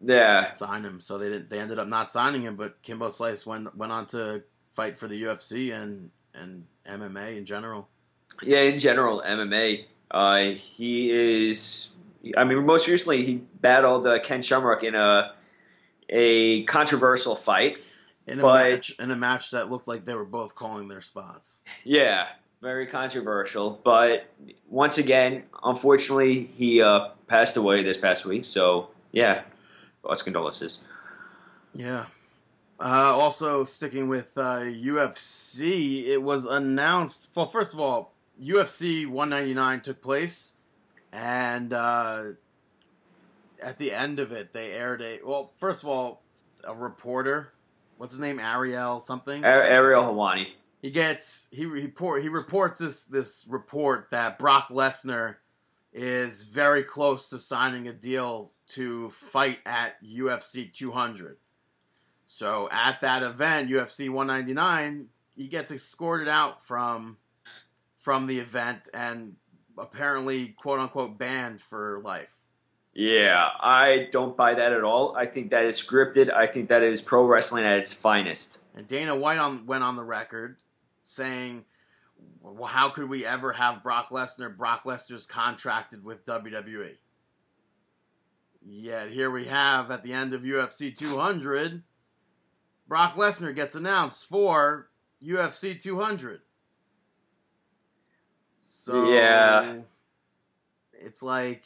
[0.00, 1.00] yeah, sign him.
[1.00, 1.50] So they didn't.
[1.50, 5.06] They ended up not signing him, but Kimbo Slice went went on to fight for
[5.06, 7.88] the UFC and and MMA in general.
[8.42, 8.60] yeah.
[8.60, 9.84] In general, MMA.
[10.12, 11.88] Uh, he is.
[12.36, 15.32] I mean, most recently he battled uh, Ken Shamrock in a
[16.08, 17.78] a controversial fight.
[18.26, 21.00] In a But- match, in a match that looked like they were both calling their
[21.00, 21.62] spots.
[21.82, 22.26] Yeah,
[22.60, 23.80] very controversial.
[23.82, 24.26] But
[24.68, 28.44] once again, unfortunately, he uh, passed away this past week.
[28.44, 29.42] So yeah,
[30.02, 30.80] thoughts condolences.
[31.74, 32.04] Yeah.
[32.78, 37.30] Uh, also, sticking with uh, UFC, it was announced.
[37.34, 38.11] Well, first of all,
[38.42, 40.54] UFC 199 took place,
[41.12, 42.24] and uh,
[43.62, 45.20] at the end of it, they aired a.
[45.24, 46.22] Well, first of all,
[46.64, 47.52] a reporter,
[47.96, 49.44] what's his name, Ariel something.
[49.44, 50.46] Ariel Helwani.
[50.80, 55.36] he gets he pour, he reports this this report that Brock Lesnar
[55.92, 61.36] is very close to signing a deal to fight at UFC 200.
[62.24, 67.18] So at that event, UFC 199, he gets escorted out from
[68.02, 69.36] from the event and
[69.78, 72.36] apparently quote unquote banned for life.
[72.94, 75.16] Yeah, I don't buy that at all.
[75.16, 76.30] I think that is scripted.
[76.30, 78.58] I think that is pro wrestling at its finest.
[78.74, 80.58] And Dana White on, went on the record
[81.04, 81.64] saying,
[82.40, 84.54] well, "How could we ever have Brock Lesnar?
[84.54, 86.98] Brock Lesnar's contracted with WWE."
[88.64, 91.82] Yet here we have at the end of UFC 200,
[92.86, 94.90] Brock Lesnar gets announced for
[95.22, 96.42] UFC 200.
[98.82, 99.76] So Yeah.
[100.92, 101.64] it's like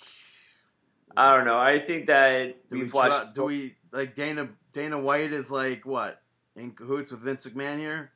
[1.17, 1.59] I don't know.
[1.59, 3.35] I think that do we try, watched.
[3.35, 6.21] do we like Dana Dana White is like what
[6.57, 8.11] in cahoots with Vince McMahon here?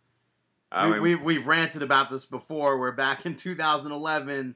[0.70, 2.78] I we, mean, we, we've ranted about this before.
[2.78, 4.54] Where back in 2011,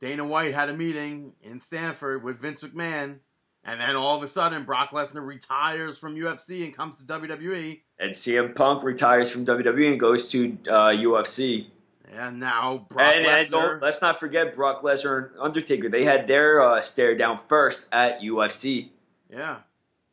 [0.00, 3.18] Dana White had a meeting in Stamford with Vince McMahon,
[3.64, 7.80] and then all of a sudden, Brock Lesnar retires from UFC and comes to WWE,
[8.00, 11.68] and CM Punk retires from WWE and goes to uh, UFC.
[12.12, 13.80] And now Brock And, and Lesnar.
[13.82, 15.88] let's not forget Brock Lesnar and Undertaker.
[15.88, 18.90] They had their uh, stare down first at UFC
[19.30, 19.56] Yeah,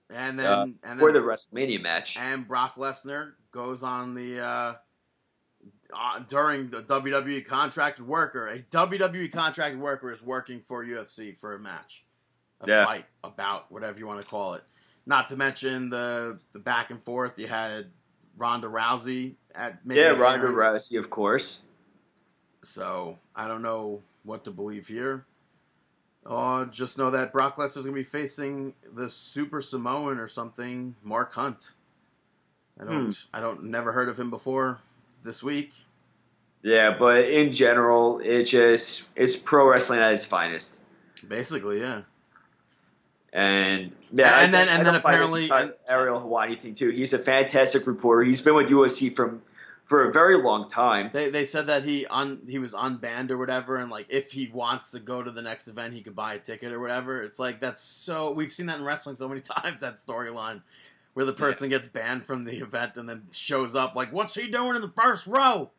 [0.10, 2.18] and then Uh, and for the WrestleMania match.
[2.18, 4.40] and Brock Lesnar goes on the.
[4.42, 4.74] Uh,
[5.94, 11.56] uh, during the WWE contracted worker, a WWE contracted worker is working for UFC for
[11.56, 12.06] a match,
[12.62, 12.86] a Yeah.
[12.86, 14.64] fight about whatever you want to call it.
[15.08, 17.38] Not to mention the the back and forth.
[17.40, 17.92] You had
[18.38, 20.48] Ronda Rousey at yeah, Ronda.
[20.48, 21.64] Rousey, of course.
[22.66, 25.26] So I don't know what to believe here.
[26.26, 31.34] Uh, just know that Brock Lesnar's gonna be facing the Super Samoan or something, Mark
[31.34, 31.74] Hunt.
[32.80, 34.80] I don't, I don't, never heard of him before.
[35.24, 35.72] This week,
[36.62, 40.80] Yeah, but in general, it just it's pro wrestling at its finest.
[41.28, 42.02] basically, yeah.
[43.34, 46.90] And yeah, And then- and then apparently- and- Ariel Helwani thing too.
[46.90, 48.24] He's a fantastic reporter.
[48.24, 49.42] He's been with UFC from
[49.86, 51.10] for a very long time.
[51.14, 54.48] They they said that he un he was unbanned or whatever, and like if he
[54.48, 57.22] wants to go to the next event, he could buy a ticket or whatever.
[57.22, 60.62] It's like that's so we've seen that in wrestling so many times that storyline
[61.14, 64.48] where the person gets banned from the event and then shows up like, what's he
[64.48, 65.72] doing in the first row?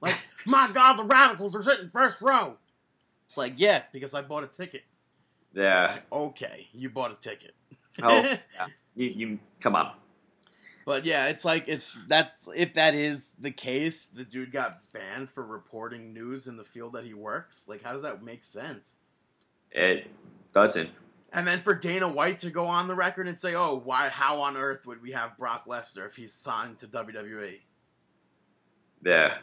[0.00, 0.16] Like,
[0.46, 2.56] my God, the radicals are sitting first row.
[3.26, 4.82] It's like, yeah, because I bought a ticket.
[5.52, 5.98] Yeah.
[6.12, 7.54] Okay, you bought a ticket.
[8.02, 8.08] Oh,
[8.54, 8.66] yeah.
[8.94, 9.92] You, you come on.
[10.84, 15.30] But yeah, it's like it's that's if that is the case, the dude got banned
[15.30, 17.66] for reporting news in the field that he works.
[17.68, 18.96] Like, how does that make sense?
[19.70, 20.06] It
[20.52, 20.90] doesn't.
[21.32, 24.08] And then for Dana White to go on the record and say, "Oh, why?
[24.08, 27.60] How on earth would we have Brock Lesnar if he's signed to WWE?"
[29.04, 29.38] Yeah.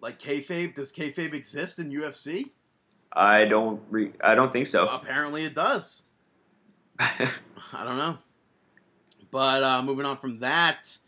[0.00, 2.50] Like kayfabe, does kayfabe exist in UFC?
[3.12, 3.82] I don't.
[3.90, 4.86] Re- I don't think so.
[4.86, 6.04] Apparently, it does.
[6.98, 7.30] I
[7.72, 8.18] don't know.
[9.30, 10.98] But uh, moving on from that,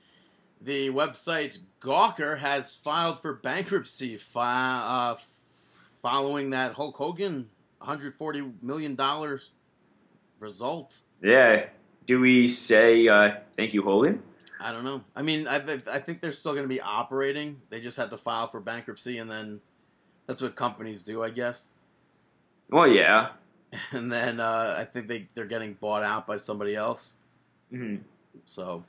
[0.60, 5.28] the website Gawker has filed for bankruptcy fi- uh, f-
[6.02, 9.52] following that Hulk Hogan 140 million dollars
[10.40, 11.02] result.
[11.22, 11.66] yeah.
[12.04, 14.20] Do we say uh, thank you, Hogan?
[14.60, 15.02] I don't know.
[15.14, 15.56] I mean, I,
[15.90, 17.60] I think they're still going to be operating.
[17.70, 19.60] They just had to file for bankruptcy, and then
[20.26, 21.74] that's what companies do, I guess.
[22.70, 23.28] Well, yeah.
[23.92, 27.16] And then uh, I think they they're getting bought out by somebody else.
[27.70, 27.96] hmm
[28.44, 28.84] So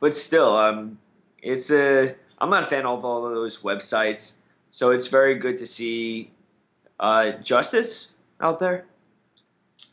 [0.00, 0.98] But still, um,
[1.42, 2.14] it's a.
[2.38, 4.34] I'm not a fan of all of those websites,
[4.68, 6.30] so it's very good to see
[6.98, 8.84] uh, justice out there.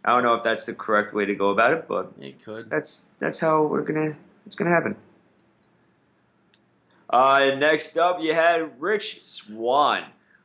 [0.04, 2.70] I don't know if that's the correct way to go about it, but it could.
[2.70, 4.16] that's that's how we're gonna
[4.46, 4.96] it's gonna happen.
[7.10, 10.04] Uh, next up, you had Rich Swann.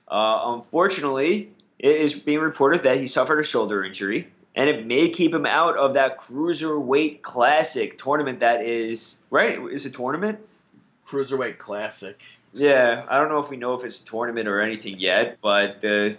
[0.08, 5.10] Uh, unfortunately, it is being reported that he suffered a shoulder injury, and it may
[5.10, 8.40] keep him out of that cruiserweight classic tournament.
[8.40, 9.58] That is right.
[9.70, 10.38] Is a tournament?
[11.06, 12.22] Cruiserweight Classic.
[12.54, 15.80] Yeah, I don't know if we know if it's a tournament or anything yet, but
[15.80, 16.16] the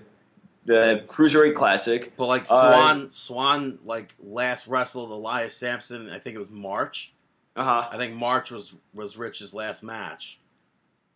[0.65, 2.13] the cruiserweight classic.
[2.17, 6.09] But like Uh, Swann, Swann like last wrestled Elias Samson.
[6.09, 7.13] I think it was March.
[7.55, 7.87] Uh huh.
[7.91, 10.39] I think March was was Rich's last match.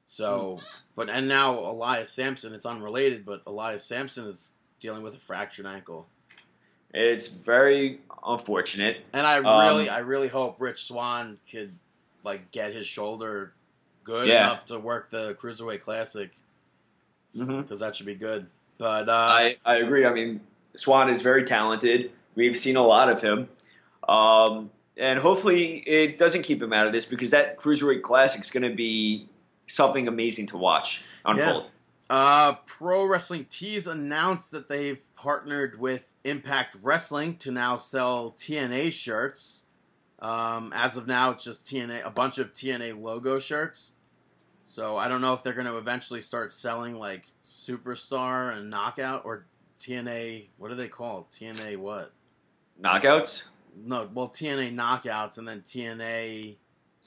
[0.06, 0.60] So,
[0.96, 2.54] but and now Elias Samson.
[2.54, 6.08] It's unrelated, but Elias Samson is dealing with a fractured ankle,
[6.94, 9.06] It's very unfortunate.
[9.14, 11.74] and I Um, really, I really hope Rich Swann could
[12.24, 13.54] like get his shoulder
[14.04, 14.46] good Yeah.
[14.48, 16.32] enough to work the cruiserweight classic
[17.34, 18.48] because that should be good.
[18.78, 20.06] But uh, I, I agree.
[20.06, 20.42] I mean,
[20.76, 22.12] Swann is very talented.
[22.36, 23.50] We've seen a lot of him.
[24.08, 28.50] Um, and hopefully it doesn't keep him out of this because that Cruiserweight Classic is
[28.52, 29.28] going to be
[29.68, 31.70] something amazing to watch unfold.
[32.10, 38.92] Uh, Pro Wrestling Tees announced that they've partnered with Impact Wrestling to now sell TNA
[38.92, 39.66] shirts.
[40.20, 43.94] Um, as of now, it's just TNA, a bunch of TNA logo shirts.
[44.64, 49.24] So I don't know if they're going to eventually start selling like Superstar and Knockout
[49.26, 49.46] or
[49.80, 50.50] TNA.
[50.58, 51.30] What are they called?
[51.32, 52.12] TNA what?
[52.82, 53.44] Knockouts,
[53.76, 56.58] No, well TNA Knockouts and then TNA.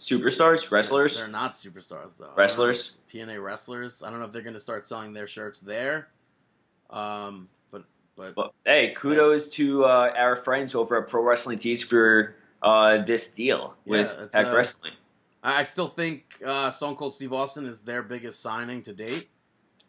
[0.03, 2.33] Superstars, wrestlers, They're not superstars though.
[2.37, 2.93] wrestlers.
[3.07, 4.03] TNA wrestlers.
[4.03, 6.09] I don't know if they're going to start selling their shirts there.
[6.91, 7.85] Um, but
[8.17, 13.33] but hey, kudos to uh, our friends over at Pro Wrestling Tees for uh, this
[13.33, 14.93] deal with Yeah, Impact uh, Wrestling.
[15.43, 19.29] I still think uh, Stone Cold Steve Austin is their biggest signing to date.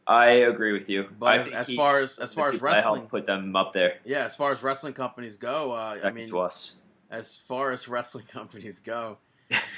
[0.08, 1.08] I agree with you.
[1.20, 4.00] But as- as far as- as far as wrestling- put them up there.
[4.04, 6.74] Yeah, as far as wrestling companies go, uh, I mean, to us.
[7.12, 9.18] as far as wrestling companies go,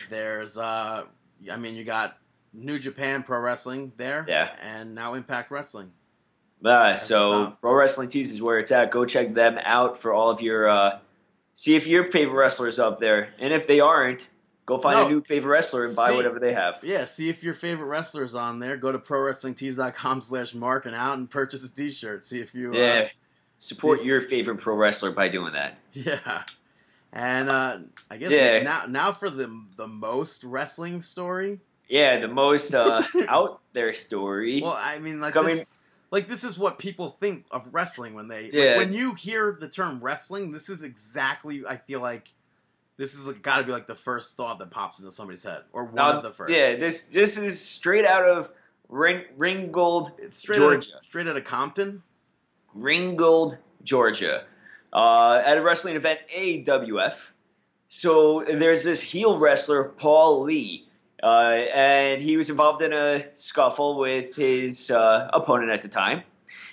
[0.10, 1.04] there's, uh,
[1.52, 2.18] I mean, you got
[2.54, 4.56] New Japan Pro Wrestling there, Yeah.
[4.62, 5.92] and now Impact Wrestling.
[6.64, 7.56] Uh, so.
[7.62, 8.92] Pro Wrestling Tees is where it's at.
[8.92, 10.68] Go check them out for all of your.
[10.70, 11.00] Uh,
[11.54, 14.28] see if your favorite wrestlers up there, and if they aren't,
[14.66, 15.06] go find No.
[15.06, 16.80] a new favorite wrestler and buy See- whatever they have.
[16.82, 18.78] Yeah, see if your favorite wrestler's on there.
[18.78, 22.24] Go to pro prowrestlingtees.com slash mark and out and purchase a t-shirt.
[22.26, 23.08] See if you, uh, Yeah,
[23.60, 25.78] support see- your favorite pro wrestler by doing that.
[25.94, 26.44] Yeah.
[27.16, 27.80] And uh,
[28.12, 28.62] I guess Yeah.
[28.64, 29.48] now now for the
[29.78, 31.62] the most wrestling story.
[31.88, 34.62] Yeah, the most uh, out there story.
[34.62, 35.74] Well, I mean, like Coming- this,
[36.12, 39.70] like this is what people think of wrestling when they like, when you hear the
[39.70, 40.52] term wrestling.
[40.52, 42.34] This is exactly I feel like
[42.98, 45.86] this is got to be like the first thought that pops into somebody's head or
[45.86, 46.52] one Now, of the first.
[46.52, 48.50] Yeah, this this is straight out of
[48.90, 50.98] Ring, Ringgold, it's straight out Georgia.
[50.98, 52.04] of, straight out of Compton.
[52.74, 54.46] Ringgold, Georgia,
[54.96, 57.16] uh, at a wrestling event, AWF.
[57.88, 60.88] So there's this heel wrestler, Paul Lee,
[61.22, 61.28] uh,
[61.76, 66.24] and he was involved in a scuffle with his uh, opponent at the time,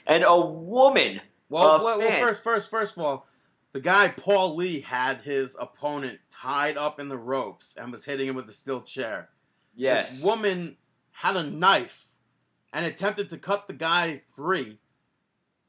[0.07, 1.20] and a woman.
[1.49, 3.27] Well, Uh, well, well, first, first, first of all,
[3.73, 8.28] the guy Paul Lee had his opponent tied up in the ropes and was hitting
[8.28, 9.28] him with a steel chair.
[9.74, 10.77] Yes, This woman
[11.11, 12.09] had a knife
[12.73, 14.78] and attempted to cut the guy free.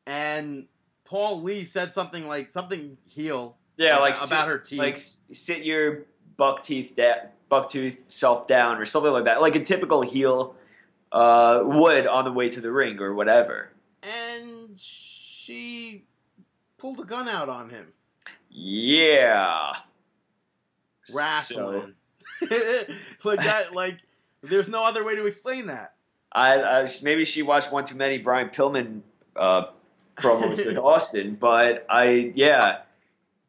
[0.05, 0.67] And
[1.13, 4.79] Paul Lee said something like something heel yeah, about, like about sit, her teeth.
[4.79, 6.05] like sit your
[6.37, 10.55] buck teeth da- buck tooth self down or something like that, like a typical heel
[11.11, 13.69] uh, would on the way to the ring or whatever.
[14.01, 16.03] and she
[16.79, 17.93] pulled a gun out on him.
[18.49, 19.73] Yeah.
[21.13, 21.93] Wrestling.
[23.23, 23.99] like that like
[24.41, 25.93] there's no other way to explain that.
[26.31, 29.01] I, I maybe she watched one too many Brian Pillman
[29.35, 29.65] uh,
[30.15, 32.79] promos with Austin, but I yeah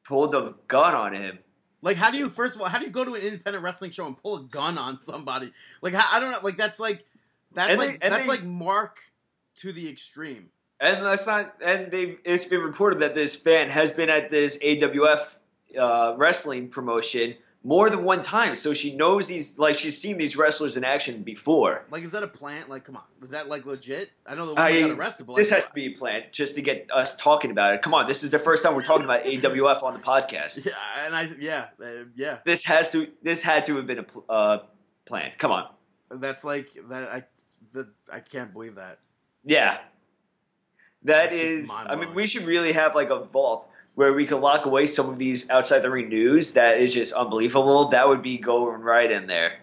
[0.05, 1.39] pulled a gun on him.
[1.83, 3.91] Like, how do you first of all, how do you go to an independent wrestling
[3.91, 5.53] show and pull a gun on somebody?
[5.83, 6.39] Like, how, I don't know.
[6.43, 7.05] Like, that's like
[7.53, 8.99] that's And like and that's they- like Mark
[9.57, 10.51] to the extreme.
[10.81, 11.55] And that's not.
[11.65, 15.37] And they it's been reported that this fan has been at this AWF
[15.79, 17.35] uh, wrestling promotion
[17.67, 19.59] more than one time, so she knows these.
[19.59, 21.87] Like she's seen these wrestlers in action before.
[21.91, 22.69] Like, is that a plant?
[22.69, 24.11] Like, come on, is that like legit?
[24.27, 26.55] I know the I- woman got arrested, but like, This has to be planned just
[26.57, 27.81] to get us talking about it.
[27.83, 30.65] Come on, this is the first time we're talking about AWF on the podcast.
[30.67, 30.73] yeah,
[31.07, 32.39] and I yeah uh, yeah.
[32.45, 33.09] This has to.
[33.23, 34.59] This had to have been a pl- uh,
[35.07, 35.39] planned.
[35.39, 35.69] Come on.
[36.11, 37.09] That's like that.
[37.09, 37.25] I
[37.73, 39.01] that I can't believe that.
[39.43, 39.79] Yeah.
[41.05, 44.41] That just is, I mean, we should really have like a vault where we could
[44.41, 47.89] lock away some of these outside the ring news that is just unbelievable.
[47.91, 49.61] That would be going right in there.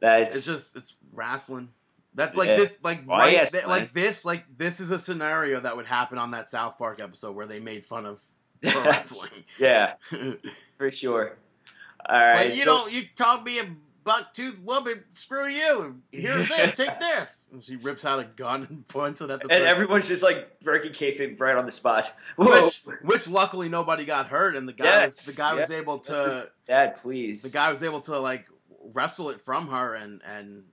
[0.00, 1.68] That's It's just it's wrestling.
[2.14, 2.56] That's like Yeah.
[2.56, 5.86] this, like Why right, yes, th- like this, like this is a scenario that would
[5.86, 8.22] happen on that South Park episode where they made fun of
[8.62, 9.30] wrestling.
[9.58, 9.94] yeah,
[10.78, 11.36] for sure.
[12.08, 13.64] All right, like you so- don't you called me a
[14.04, 16.00] buck tooth woman, screw you.
[16.10, 17.46] Here's this, take this.
[17.52, 19.66] And she rips out a gun and points it at the and person.
[19.66, 22.12] everyone's just like breaking kayfabe right on the spot.
[22.36, 22.62] Whoa.
[22.62, 25.98] which which luckily nobody got hurt and the guy Yes, was, the guy was able
[25.98, 27.42] to Dad, please.
[27.42, 28.46] the guy was able to like
[28.92, 30.64] wrestle it from her and and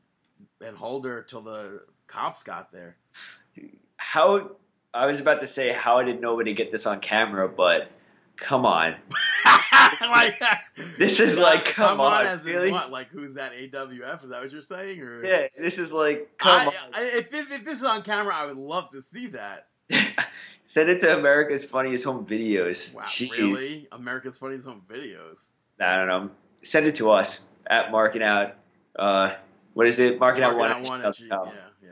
[0.65, 2.95] and hold her till the cops got there.
[3.97, 4.51] How
[4.93, 7.49] I was about to say, how did nobody get this on camera?
[7.49, 7.89] But
[8.37, 8.95] come on,
[10.01, 10.41] like
[10.97, 12.71] This is like, come, on, as in really?
[12.71, 12.91] what?
[12.91, 14.23] Like who's that AWF?
[14.23, 15.01] Is that what you're saying?
[15.01, 16.73] Or Yeah, this is like, come I, on.
[16.93, 19.67] I, if, if, if this is on camera, I would love to see that.
[20.63, 22.95] Send it to America's Funniest Home Videos.
[22.95, 23.31] Wow, Jeez.
[23.31, 23.87] really?
[23.91, 25.49] America's Funniest Home Videos.
[25.79, 26.29] I don't know.
[26.63, 28.55] Send it to us at Marking Out.
[28.97, 29.33] Uh,
[29.73, 30.19] what is it?
[30.19, 31.01] Marking Out Marking One.
[31.01, 31.45] out one at G- yeah,
[31.83, 31.89] yeah.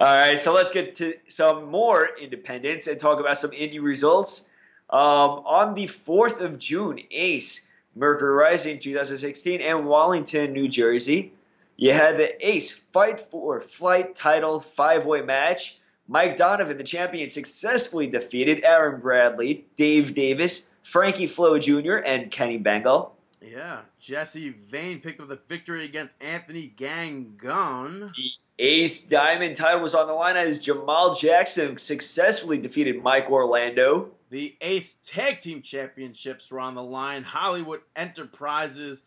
[0.00, 4.48] All right, so let's get to some more independence and talk about some indie results.
[4.88, 11.32] Um, on the 4th of June, Ace, Mercury Rising 2016, and Wallington, New Jersey,
[11.76, 15.78] you had the Ace Fight for Flight title five way match.
[16.08, 22.58] Mike Donovan, the champion, successfully defeated Aaron Bradley, Dave Davis, Frankie Flo Jr., and Kenny
[22.58, 23.16] Bengal.
[23.42, 28.10] Yeah, Jesse Vane picked up the victory against Anthony Gangone.
[28.58, 34.12] Ace Diamond title was on the line as Jamal Jackson successfully defeated Mike Orlando.
[34.30, 37.22] The Ace Tag Team Championships were on the line.
[37.22, 39.04] Hollywood Enterprises,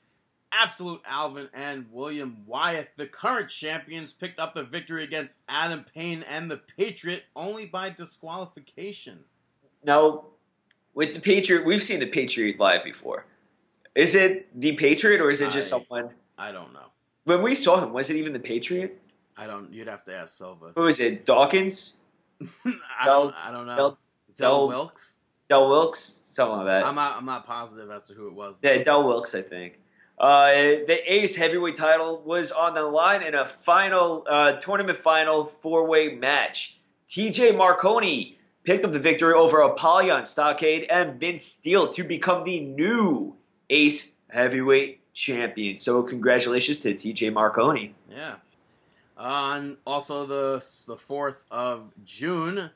[0.52, 6.24] Absolute Alvin, and William Wyatt, the current champions, picked up the victory against Adam Payne
[6.24, 9.24] and the Patriot only by disqualification.
[9.84, 10.26] Now,
[10.94, 13.26] with the Patriot, we've seen the Patriot live before.
[13.96, 16.12] Is it the Patriot or is it just I- someone?
[16.38, 16.86] I don't know.
[17.26, 19.00] When we saw him, was it even the Patriot?
[19.40, 19.72] I don't.
[19.74, 20.74] You'd have to ask Silva.
[20.76, 21.26] Who is it?
[21.26, 21.95] Dawkins?
[22.66, 23.36] I Del- don't.
[23.45, 23.76] I don't know.
[23.76, 23.98] Del-
[24.36, 25.20] Del, Del- Wilkes.
[25.49, 26.20] Del Wilkes?
[26.26, 26.86] Something like that.
[26.86, 27.18] I'm not.
[27.18, 28.60] I'm not positive as to who it was.
[28.64, 29.80] Yeah, Del Wilkes, I think.
[30.20, 30.52] Uh,
[30.86, 35.88] the Ace heavyweight title was on the line in a final uh, tournament final four
[35.88, 36.78] way match.
[37.10, 42.60] TJ Marconi picked up the victory over Apollyon Stockade and Vince Steele to become the
[42.60, 43.36] new
[43.70, 45.78] Ace heavyweight champion.
[45.78, 47.95] So congratulations to TJ Marconi.
[48.11, 48.36] Yeah.
[49.20, 52.72] On also the the fourth of June,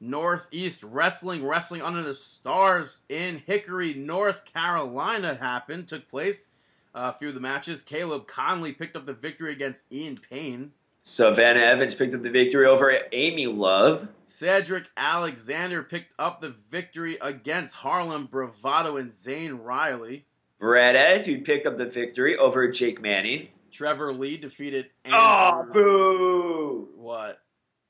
[0.00, 5.88] Northeast Wrestling Wrestling Under the Stars in Hickory, North Carolina happened.
[5.88, 6.48] Took place.
[6.94, 7.82] Uh, a few of the matches.
[7.82, 10.72] Caleb Conley picked up the victory against Ian Payne.
[11.02, 14.08] Savannah Evans picked up the victory over Amy Love.
[14.24, 20.24] Cedric Alexander picked up the victory against Harlem Bravado and Zane Riley.
[20.58, 23.48] Brad Attitude picked up the victory over Jake Manning.
[23.72, 25.72] Trevor Lee defeated Oh, Andrew.
[25.72, 26.88] boo!
[26.96, 27.40] What?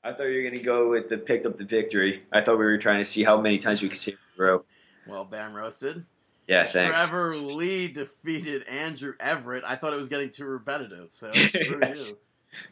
[0.03, 2.23] I thought you were going to go with the picked up the victory.
[2.31, 4.63] I thought we were trying to see how many times we could say row.
[5.07, 6.03] Well, bam roasted.
[6.47, 6.97] Yeah, thanks.
[6.97, 9.63] Trevor Lee defeated Andrew Everett.
[9.65, 12.17] I thought it was getting too repetitive, so screw you.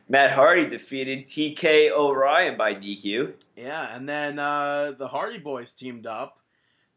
[0.09, 3.33] Matt Hardy defeated TK O'Ryan by DQ.
[3.55, 6.39] Yeah, and then uh, the Hardy Boys teamed up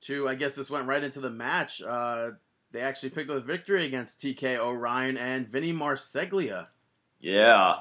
[0.02, 1.80] to, I guess this went right into the match.
[1.80, 2.32] Uh,
[2.74, 6.66] they actually picked up the victory against TK O'Ryan and Vinny Marseglia.
[7.20, 7.76] Yeah.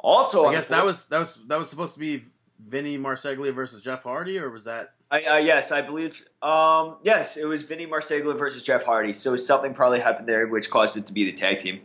[0.00, 2.24] Also, I guess that was that was that was supposed to be
[2.58, 4.94] Vinny Marseglia versus Jeff Hardy, or was that?
[5.10, 6.24] I, uh, yes, I believe.
[6.42, 9.12] Um, yes, it was Vinny Marseglia versus Jeff Hardy.
[9.12, 11.80] So something probably happened there, which caused it to be the tag team.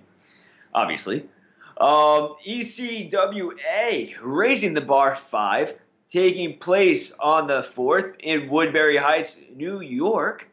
[0.74, 1.30] Obviously,
[1.78, 5.76] um, ECWA raising the bar five,
[6.10, 10.50] taking place on the fourth in Woodbury Heights, New York.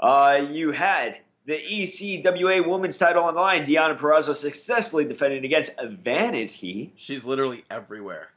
[0.00, 1.18] Uh, you had
[1.48, 3.64] the ECWA Women's Title on the line.
[3.64, 6.92] Deonna Purrazzo successfully defending against Vanity.
[6.94, 8.28] She's literally everywhere.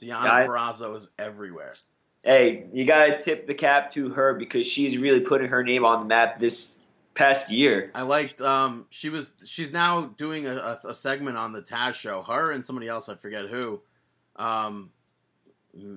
[0.00, 1.74] Deonna I- Purrazzo is everywhere.
[2.22, 5.98] hey, you gotta tip the cap to her because she's really putting her name on
[5.98, 6.76] the map this
[7.14, 7.90] past year.
[7.92, 8.40] I liked.
[8.40, 9.34] Um, she was.
[9.44, 12.22] She's now doing a, a, segment on the Taz show.
[12.22, 13.08] Her and somebody else.
[13.08, 13.80] I forget who.
[14.36, 14.90] Um,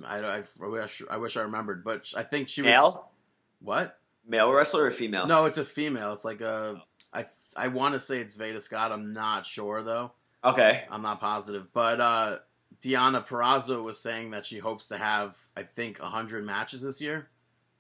[0.08, 2.72] I, I, I wish I wish I remembered, but I think she was.
[2.72, 3.12] Male,
[3.60, 4.00] What?
[4.28, 5.28] Male wrestler or female?
[5.28, 6.14] No, it's a female.
[6.14, 6.82] It's like a.
[7.14, 7.26] I
[7.56, 8.92] I want to say it's Veda Scott.
[8.92, 10.12] I'm not sure though.
[10.44, 10.84] Okay.
[10.92, 12.38] I'm not positive, but uh,
[12.82, 17.30] Deonna Purrazzo was saying that she hopes to have, I think, hundred matches this year.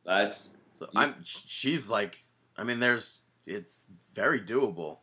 [0.05, 1.01] That's So Yeah.
[1.01, 1.15] I'm.
[1.23, 2.25] She's like.
[2.57, 3.21] I mean, there's.
[3.45, 4.99] It's very doable.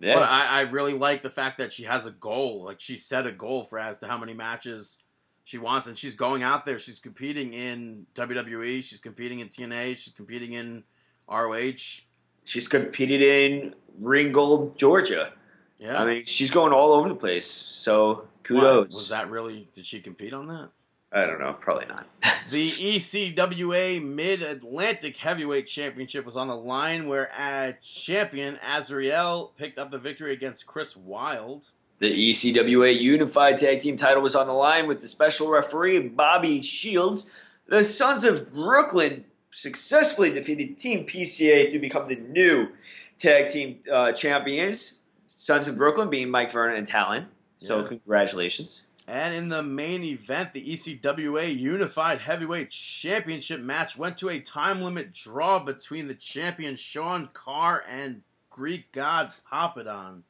[0.00, 0.14] yeah.
[0.14, 2.64] But I, I really like the fact that she has a goal.
[2.64, 4.98] Like she set a goal for as to how many matches
[5.44, 6.78] she wants, and she's going out there.
[6.78, 8.82] She's competing in WWE.
[8.82, 9.96] She's competing in TNA.
[9.96, 10.84] She's competing in
[11.30, 12.02] ROH.
[12.44, 15.32] she's competed in Ringgold, Georgia.
[15.78, 16.00] Yeah.
[16.00, 17.46] I mean, she's going all over the place.
[17.50, 18.26] So What?
[18.44, 18.94] kudos.
[18.94, 19.68] Was that really?
[19.74, 20.70] Did she compete on that?
[21.12, 21.52] I don't know.
[21.60, 22.06] Probably not.
[22.50, 29.78] The ECWA Mid Atlantic Heavyweight Championship was on the line, where a champion Azriel picked
[29.78, 31.70] up the victory against Chris Wilde.
[32.04, 36.60] The ECWA Unified Tag Team title was on the line with the special referee Bobby
[36.60, 37.30] Shields.
[37.66, 42.68] The Sons of Brooklyn successfully defeated Team PCA to become the new
[43.18, 44.98] tag team uh, champions.
[45.24, 47.28] Sons of Brooklyn being Mike Vernon and Talon.
[47.56, 47.88] So Yeah.
[47.88, 48.82] congratulations.
[49.08, 54.82] And in the main event, the ECWA Unified Heavyweight Championship match went to a time
[54.82, 58.20] limit draw between the champion Sean Carr and
[58.50, 60.24] Greek God Papadon.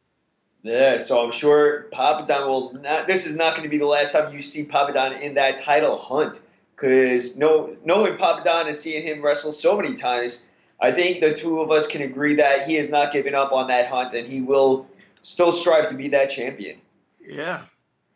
[0.65, 3.07] Yeah, so I'm sure Papadon will not.
[3.07, 5.99] This is not going to be the last time you see Papadon in that title
[5.99, 6.41] hunt.
[6.74, 10.47] Because no, knowing Papadon and seeing him wrestle so many times,
[10.81, 13.69] I think the two of us can agree that he has not given up on
[13.69, 14.89] that hunt, and he will
[15.23, 16.81] still strive to be that champion.
[17.20, 17.62] Yeah.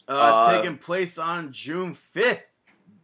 [0.08, 2.44] Uh, Uh, taking place on June 5th,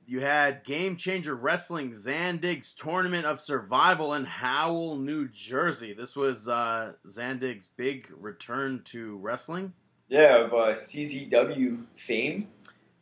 [0.06, 5.92] you had Game Changer Wrestling Zandig's Tournament of Survival in Howell, New Jersey.
[5.92, 9.72] This was uh, Zandig's big return to wrestling.
[10.08, 12.48] Yeah, of uh, CZW fame.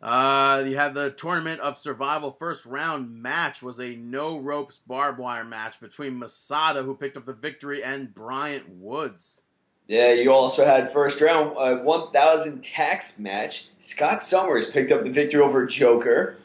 [0.00, 5.18] Uh, you had the Tournament of Survival first round match was a no ropes barbed
[5.18, 9.42] wire match between Masada, who picked up the victory, and Bryant Woods.
[9.86, 13.68] Yeah, you also had first round uh, 1,000 tacks match.
[13.78, 16.36] Scott Summers picked up the victory over Joker.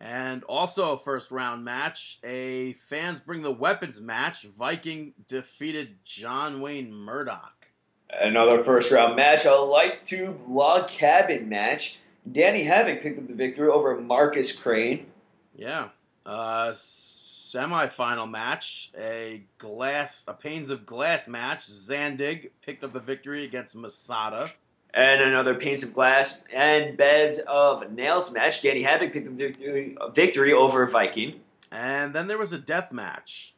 [0.00, 4.42] And also a first round match, a fans bring the weapons match.
[4.42, 7.70] Viking defeated John Wayne Murdoch.
[8.10, 11.98] Another first round match, a light tube log cabin match.
[12.30, 15.06] Danny Havoc picked up the victory over Marcus Crane.
[15.54, 15.88] Yeah.
[16.24, 21.66] Uh, semi-final match, a glass, a panes of glass match.
[21.66, 24.52] Zandig picked up the victory against Masada.
[24.94, 28.62] And another Panes of Glass and Beds of Nails match.
[28.62, 31.40] Danny Havoc picked up the victory, victory over Viking.
[31.70, 33.54] And then there was a death match.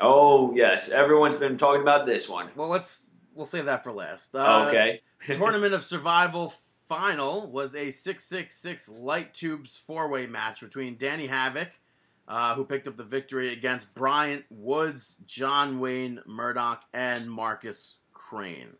[0.00, 0.88] Oh, yes.
[0.88, 2.48] Everyone's been talking about this one.
[2.54, 4.34] Well, let's we'll save that for last.
[4.34, 5.00] Uh, okay.
[5.32, 6.52] Tournament of Survival
[6.88, 11.78] final was a 666 light tubes four way match between Danny Havoc,
[12.26, 18.74] uh, who picked up the victory against Bryant Woods, John Wayne Murdoch, and Marcus Crane.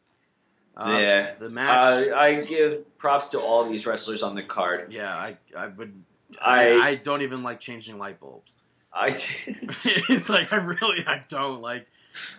[0.78, 1.34] Uh, yeah.
[1.38, 2.08] The match.
[2.08, 4.92] Uh, I give props to all these wrestlers on the card.
[4.92, 6.02] yeah, I, I would.
[6.40, 8.56] I, I, I don't even like changing light bulbs.
[8.92, 9.08] I,
[9.84, 11.86] it's like I really I don't like.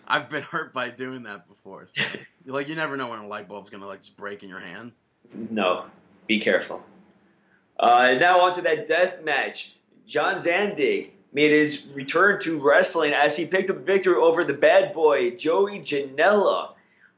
[0.07, 1.87] I've been hurt by doing that before.
[1.87, 2.01] So,
[2.45, 4.93] like you never know when a light bulb's gonna like just break in your hand.
[5.33, 5.85] no,
[6.27, 6.83] be careful.
[7.77, 9.75] Uh, now on to that death match.
[10.05, 14.53] John Zandig made his return to wrestling as he picked up a victory over the
[14.53, 16.71] bad boy Joey Janela.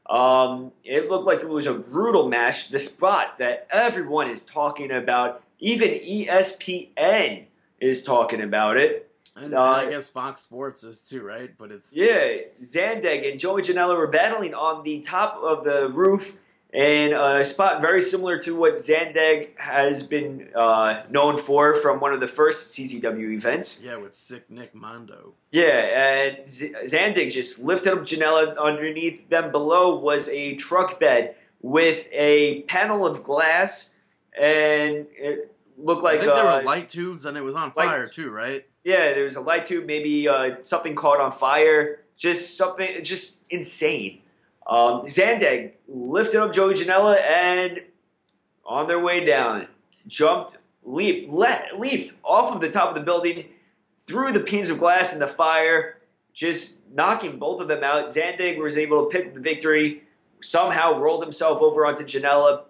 [0.08, 2.68] Um, it looked like it was a brutal match.
[2.70, 7.44] The spot that everyone is talking about, even ESPN
[7.80, 9.08] is talking about it.
[9.36, 11.50] And, Uh, and I guess Fox Sports is too, right?
[11.56, 16.36] But it's Yeah, Zandig and Joey Janela were battling on the top of the roof
[16.72, 22.12] in a spot very similar to what Zandig has been uh, known for from one
[22.14, 23.82] of the first CZW events.
[23.84, 25.34] yeah, with sick Nick Mondo.
[25.50, 28.56] Yeah, and Z- Zandig just lifted up Janela.
[28.58, 33.94] Underneath them below was a truck bed with a panel of glass,
[34.36, 37.72] and it looked like I think there uh, were light tubes and it was on
[37.76, 38.64] light- fire too, right?
[38.84, 43.40] yeah, there was a light tube, maybe uh, something caught on fire, just something, just
[43.50, 44.21] insane.
[44.66, 47.80] Um, Zandig lifted up Joey Janela and
[48.64, 49.66] on their way down,
[50.06, 53.46] jumped, leaped, le- leaped off of the top of the building,
[54.06, 55.98] through the panes of glass in the fire,
[56.32, 58.08] just knocking both of them out.
[58.08, 60.02] Zandig was able to pick up the victory,
[60.40, 62.62] somehow rolled himself over onto Janela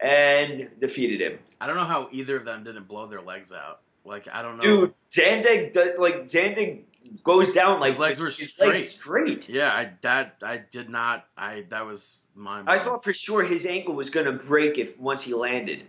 [0.00, 1.38] and defeated him.
[1.60, 3.80] I don't know how either of them didn't blow their legs out.
[4.04, 4.62] Like I don't know.
[4.62, 6.82] Dude, Zandig, like Zandig
[7.22, 8.68] goes down like His legs were his straight.
[8.70, 9.48] legs straight.
[9.48, 11.26] Yeah, I that I did not.
[11.36, 12.62] I that was my.
[12.66, 15.84] I thought for sure his ankle was gonna break if once he landed.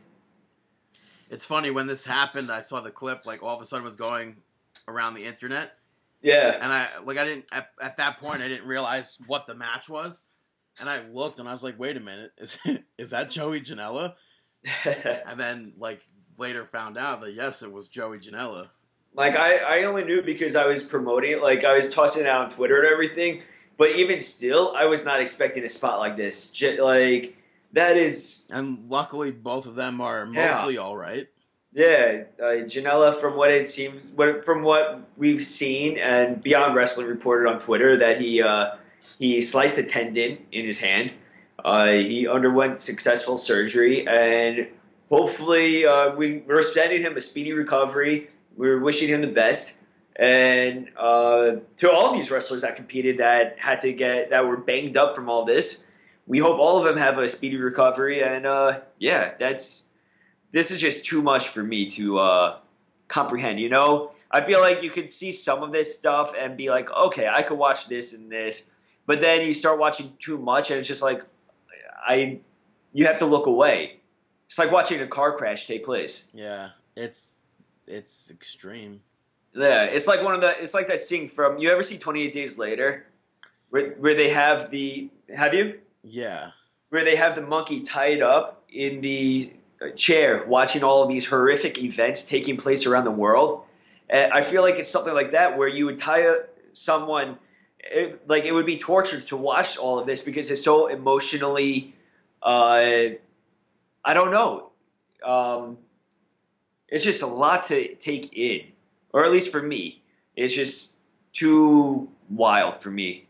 [1.29, 2.51] it's funny when this happened.
[2.51, 3.25] I saw the clip.
[3.25, 4.37] Like all of a sudden was going
[4.87, 5.77] around the internet,
[6.21, 9.55] Yeah, and I like I didn't at, at that point I didn't realize what the
[9.55, 10.25] match was,
[10.79, 12.59] and I looked and I was like, wait a minute, is
[12.97, 14.13] is that Joey Janela?
[14.85, 16.01] And then like
[16.37, 18.69] later found out that yes, it was Joey Janela.
[19.15, 21.41] Like I, I only knew because I was promoting it.
[21.41, 23.41] Like I was tossing it out on Twitter and everything.
[23.77, 26.51] But even still, I was not expecting a spot like this.
[26.51, 27.35] J- Like
[27.73, 30.47] that is And luckily, both of them are Yeah.
[30.51, 31.27] mostly all right.
[31.75, 37.07] Yeah, uh, Janela, from what it seems, what, from what we've seen, and Beyond Wrestling
[37.07, 38.75] reported on Twitter that he uh,
[39.17, 41.11] he sliced a tendon in his hand.
[41.65, 44.67] Uh, he underwent successful surgery, and
[45.09, 48.29] hopefully, uh, we, we're sending him a speedy recovery.
[48.55, 49.79] We're wishing him the best.
[50.15, 54.95] And uh, to all these wrestlers that competed that had to get that were banged
[54.95, 55.87] up from all this,
[56.27, 58.21] we hope all of them have a speedy recovery.
[58.21, 59.85] And uh, yeah, that's
[60.51, 62.57] this is just too much for me to uh,
[63.07, 63.59] comprehend.
[63.59, 66.89] You know, I feel like you could see some of this stuff and be like,
[66.91, 68.69] okay, I could watch this and this,
[69.05, 71.23] but then you start watching too much, and it's just like,
[72.07, 72.39] I,
[72.93, 73.99] you have to look away.
[74.47, 76.29] It's like watching a car crash take place.
[76.33, 77.42] Yeah, it's
[77.87, 79.01] it's extreme.
[79.53, 80.59] Yeah, it's like one of the.
[80.61, 81.57] It's like that scene from.
[81.57, 83.05] You ever see Twenty Eight Days Later,
[83.69, 85.09] where where they have the.
[85.35, 85.79] Have you?
[86.03, 86.51] Yeah,
[86.89, 89.53] Where they have the monkey tied up in the
[89.95, 93.63] chair, watching all of these horrific events taking place around the world.
[94.09, 96.35] And I feel like it's something like that, where you would tie
[96.73, 97.37] someone.
[97.79, 101.93] It, like it would be torture to watch all of this because it's so emotionally.
[102.41, 103.15] Uh,
[104.05, 104.71] I don't know.
[105.23, 105.77] Um,
[106.93, 108.67] it's just a lot to take in,
[109.11, 110.03] or at least for me,
[110.35, 110.99] it's just
[111.33, 113.27] too wild for me.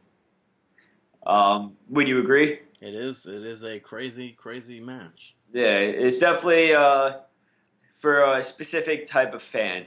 [1.26, 2.60] Um, would you agree?
[2.81, 3.26] it is.
[3.26, 5.35] It is a crazy, crazy match.
[5.53, 7.19] Yeah, it's definitely uh,
[7.99, 9.85] for a specific type of fan.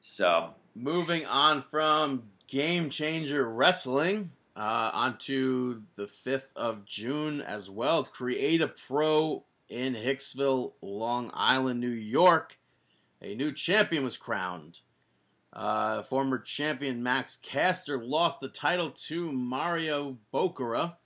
[0.00, 8.02] So Moving on from Game Changer Wrestling uh, onto the 5th of June as well.
[8.02, 12.58] Create a Pro in Hicksville, Long Island, New York.
[13.22, 14.80] A new champion was crowned.
[15.52, 20.96] Uh, former champion Max Caster lost the title to Mario Bokara.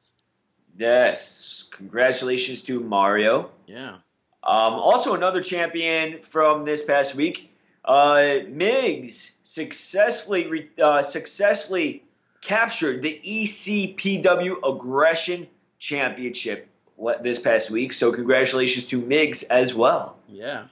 [0.78, 3.50] yes, congratulations to Mario.
[3.66, 3.96] Yeah.
[4.44, 7.52] Um, also, another champion from this past week,
[7.84, 12.04] uh, Migs successfully re- uh, successfully
[12.40, 15.48] captured the ECPW Aggression
[15.80, 17.92] Championship what- this past week.
[17.92, 20.18] So, congratulations to Migs as well.
[20.28, 20.68] Yeah.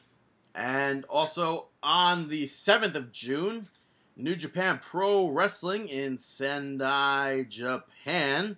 [0.55, 3.67] And also on the 7th of June,
[4.17, 8.57] New Japan Pro Wrestling in Sendai, Japan.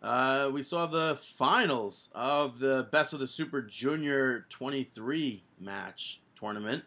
[0.00, 6.84] Uh, we saw the finals of the Best of the Super Junior 23 match tournament.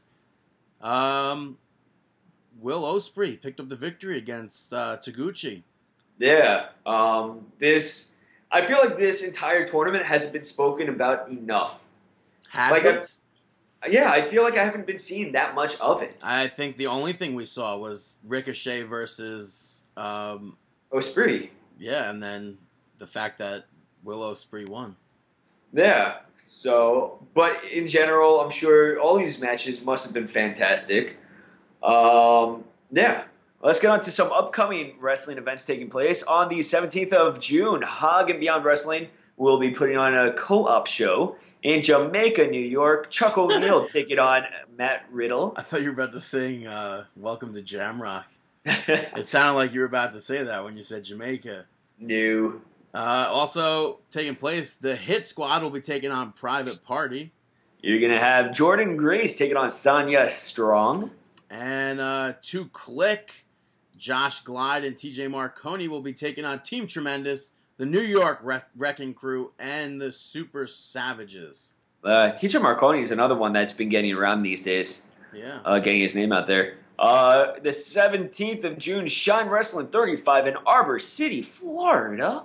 [0.82, 1.58] Um,
[2.60, 5.64] Will Ospreay picked up the victory against uh, Taguchi.
[6.18, 8.14] Yeah, um, this
[8.52, 11.84] I feel like this entire tournament hasn't been spoken about enough.
[12.50, 13.18] Has Like, it?
[13.90, 16.18] Yeah, I feel like I haven't been seeing that much of it.
[16.22, 20.58] I think the only thing we saw was Ricochet versus, um,
[20.92, 21.50] Ospreay.
[21.80, 22.58] yeah, and then
[22.98, 23.66] the fact that
[24.04, 24.96] Will Ospreay won.
[25.74, 26.18] Yeah.
[26.46, 31.18] So, but in general, I'm sure all these matches must have been fantastic.
[31.82, 33.24] Um, yeah.
[33.62, 36.22] Let's get on to some upcoming wrestling events taking place.
[36.24, 39.08] On the 17th of June, Hog and Beyond Wrestling
[39.38, 43.10] will be putting on a co-op show in Jamaica, New York.
[43.12, 44.44] Chuck O'Neill taking on
[44.78, 45.54] Matt Riddle.
[45.58, 48.26] I thought you were about to sing uh, "Welcome to Jamrock."
[48.66, 51.66] It sounded like you were about to say that when you said Jamaica.
[52.00, 52.62] New.
[52.94, 57.32] Uh, also taking place, the Hit Squad will be taking on Private Party,
[57.82, 61.12] You're gonna have Jordan Grace taking on Sonya Strong.
[61.52, 63.46] and uh, to Click,
[63.98, 68.70] Josh Glide and TJ Marconi will be taking on Team Tremendous, the New York Wreck-
[68.78, 71.74] Wrecking Crew, and the Super Savages.
[72.04, 75.04] Uh, TJ Marconi is another one that's been getting around these days.
[75.34, 75.60] Yeah.
[75.66, 76.76] uh, getting his name out there.
[76.98, 82.44] Uh, the 17th of June, Shine Wrestling 35 in Ybor City, Florida.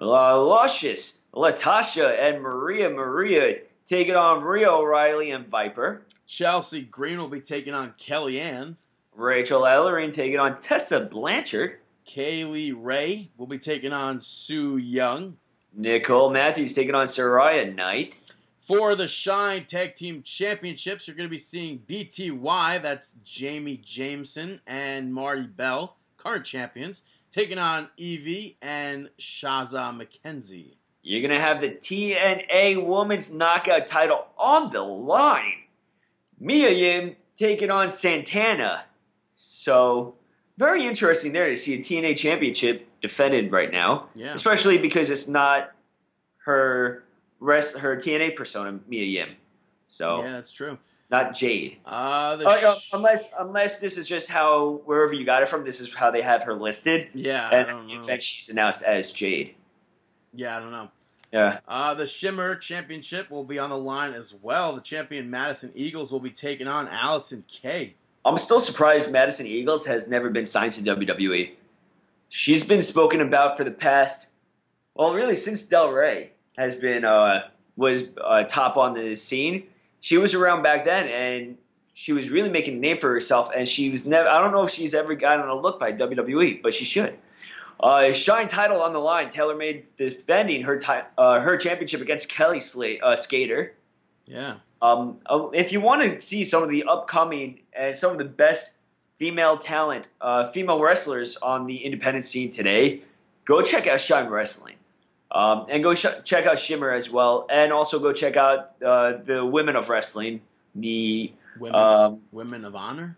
[0.00, 6.02] La Luscious, Latasha, and Maria Maria taking on Rhia O'Reilly and Viper.
[6.26, 8.76] Chelsea Green will be taking on Kellyanne.
[9.16, 11.78] Rachel Ellering taking on Tessa Blanchard.
[12.08, 15.36] Kaylee Ray will be taking on Su Yung.
[15.74, 18.16] Nicole Matthews taking on Saraya Knight.
[18.60, 24.60] For the Shine Tag Team Championships, you're going to be seeing BTY, that's Jayme Jameson
[24.66, 30.76] and Marti Belle, current champions, taking on Evie and Shazza McKenzie.
[31.02, 35.64] You're going to have the TNA Women's Knockout title on the line.
[36.38, 38.84] Mia Yim taking on Santana.
[39.36, 40.16] So,
[40.58, 44.34] very interesting there to see a TNA championship defended right now, Yeah.
[44.34, 45.70] especially because it's not
[46.44, 47.04] her
[47.40, 49.36] rest her TNA persona, Mia Yim.
[49.86, 50.76] So, Yeah, that's true.
[51.10, 51.78] not Jade.
[51.86, 55.48] Uh, the Oh, yeah, sh- unless unless this is just how wherever you got it
[55.48, 58.04] from, this is how they have her listed, yeah, and know.
[58.04, 59.54] then she's announced as Jade.
[60.34, 60.90] Yeah, I don't know.
[61.32, 61.60] Yeah.
[61.68, 64.72] Uh, the Shimmer Championship will be on the line as well.
[64.74, 67.94] The champion Madison Eagles will be taking on Allison Kay.
[68.28, 71.52] I'm still surprised Madison Eagles has never been signed to WWE.
[72.28, 74.28] She's been spoken about for the past,
[74.94, 79.64] well, really since Del Rey has been uh, was uh, top on the scene.
[80.00, 81.56] She was around back then, and
[81.94, 83.50] she was really making a name for herself.
[83.56, 84.28] And she was never.
[84.28, 87.16] I don't know if she's ever gotten a look by WWE, but she should.
[87.80, 89.30] Uh, Shine title on the line.
[89.30, 93.74] Taylor made defending her ti- uh, her championship against Kelly Sla- uh, Skater.
[94.26, 94.56] Yeah.
[94.80, 98.24] Um, uh, if you want to see some of the upcoming and some of the
[98.24, 98.76] best
[99.18, 103.02] female talent, uh, female wrestlers on the independent scene today,
[103.44, 104.76] go check out Shine Wrestling.
[105.30, 109.18] Um, and go sh- check out Shimmer as well, and also go check out uh,
[109.24, 110.40] the Women of Wrestling.
[110.74, 113.16] The Women, um, Women of Honor.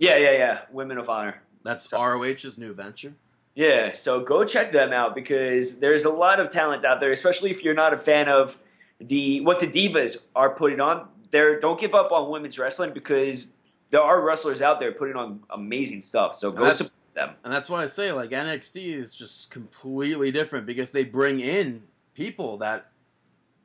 [0.00, 1.40] yeah, yeah, yeah, Women of Honor.
[1.62, 3.14] That's ROH's new venture.
[3.54, 7.50] Yeah, so go check them out because there's a lot of talent out there, especially
[7.50, 8.58] if you're not a fan of
[9.02, 11.08] the what the divas are putting on.
[11.30, 13.54] There, don't give up on women's wrestling because
[13.90, 16.36] there are wrestlers out there putting on amazing stuff.
[16.36, 17.30] So go support them.
[17.44, 21.82] And that's why I say like NXT is just completely different because they bring in
[22.14, 22.88] people that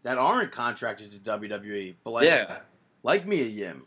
[0.03, 2.59] that aren't contracted to WWE, but like yeah,
[3.03, 3.83] like Mia Yim.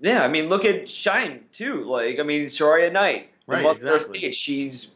[0.00, 0.22] yeah.
[0.22, 1.84] I mean, look at Shine too.
[1.84, 4.30] Like, I mean, Saraya Knight, Right, exactly.
[4.32, 4.90] She's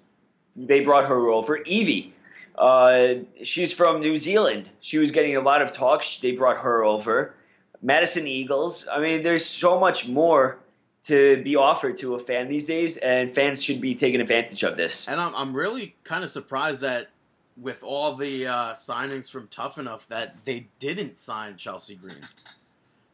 [0.55, 1.59] they brought her over.
[1.59, 2.15] Evie,
[2.59, 3.15] uh,
[3.45, 4.69] she's from New Zealand.
[4.81, 6.05] She was getting a lot of talk.
[6.23, 7.35] They brought her over.
[7.83, 8.89] Madison Eagles.
[8.91, 10.59] I mean, there's so much more
[11.05, 14.77] to be offered to a fan these days, and fans should be taking advantage of
[14.77, 15.07] this.
[15.09, 17.09] And I'm I'm really kind of surprised that
[17.57, 22.17] with all the uh, signings from Tough Enough that they didn't sign Chelsea Green.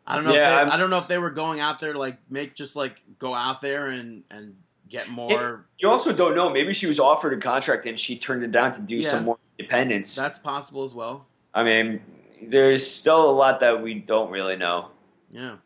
[0.06, 0.32] I don't know.
[0.32, 2.19] Yeah, if I'm- they, I don't know if they were going out there to like
[2.31, 4.56] make just like go out there and and
[4.93, 5.64] get more.
[5.78, 6.51] You also don't know.
[6.51, 9.10] Maybe she was offered a contract and she turned it down to do Yeah.
[9.10, 10.14] some more independence.
[10.14, 11.27] That's possible as well.
[11.55, 12.01] I mean,
[12.40, 14.89] there's still a lot that we don't really know.
[15.31, 15.56] Yeah.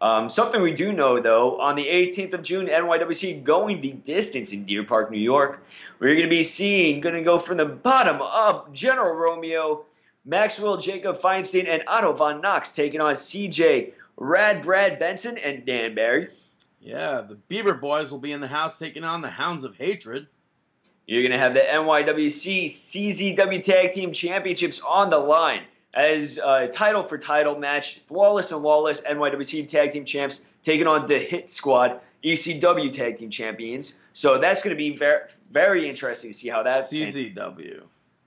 [0.00, 4.52] Um, something we do know, though, on the 18th of June, NYWC going the distance
[4.52, 5.64] in Deer Park, New York.
[5.98, 9.86] We're going to be seeing, going to go from the bottom up, General Romeo,
[10.26, 15.94] Maxwell Jacob Feinstein, and Otto Von Knox taking on CJ, Rad Brad Benson, and Dan
[15.94, 16.28] Barry.
[16.84, 20.26] Yeah, the Beaver Boys will be in the house taking on the Hounds of Hatred.
[21.06, 25.62] You're going to have the NYWC CZW Tag Team Championships on the line
[25.94, 28.00] as a title for title match.
[28.06, 33.30] Flawless and Lawless NYWC Tag Team Champs taking on the Hit Squad ECW Tag Team
[33.30, 34.02] Champions.
[34.12, 36.84] So that's going to be very, very interesting to see how that.
[36.84, 37.82] CZW.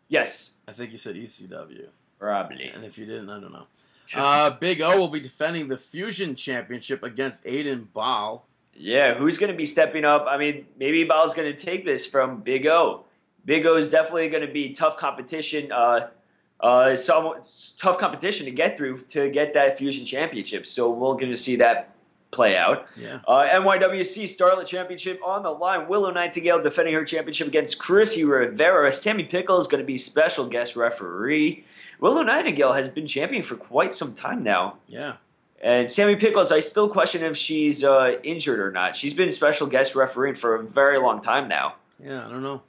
[0.07, 1.89] Yes, I think you said ECW.
[2.17, 2.69] probably.
[2.69, 3.67] And if you didn't, I don't know.
[4.15, 8.45] Uh, Big O will be defending the Fusion Championship against Aiden Ball.
[8.73, 10.25] Yeah, who's going to be stepping up?
[10.27, 13.05] I mean, maybe Ball's going to take this from Big O.
[13.45, 15.71] Big O is definitely going to be tough competition.
[15.71, 16.09] Uh,
[16.59, 17.33] uh, some
[17.77, 20.65] tough competition to get through to get that Fusion Championship.
[20.67, 21.95] So we're going to see that
[22.31, 22.87] play out.
[22.97, 23.21] Yeah.
[23.27, 25.87] Uh, NYWC Starlet Championship on the line.
[25.87, 28.91] Willow Nightingale defending her championship against Chrissy Rivera.
[28.93, 31.63] Sammy Pickle is going to be special guest referee.
[31.99, 34.77] Willow Nightingale has been champion for quite some time now.
[34.87, 35.13] Yeah.
[35.61, 38.95] And Sammy Pickles, I still question if she's uh, injured or not.
[38.95, 41.75] She's been special guest refereeing for a very long time now.
[42.03, 42.61] Yeah, I don't know.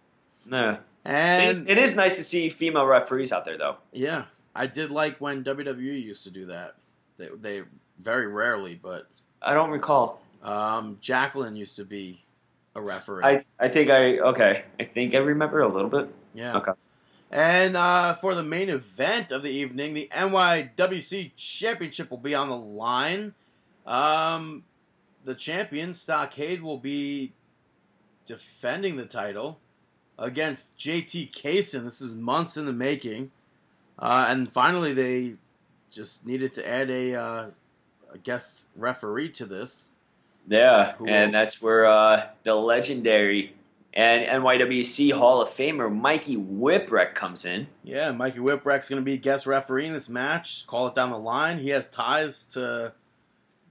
[0.50, 3.76] It And is, it is nice to see female referees out there, though.
[3.92, 4.24] yeah,
[4.54, 6.76] I did like when WWE used to do that.
[7.18, 7.62] They, they
[7.98, 9.06] very rarely, but
[9.42, 10.22] I don't recall.
[10.42, 12.22] um, Jacqueline used to be
[12.74, 13.22] a referee.
[13.24, 14.64] I, I think I okay.
[14.80, 16.08] I think I remember a little bit.
[16.32, 16.56] yeah.
[16.56, 16.72] Okay.
[17.30, 22.48] And uh, for the main event of the evening, the NYWC Championship will be on
[22.48, 23.34] the line.
[23.86, 24.64] Um,
[25.24, 27.32] the champion, Stockade, will be
[28.24, 29.58] defending the title
[30.18, 31.84] against JT Kaysen.
[31.84, 33.30] This is months in the making.
[33.98, 35.36] Uh, and finally, they
[35.90, 37.50] just needed to add a, uh,
[38.12, 39.92] a guest referee to this.
[40.46, 41.10] Yeah, Cool.
[41.10, 43.54] and that's where uh, the legendary
[43.94, 47.66] and NYWC Hall of Famer Mikey Whipwreck comes in.
[47.82, 50.66] Yeah, Mikey Whipwreck's going to be guest referee in this match.
[50.66, 51.58] Call it down the line.
[51.58, 52.92] He has ties to.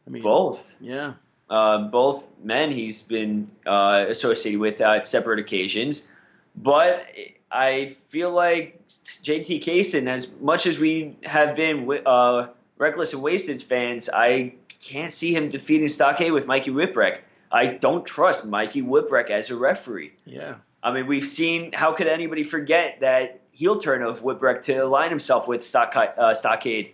[0.06, 0.76] I mean, Both.
[0.80, 1.14] Yeah.
[1.50, 6.10] Uh, both men he's been uh, associated with at separate occasions.
[6.58, 7.06] But
[7.52, 8.86] I feel like
[9.24, 15.14] JT Kaysen, as much as we have been uh, Reckless and Wasted fans, I can't
[15.14, 17.20] see him defeating Stockade with Mikey Whipwreck.
[17.52, 20.14] I don't trust Mikey Whipwreck as a referee.
[20.26, 20.56] Yeah.
[20.84, 25.10] I mean, we've seen, how could anybody forget that heel turn of Whipwreck to align
[25.10, 26.10] himself with Stockade?
[26.18, 26.94] Uh, Stockade.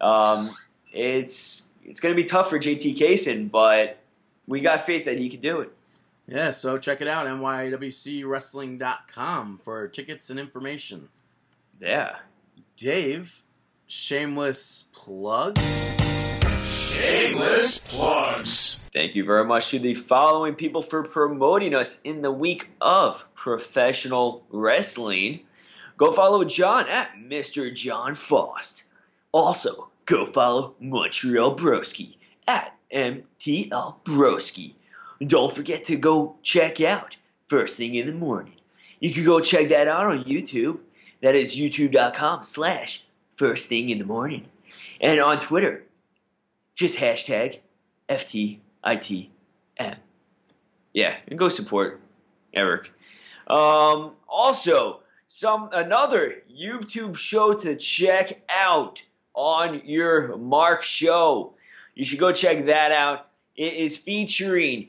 [0.00, 0.50] Um,
[0.92, 3.98] it's it's going to be tough for JT Kaysen, but
[4.46, 5.70] we got faith that he can do it.
[6.26, 11.08] Yeah, so check it out, nywcwrestling.com for tickets and information.
[11.80, 12.16] Yeah.
[12.76, 13.42] Dave,
[13.88, 15.58] shameless plug.
[16.64, 18.79] Shameless plugs.
[18.92, 23.24] Thank you very much to the following people for promoting us in the week of
[23.36, 25.40] professional wrestling.
[25.96, 27.72] Go follow John at Mr.
[27.72, 28.82] John Faust.
[29.30, 32.16] Also, go follow Montreal Broski
[32.48, 34.74] at MTL Broski.
[35.24, 38.56] Don't forget to go check out First Thing in the Morning.
[38.98, 40.80] You can go check that out on YouTube.
[41.22, 43.04] That is youtube.com slash
[43.36, 44.46] First Thing in the Morning.
[45.00, 45.84] And on Twitter,
[46.74, 47.60] just hashtag
[48.84, 49.96] FTITM.
[50.92, 52.00] Yeah, go support
[52.52, 52.92] Eric.
[53.46, 59.02] Um, also, some another YouTube show to check out
[59.34, 61.54] on your Mark show.
[61.94, 63.28] You should go check that out.
[63.56, 64.88] It is featuring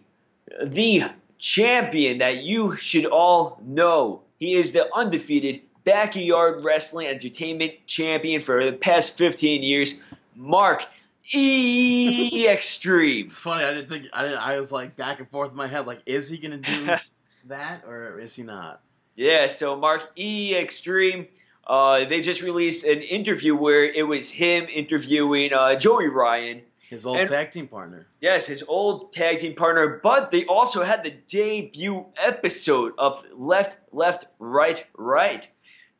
[0.63, 1.03] the
[1.38, 4.22] champion that you should all know.
[4.38, 10.03] He is the undefeated backyard wrestling entertainment champion for the past 15 years,
[10.35, 10.85] Mark
[11.33, 13.25] E Extreme.
[13.25, 13.63] It's funny.
[13.63, 14.07] I didn't think.
[14.13, 15.87] I, didn't, I was like back and forth in my head.
[15.87, 16.89] Like, is he gonna do
[17.47, 18.81] that or is he not?
[19.15, 21.27] Yeah, so Mark E Extreme.
[21.67, 26.63] Uh, they just released an interview where it was him interviewing uh, Joey Ryan.
[26.89, 28.07] His old And- tag team partner.
[28.19, 33.77] Yes, his old tag team partner, but they also had the debut episode of Left,
[33.93, 35.47] Left, Right, Right.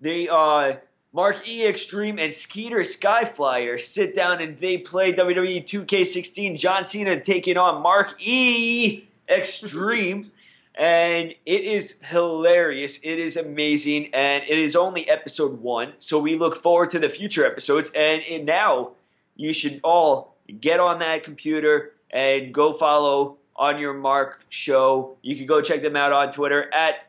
[0.02, 0.74] They, uh,
[1.14, 6.58] Mark E Extreme and Skeeter Skyflyer sit down and they play WWE 2K16.
[6.58, 10.32] John Cena taking on Mark E Extreme.
[10.76, 12.98] and it is hilarious.
[13.04, 15.94] It is amazing, and it is only episode one.
[16.00, 17.92] So we look forward to the future episodes.
[17.94, 18.92] And now
[19.36, 25.18] you should all get on that computer and go follow on your mark show.
[25.22, 27.08] You can go check them out on Twitter at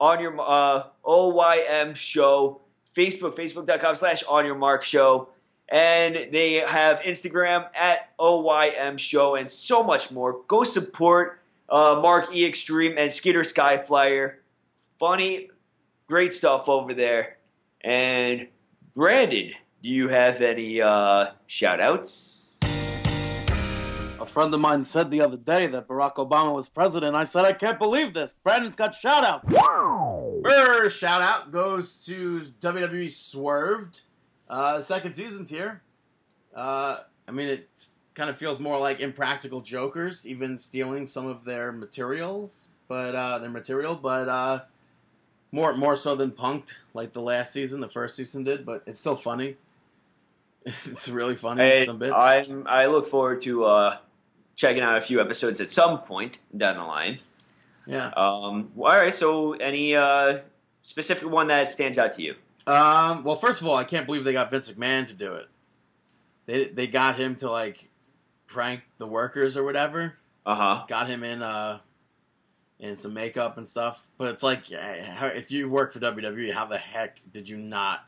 [0.00, 2.60] on your uh, OYM show,
[2.96, 5.28] Facebook, facebook.com slash on your mark show.
[5.68, 10.40] And they have Instagram at OYM show and so much more.
[10.46, 14.36] Go support uh, Mark E Extreme and Skeeter Skyflyer.
[14.98, 15.50] Funny,
[16.06, 17.36] great stuff over there.
[17.80, 18.48] And
[18.94, 19.52] Brandon,
[19.82, 22.60] do you have any uh, shout outs?
[24.18, 27.14] A friend of mine said the other day that Barack Obama was president.
[27.14, 28.38] I said, I can't believe this.
[28.42, 29.48] Brandon's got shout outs.
[30.48, 34.02] First shout out goes to WWE Swerved.
[34.48, 35.82] Uh, the second season's here.
[36.54, 36.98] Uh,
[37.28, 41.72] I mean, it kind of feels more like Impractical Jokers, even stealing some of their
[41.72, 44.60] materials, but uh, their material, but uh,
[45.52, 48.64] more more so than Punked, like the last season, the first season did.
[48.64, 49.56] But it's still funny.
[50.66, 51.62] it's really funny.
[51.62, 52.14] Hey, some bits.
[52.16, 53.98] I'm, I look forward to uh,
[54.56, 57.18] checking out a few episodes at some point down the line.
[57.86, 58.08] Yeah.
[58.16, 60.38] Um, all right, so any uh,
[60.82, 62.34] specific one that stands out to you?
[62.66, 65.46] Um, well, first of all, I can't believe they got Vince McMahon to do it.
[66.46, 67.90] They they got him to like
[68.46, 70.14] prank the workers or whatever.
[70.44, 70.84] Uh huh.
[70.88, 71.78] Got him in uh
[72.78, 74.08] in some makeup and stuff.
[74.18, 78.04] But it's like, if you work for WWE, how the heck did you not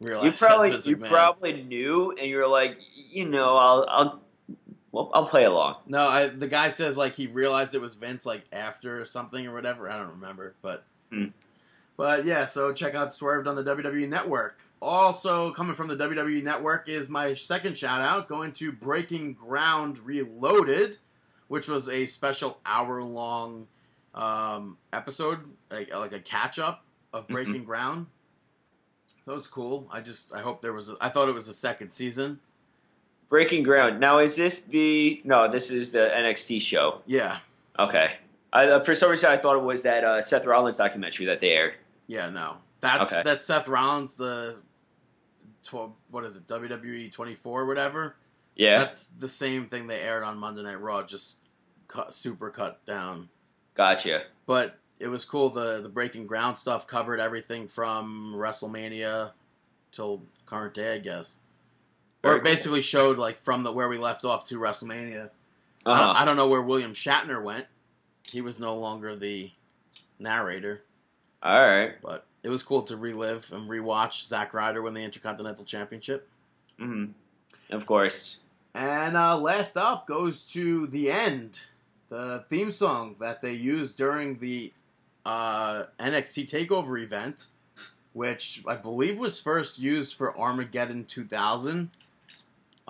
[0.00, 0.40] realize?
[0.40, 2.78] You probably you probably knew, and you're like,
[3.10, 4.20] you know, I'll I'll
[4.92, 5.76] well, I'll play along.
[5.86, 6.02] no.
[6.02, 9.54] I, the guy says like he realized it was Vince like after or something or
[9.54, 9.90] whatever.
[9.90, 10.84] I don't remember, but.
[11.12, 11.26] Hmm.
[11.96, 14.62] But yeah, so check out Swerved on the WWE Network.
[14.80, 19.98] Also, coming from the WWE Network is my second shout out going to Breaking Ground
[19.98, 20.96] Reloaded,
[21.48, 23.68] which was a special hour long
[24.14, 25.40] um, episode,
[25.70, 28.06] like, like a catch up of Breaking Ground.
[29.20, 29.86] So it was cool.
[29.92, 30.88] I just I hope there was.
[30.88, 32.40] A, I thought it was a second season.
[33.30, 33.98] Breaking Ground.
[34.00, 35.50] Now, is this the no?
[35.50, 37.00] This is the NXT show.
[37.06, 37.38] Yeah,
[37.78, 38.12] Okay.
[38.52, 41.40] I, uh, for some reason, I thought it was that uh, Seth Rollins documentary that
[41.40, 41.74] they aired.
[42.08, 42.56] yeah, no.
[42.80, 43.22] That's Okay.
[43.24, 44.60] that's Seth Rollins the.
[45.62, 46.46] Tw- what is it?
[46.46, 48.16] WWE 24 whatever.
[48.56, 48.78] Yeah.
[48.78, 51.36] That's the same thing they aired on Monday Night Raw, just
[51.86, 53.28] cut, super cut down.
[53.74, 54.22] Gotcha.
[54.46, 55.50] But it was cool.
[55.50, 59.32] The the breaking ground stuff covered everything from WrestleMania
[59.92, 61.38] till current day, I guess.
[62.22, 62.52] Or Very it cool.
[62.52, 65.30] basically showed like from the where we left off to WrestleMania.
[65.86, 66.06] I, Uh-huh.
[66.06, 67.66] don't, I don't know where William Shatner went.
[68.24, 69.50] He was no longer the
[70.18, 70.82] narrator,
[71.42, 71.92] All right.
[72.02, 76.28] but it was cool to relive and rewatch Zack Ryder win the Intercontinental Championship.
[76.78, 77.06] hmm
[77.70, 78.36] Of course.
[78.74, 81.62] And uh, last up goes to the end,
[82.08, 84.72] the theme song that they used during the
[85.26, 87.46] uh, NXT Takeover event,
[88.12, 91.90] which I believe was first used for Armageddon 2000.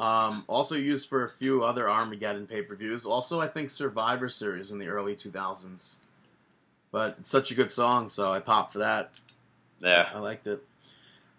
[0.01, 3.05] Um, also used for a few other Armageddon pay per views.
[3.05, 5.99] Also, I think Survivor Series in the early 2000s.
[6.91, 9.11] But it's such a good song, so I popped for that.
[9.79, 10.09] Yeah.
[10.13, 10.65] I liked it.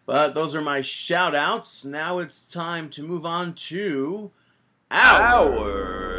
[0.06, 1.86] But those are my shout outs.
[1.86, 4.30] Now it's time to move on to
[4.92, 6.11] Mark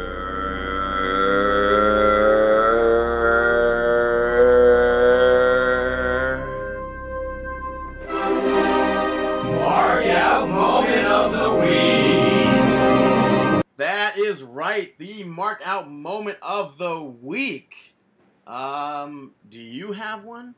[19.23, 20.55] Um, do you have one?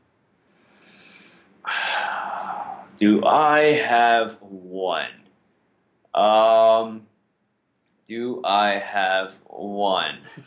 [2.98, 5.10] Do I have one?
[6.14, 7.06] Um,
[8.06, 10.18] do I have one?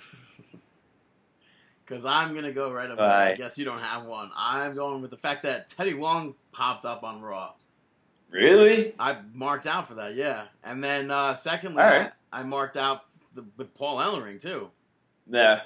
[1.86, 3.04] Because I'm gonna go right away.
[3.04, 4.30] I guess you don't have one.
[4.38, 7.54] I'm going with the fact that Teddy Long popped up on Raw.
[8.30, 8.94] Really?
[9.00, 10.44] I marked out for that, yeah.
[10.64, 12.12] And then uh, secondly, Alright.
[12.32, 14.70] I, I marked out the, with Paul Ellering too.
[15.28, 15.62] Yeah.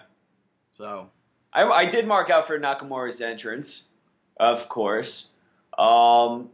[0.72, 1.10] So
[1.54, 3.86] I, I did mark out for Nakamura's entrance,
[4.38, 5.30] of course.
[5.78, 6.50] Um,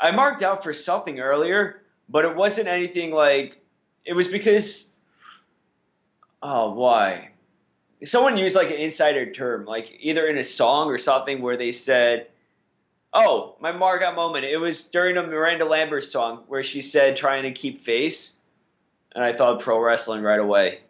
[0.00, 3.62] I marked out for something earlier, but it wasn't anything like.
[4.04, 4.94] It was because.
[6.42, 7.30] Oh, why?
[8.02, 11.70] Someone used like an insider term, like either in a song or something, where they
[11.70, 12.28] said,
[13.12, 17.16] "Oh, my mark out moment." It was during a Miranda Lambert song where she said,
[17.16, 18.36] "Trying to keep face,"
[19.14, 20.80] and I thought pro wrestling right away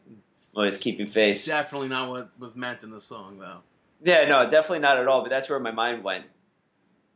[0.55, 1.47] with keeping face.
[1.47, 3.59] definitely not what was meant in the song, though.
[4.03, 5.23] Yeah, no, definitely not at all.
[5.23, 6.25] But that's where my mind went.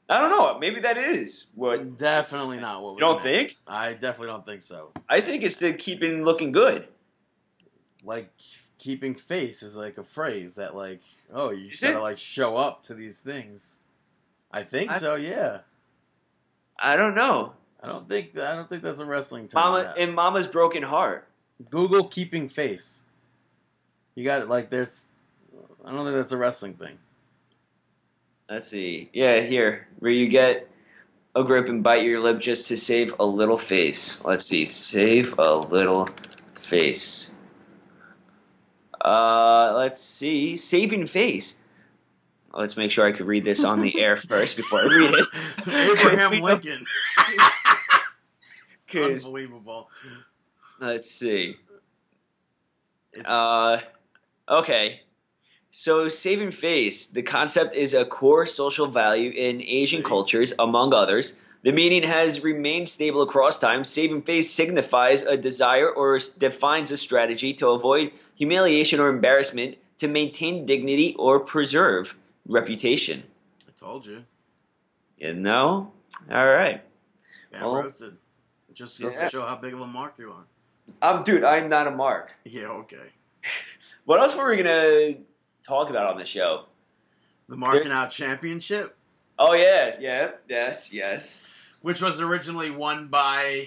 [0.09, 0.59] I don't know.
[0.59, 3.49] Maybe that is what Definitely not what was you don't meant.
[3.49, 3.57] think.
[3.67, 4.91] I definitely don't think so.
[5.09, 6.89] I think it's to keeping looking good.
[8.05, 8.31] Like
[8.79, 11.01] keeping face is like a phrase that like
[11.33, 13.81] oh you just gotta like show up to these things.
[14.53, 15.15] I think I- so.
[15.15, 15.61] Yeah.
[16.79, 17.55] I don't know.
[17.83, 19.63] I don't think I don't think that's a wrestling term.
[19.63, 21.27] Mama in Mama's broken heart.
[21.71, 23.04] Google keeping face.
[24.15, 24.49] You got it.
[24.49, 25.07] Like there's.
[25.85, 26.99] I don't think that's a wrestling thing.
[28.49, 29.11] Let's see.
[29.13, 30.71] Yeah, here where you get
[31.35, 34.23] a grip and bite your lip just to save a little face.
[34.25, 34.65] Let's see.
[34.67, 36.07] Save a little
[36.63, 37.33] face.
[39.05, 40.57] Uh, let's see.
[40.57, 41.61] Saving face.
[42.53, 45.27] Let's make sure I could read this on the air first before I read it.
[45.67, 46.85] Abraham Lincoln.
[48.95, 49.91] Unbelievable.
[50.81, 51.57] let's see.
[53.13, 53.81] It's, Uh,
[54.49, 55.01] okay.
[55.71, 61.39] So, saving face, the concept is a core social value in Asian cultures, among others.
[61.65, 63.83] The meaning has remained stable across time.
[63.85, 70.07] Saving face signifies a desire or defines a strategy to avoid humiliation or embarrassment, to
[70.09, 72.17] maintain dignity or preserve
[72.47, 73.23] reputation.
[73.67, 74.25] I told you.
[75.17, 75.93] You know?
[76.31, 76.83] All right.
[77.53, 78.17] Yeah, Well- roasted.
[78.75, 79.25] Just goes Yeah.
[79.25, 80.45] to show how big of a mark you are.
[81.01, 82.33] Um, dude, I'm not a mark.
[82.45, 83.11] Yeah, okay.
[84.05, 85.17] What else were we going to
[85.67, 86.65] talk about on the show?
[87.49, 88.97] The Marking Out Championship,
[89.39, 89.97] Oh, yeah.
[89.99, 90.31] Yeah.
[90.49, 90.93] Yes.
[90.93, 91.45] Yes.
[91.83, 93.67] which was originally won by.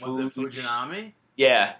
[0.00, 1.12] Was it Fujinami?
[1.36, 1.74] Yeah.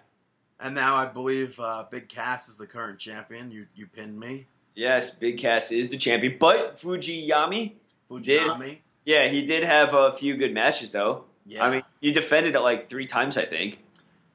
[0.58, 3.50] And now I believe uh, Big Cass is the current champion.
[3.52, 4.46] You you pinned me.
[4.74, 7.72] Yes, Big Cass is the champion, but Fujiyami,
[8.10, 8.78] Fujinami.
[9.04, 11.24] yeah, he did have a few good matches though.
[11.46, 11.64] Yeah.
[11.64, 13.78] I mean, he defended it like three times, I think,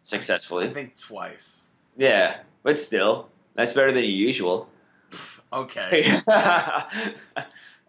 [0.03, 0.67] successfully.
[0.69, 1.70] I think twice.
[1.97, 4.69] Yeah, but still, that's better than usual.
[5.53, 6.09] Okay.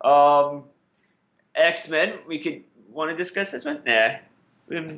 [0.04, 0.64] um,
[1.54, 3.80] X Men, we could want to discuss X Men.
[3.86, 4.14] Nah,
[4.66, 4.96] we're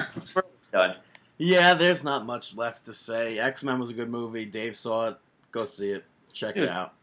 [0.72, 0.96] done.
[1.36, 3.38] yeah, there's not much left to say.
[3.38, 4.46] X Men was a good movie.
[4.46, 5.18] Dave saw it.
[5.50, 6.04] Go see it.
[6.32, 6.94] Check it out.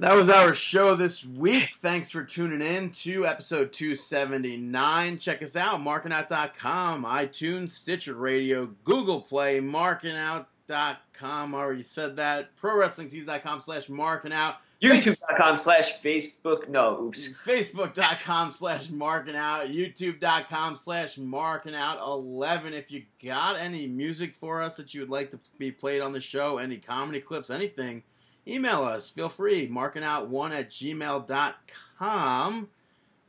[0.00, 1.70] That was our show this week.
[1.76, 5.16] Thanks for tuning in to episode 279.
[5.16, 10.44] Check us out, markingout.com, iTunes, Stitcher Radio, Google Play, markingout.com.
[10.70, 12.56] I already said that.
[12.56, 14.56] ProWrestlingTees.com slash markingout.
[14.80, 16.68] YouTube.com slash Facebook.
[16.68, 17.28] No, oops.
[17.44, 22.74] Facebook.com slash marking out, YouTube.com slash marking out 11.
[22.74, 26.12] If you got any music for us that you would like to be played on
[26.12, 28.04] the show, any comedy clips, anything,
[28.46, 29.10] email us.
[29.10, 29.66] Feel free.
[29.66, 32.68] Marking out one at gmail.com.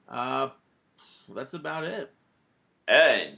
[0.08, 0.50] Uh,
[1.34, 2.12] that's about it.
[2.88, 3.38] And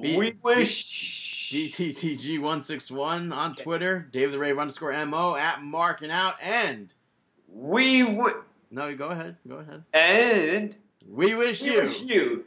[0.00, 1.37] Be- we wish.
[1.50, 6.92] DTTG161 on Twitter, Dave the Rave underscore MO at marking out, and
[7.48, 8.34] We would.
[8.70, 9.84] no, go ahead, go ahead.
[9.92, 10.74] And
[11.06, 11.78] We wish we you.
[11.80, 12.44] wish you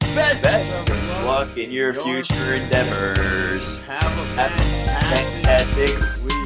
[0.00, 3.82] the best, best of luck in your Your- future endeavors.
[3.84, 6.37] Have a fantastic fantastic week.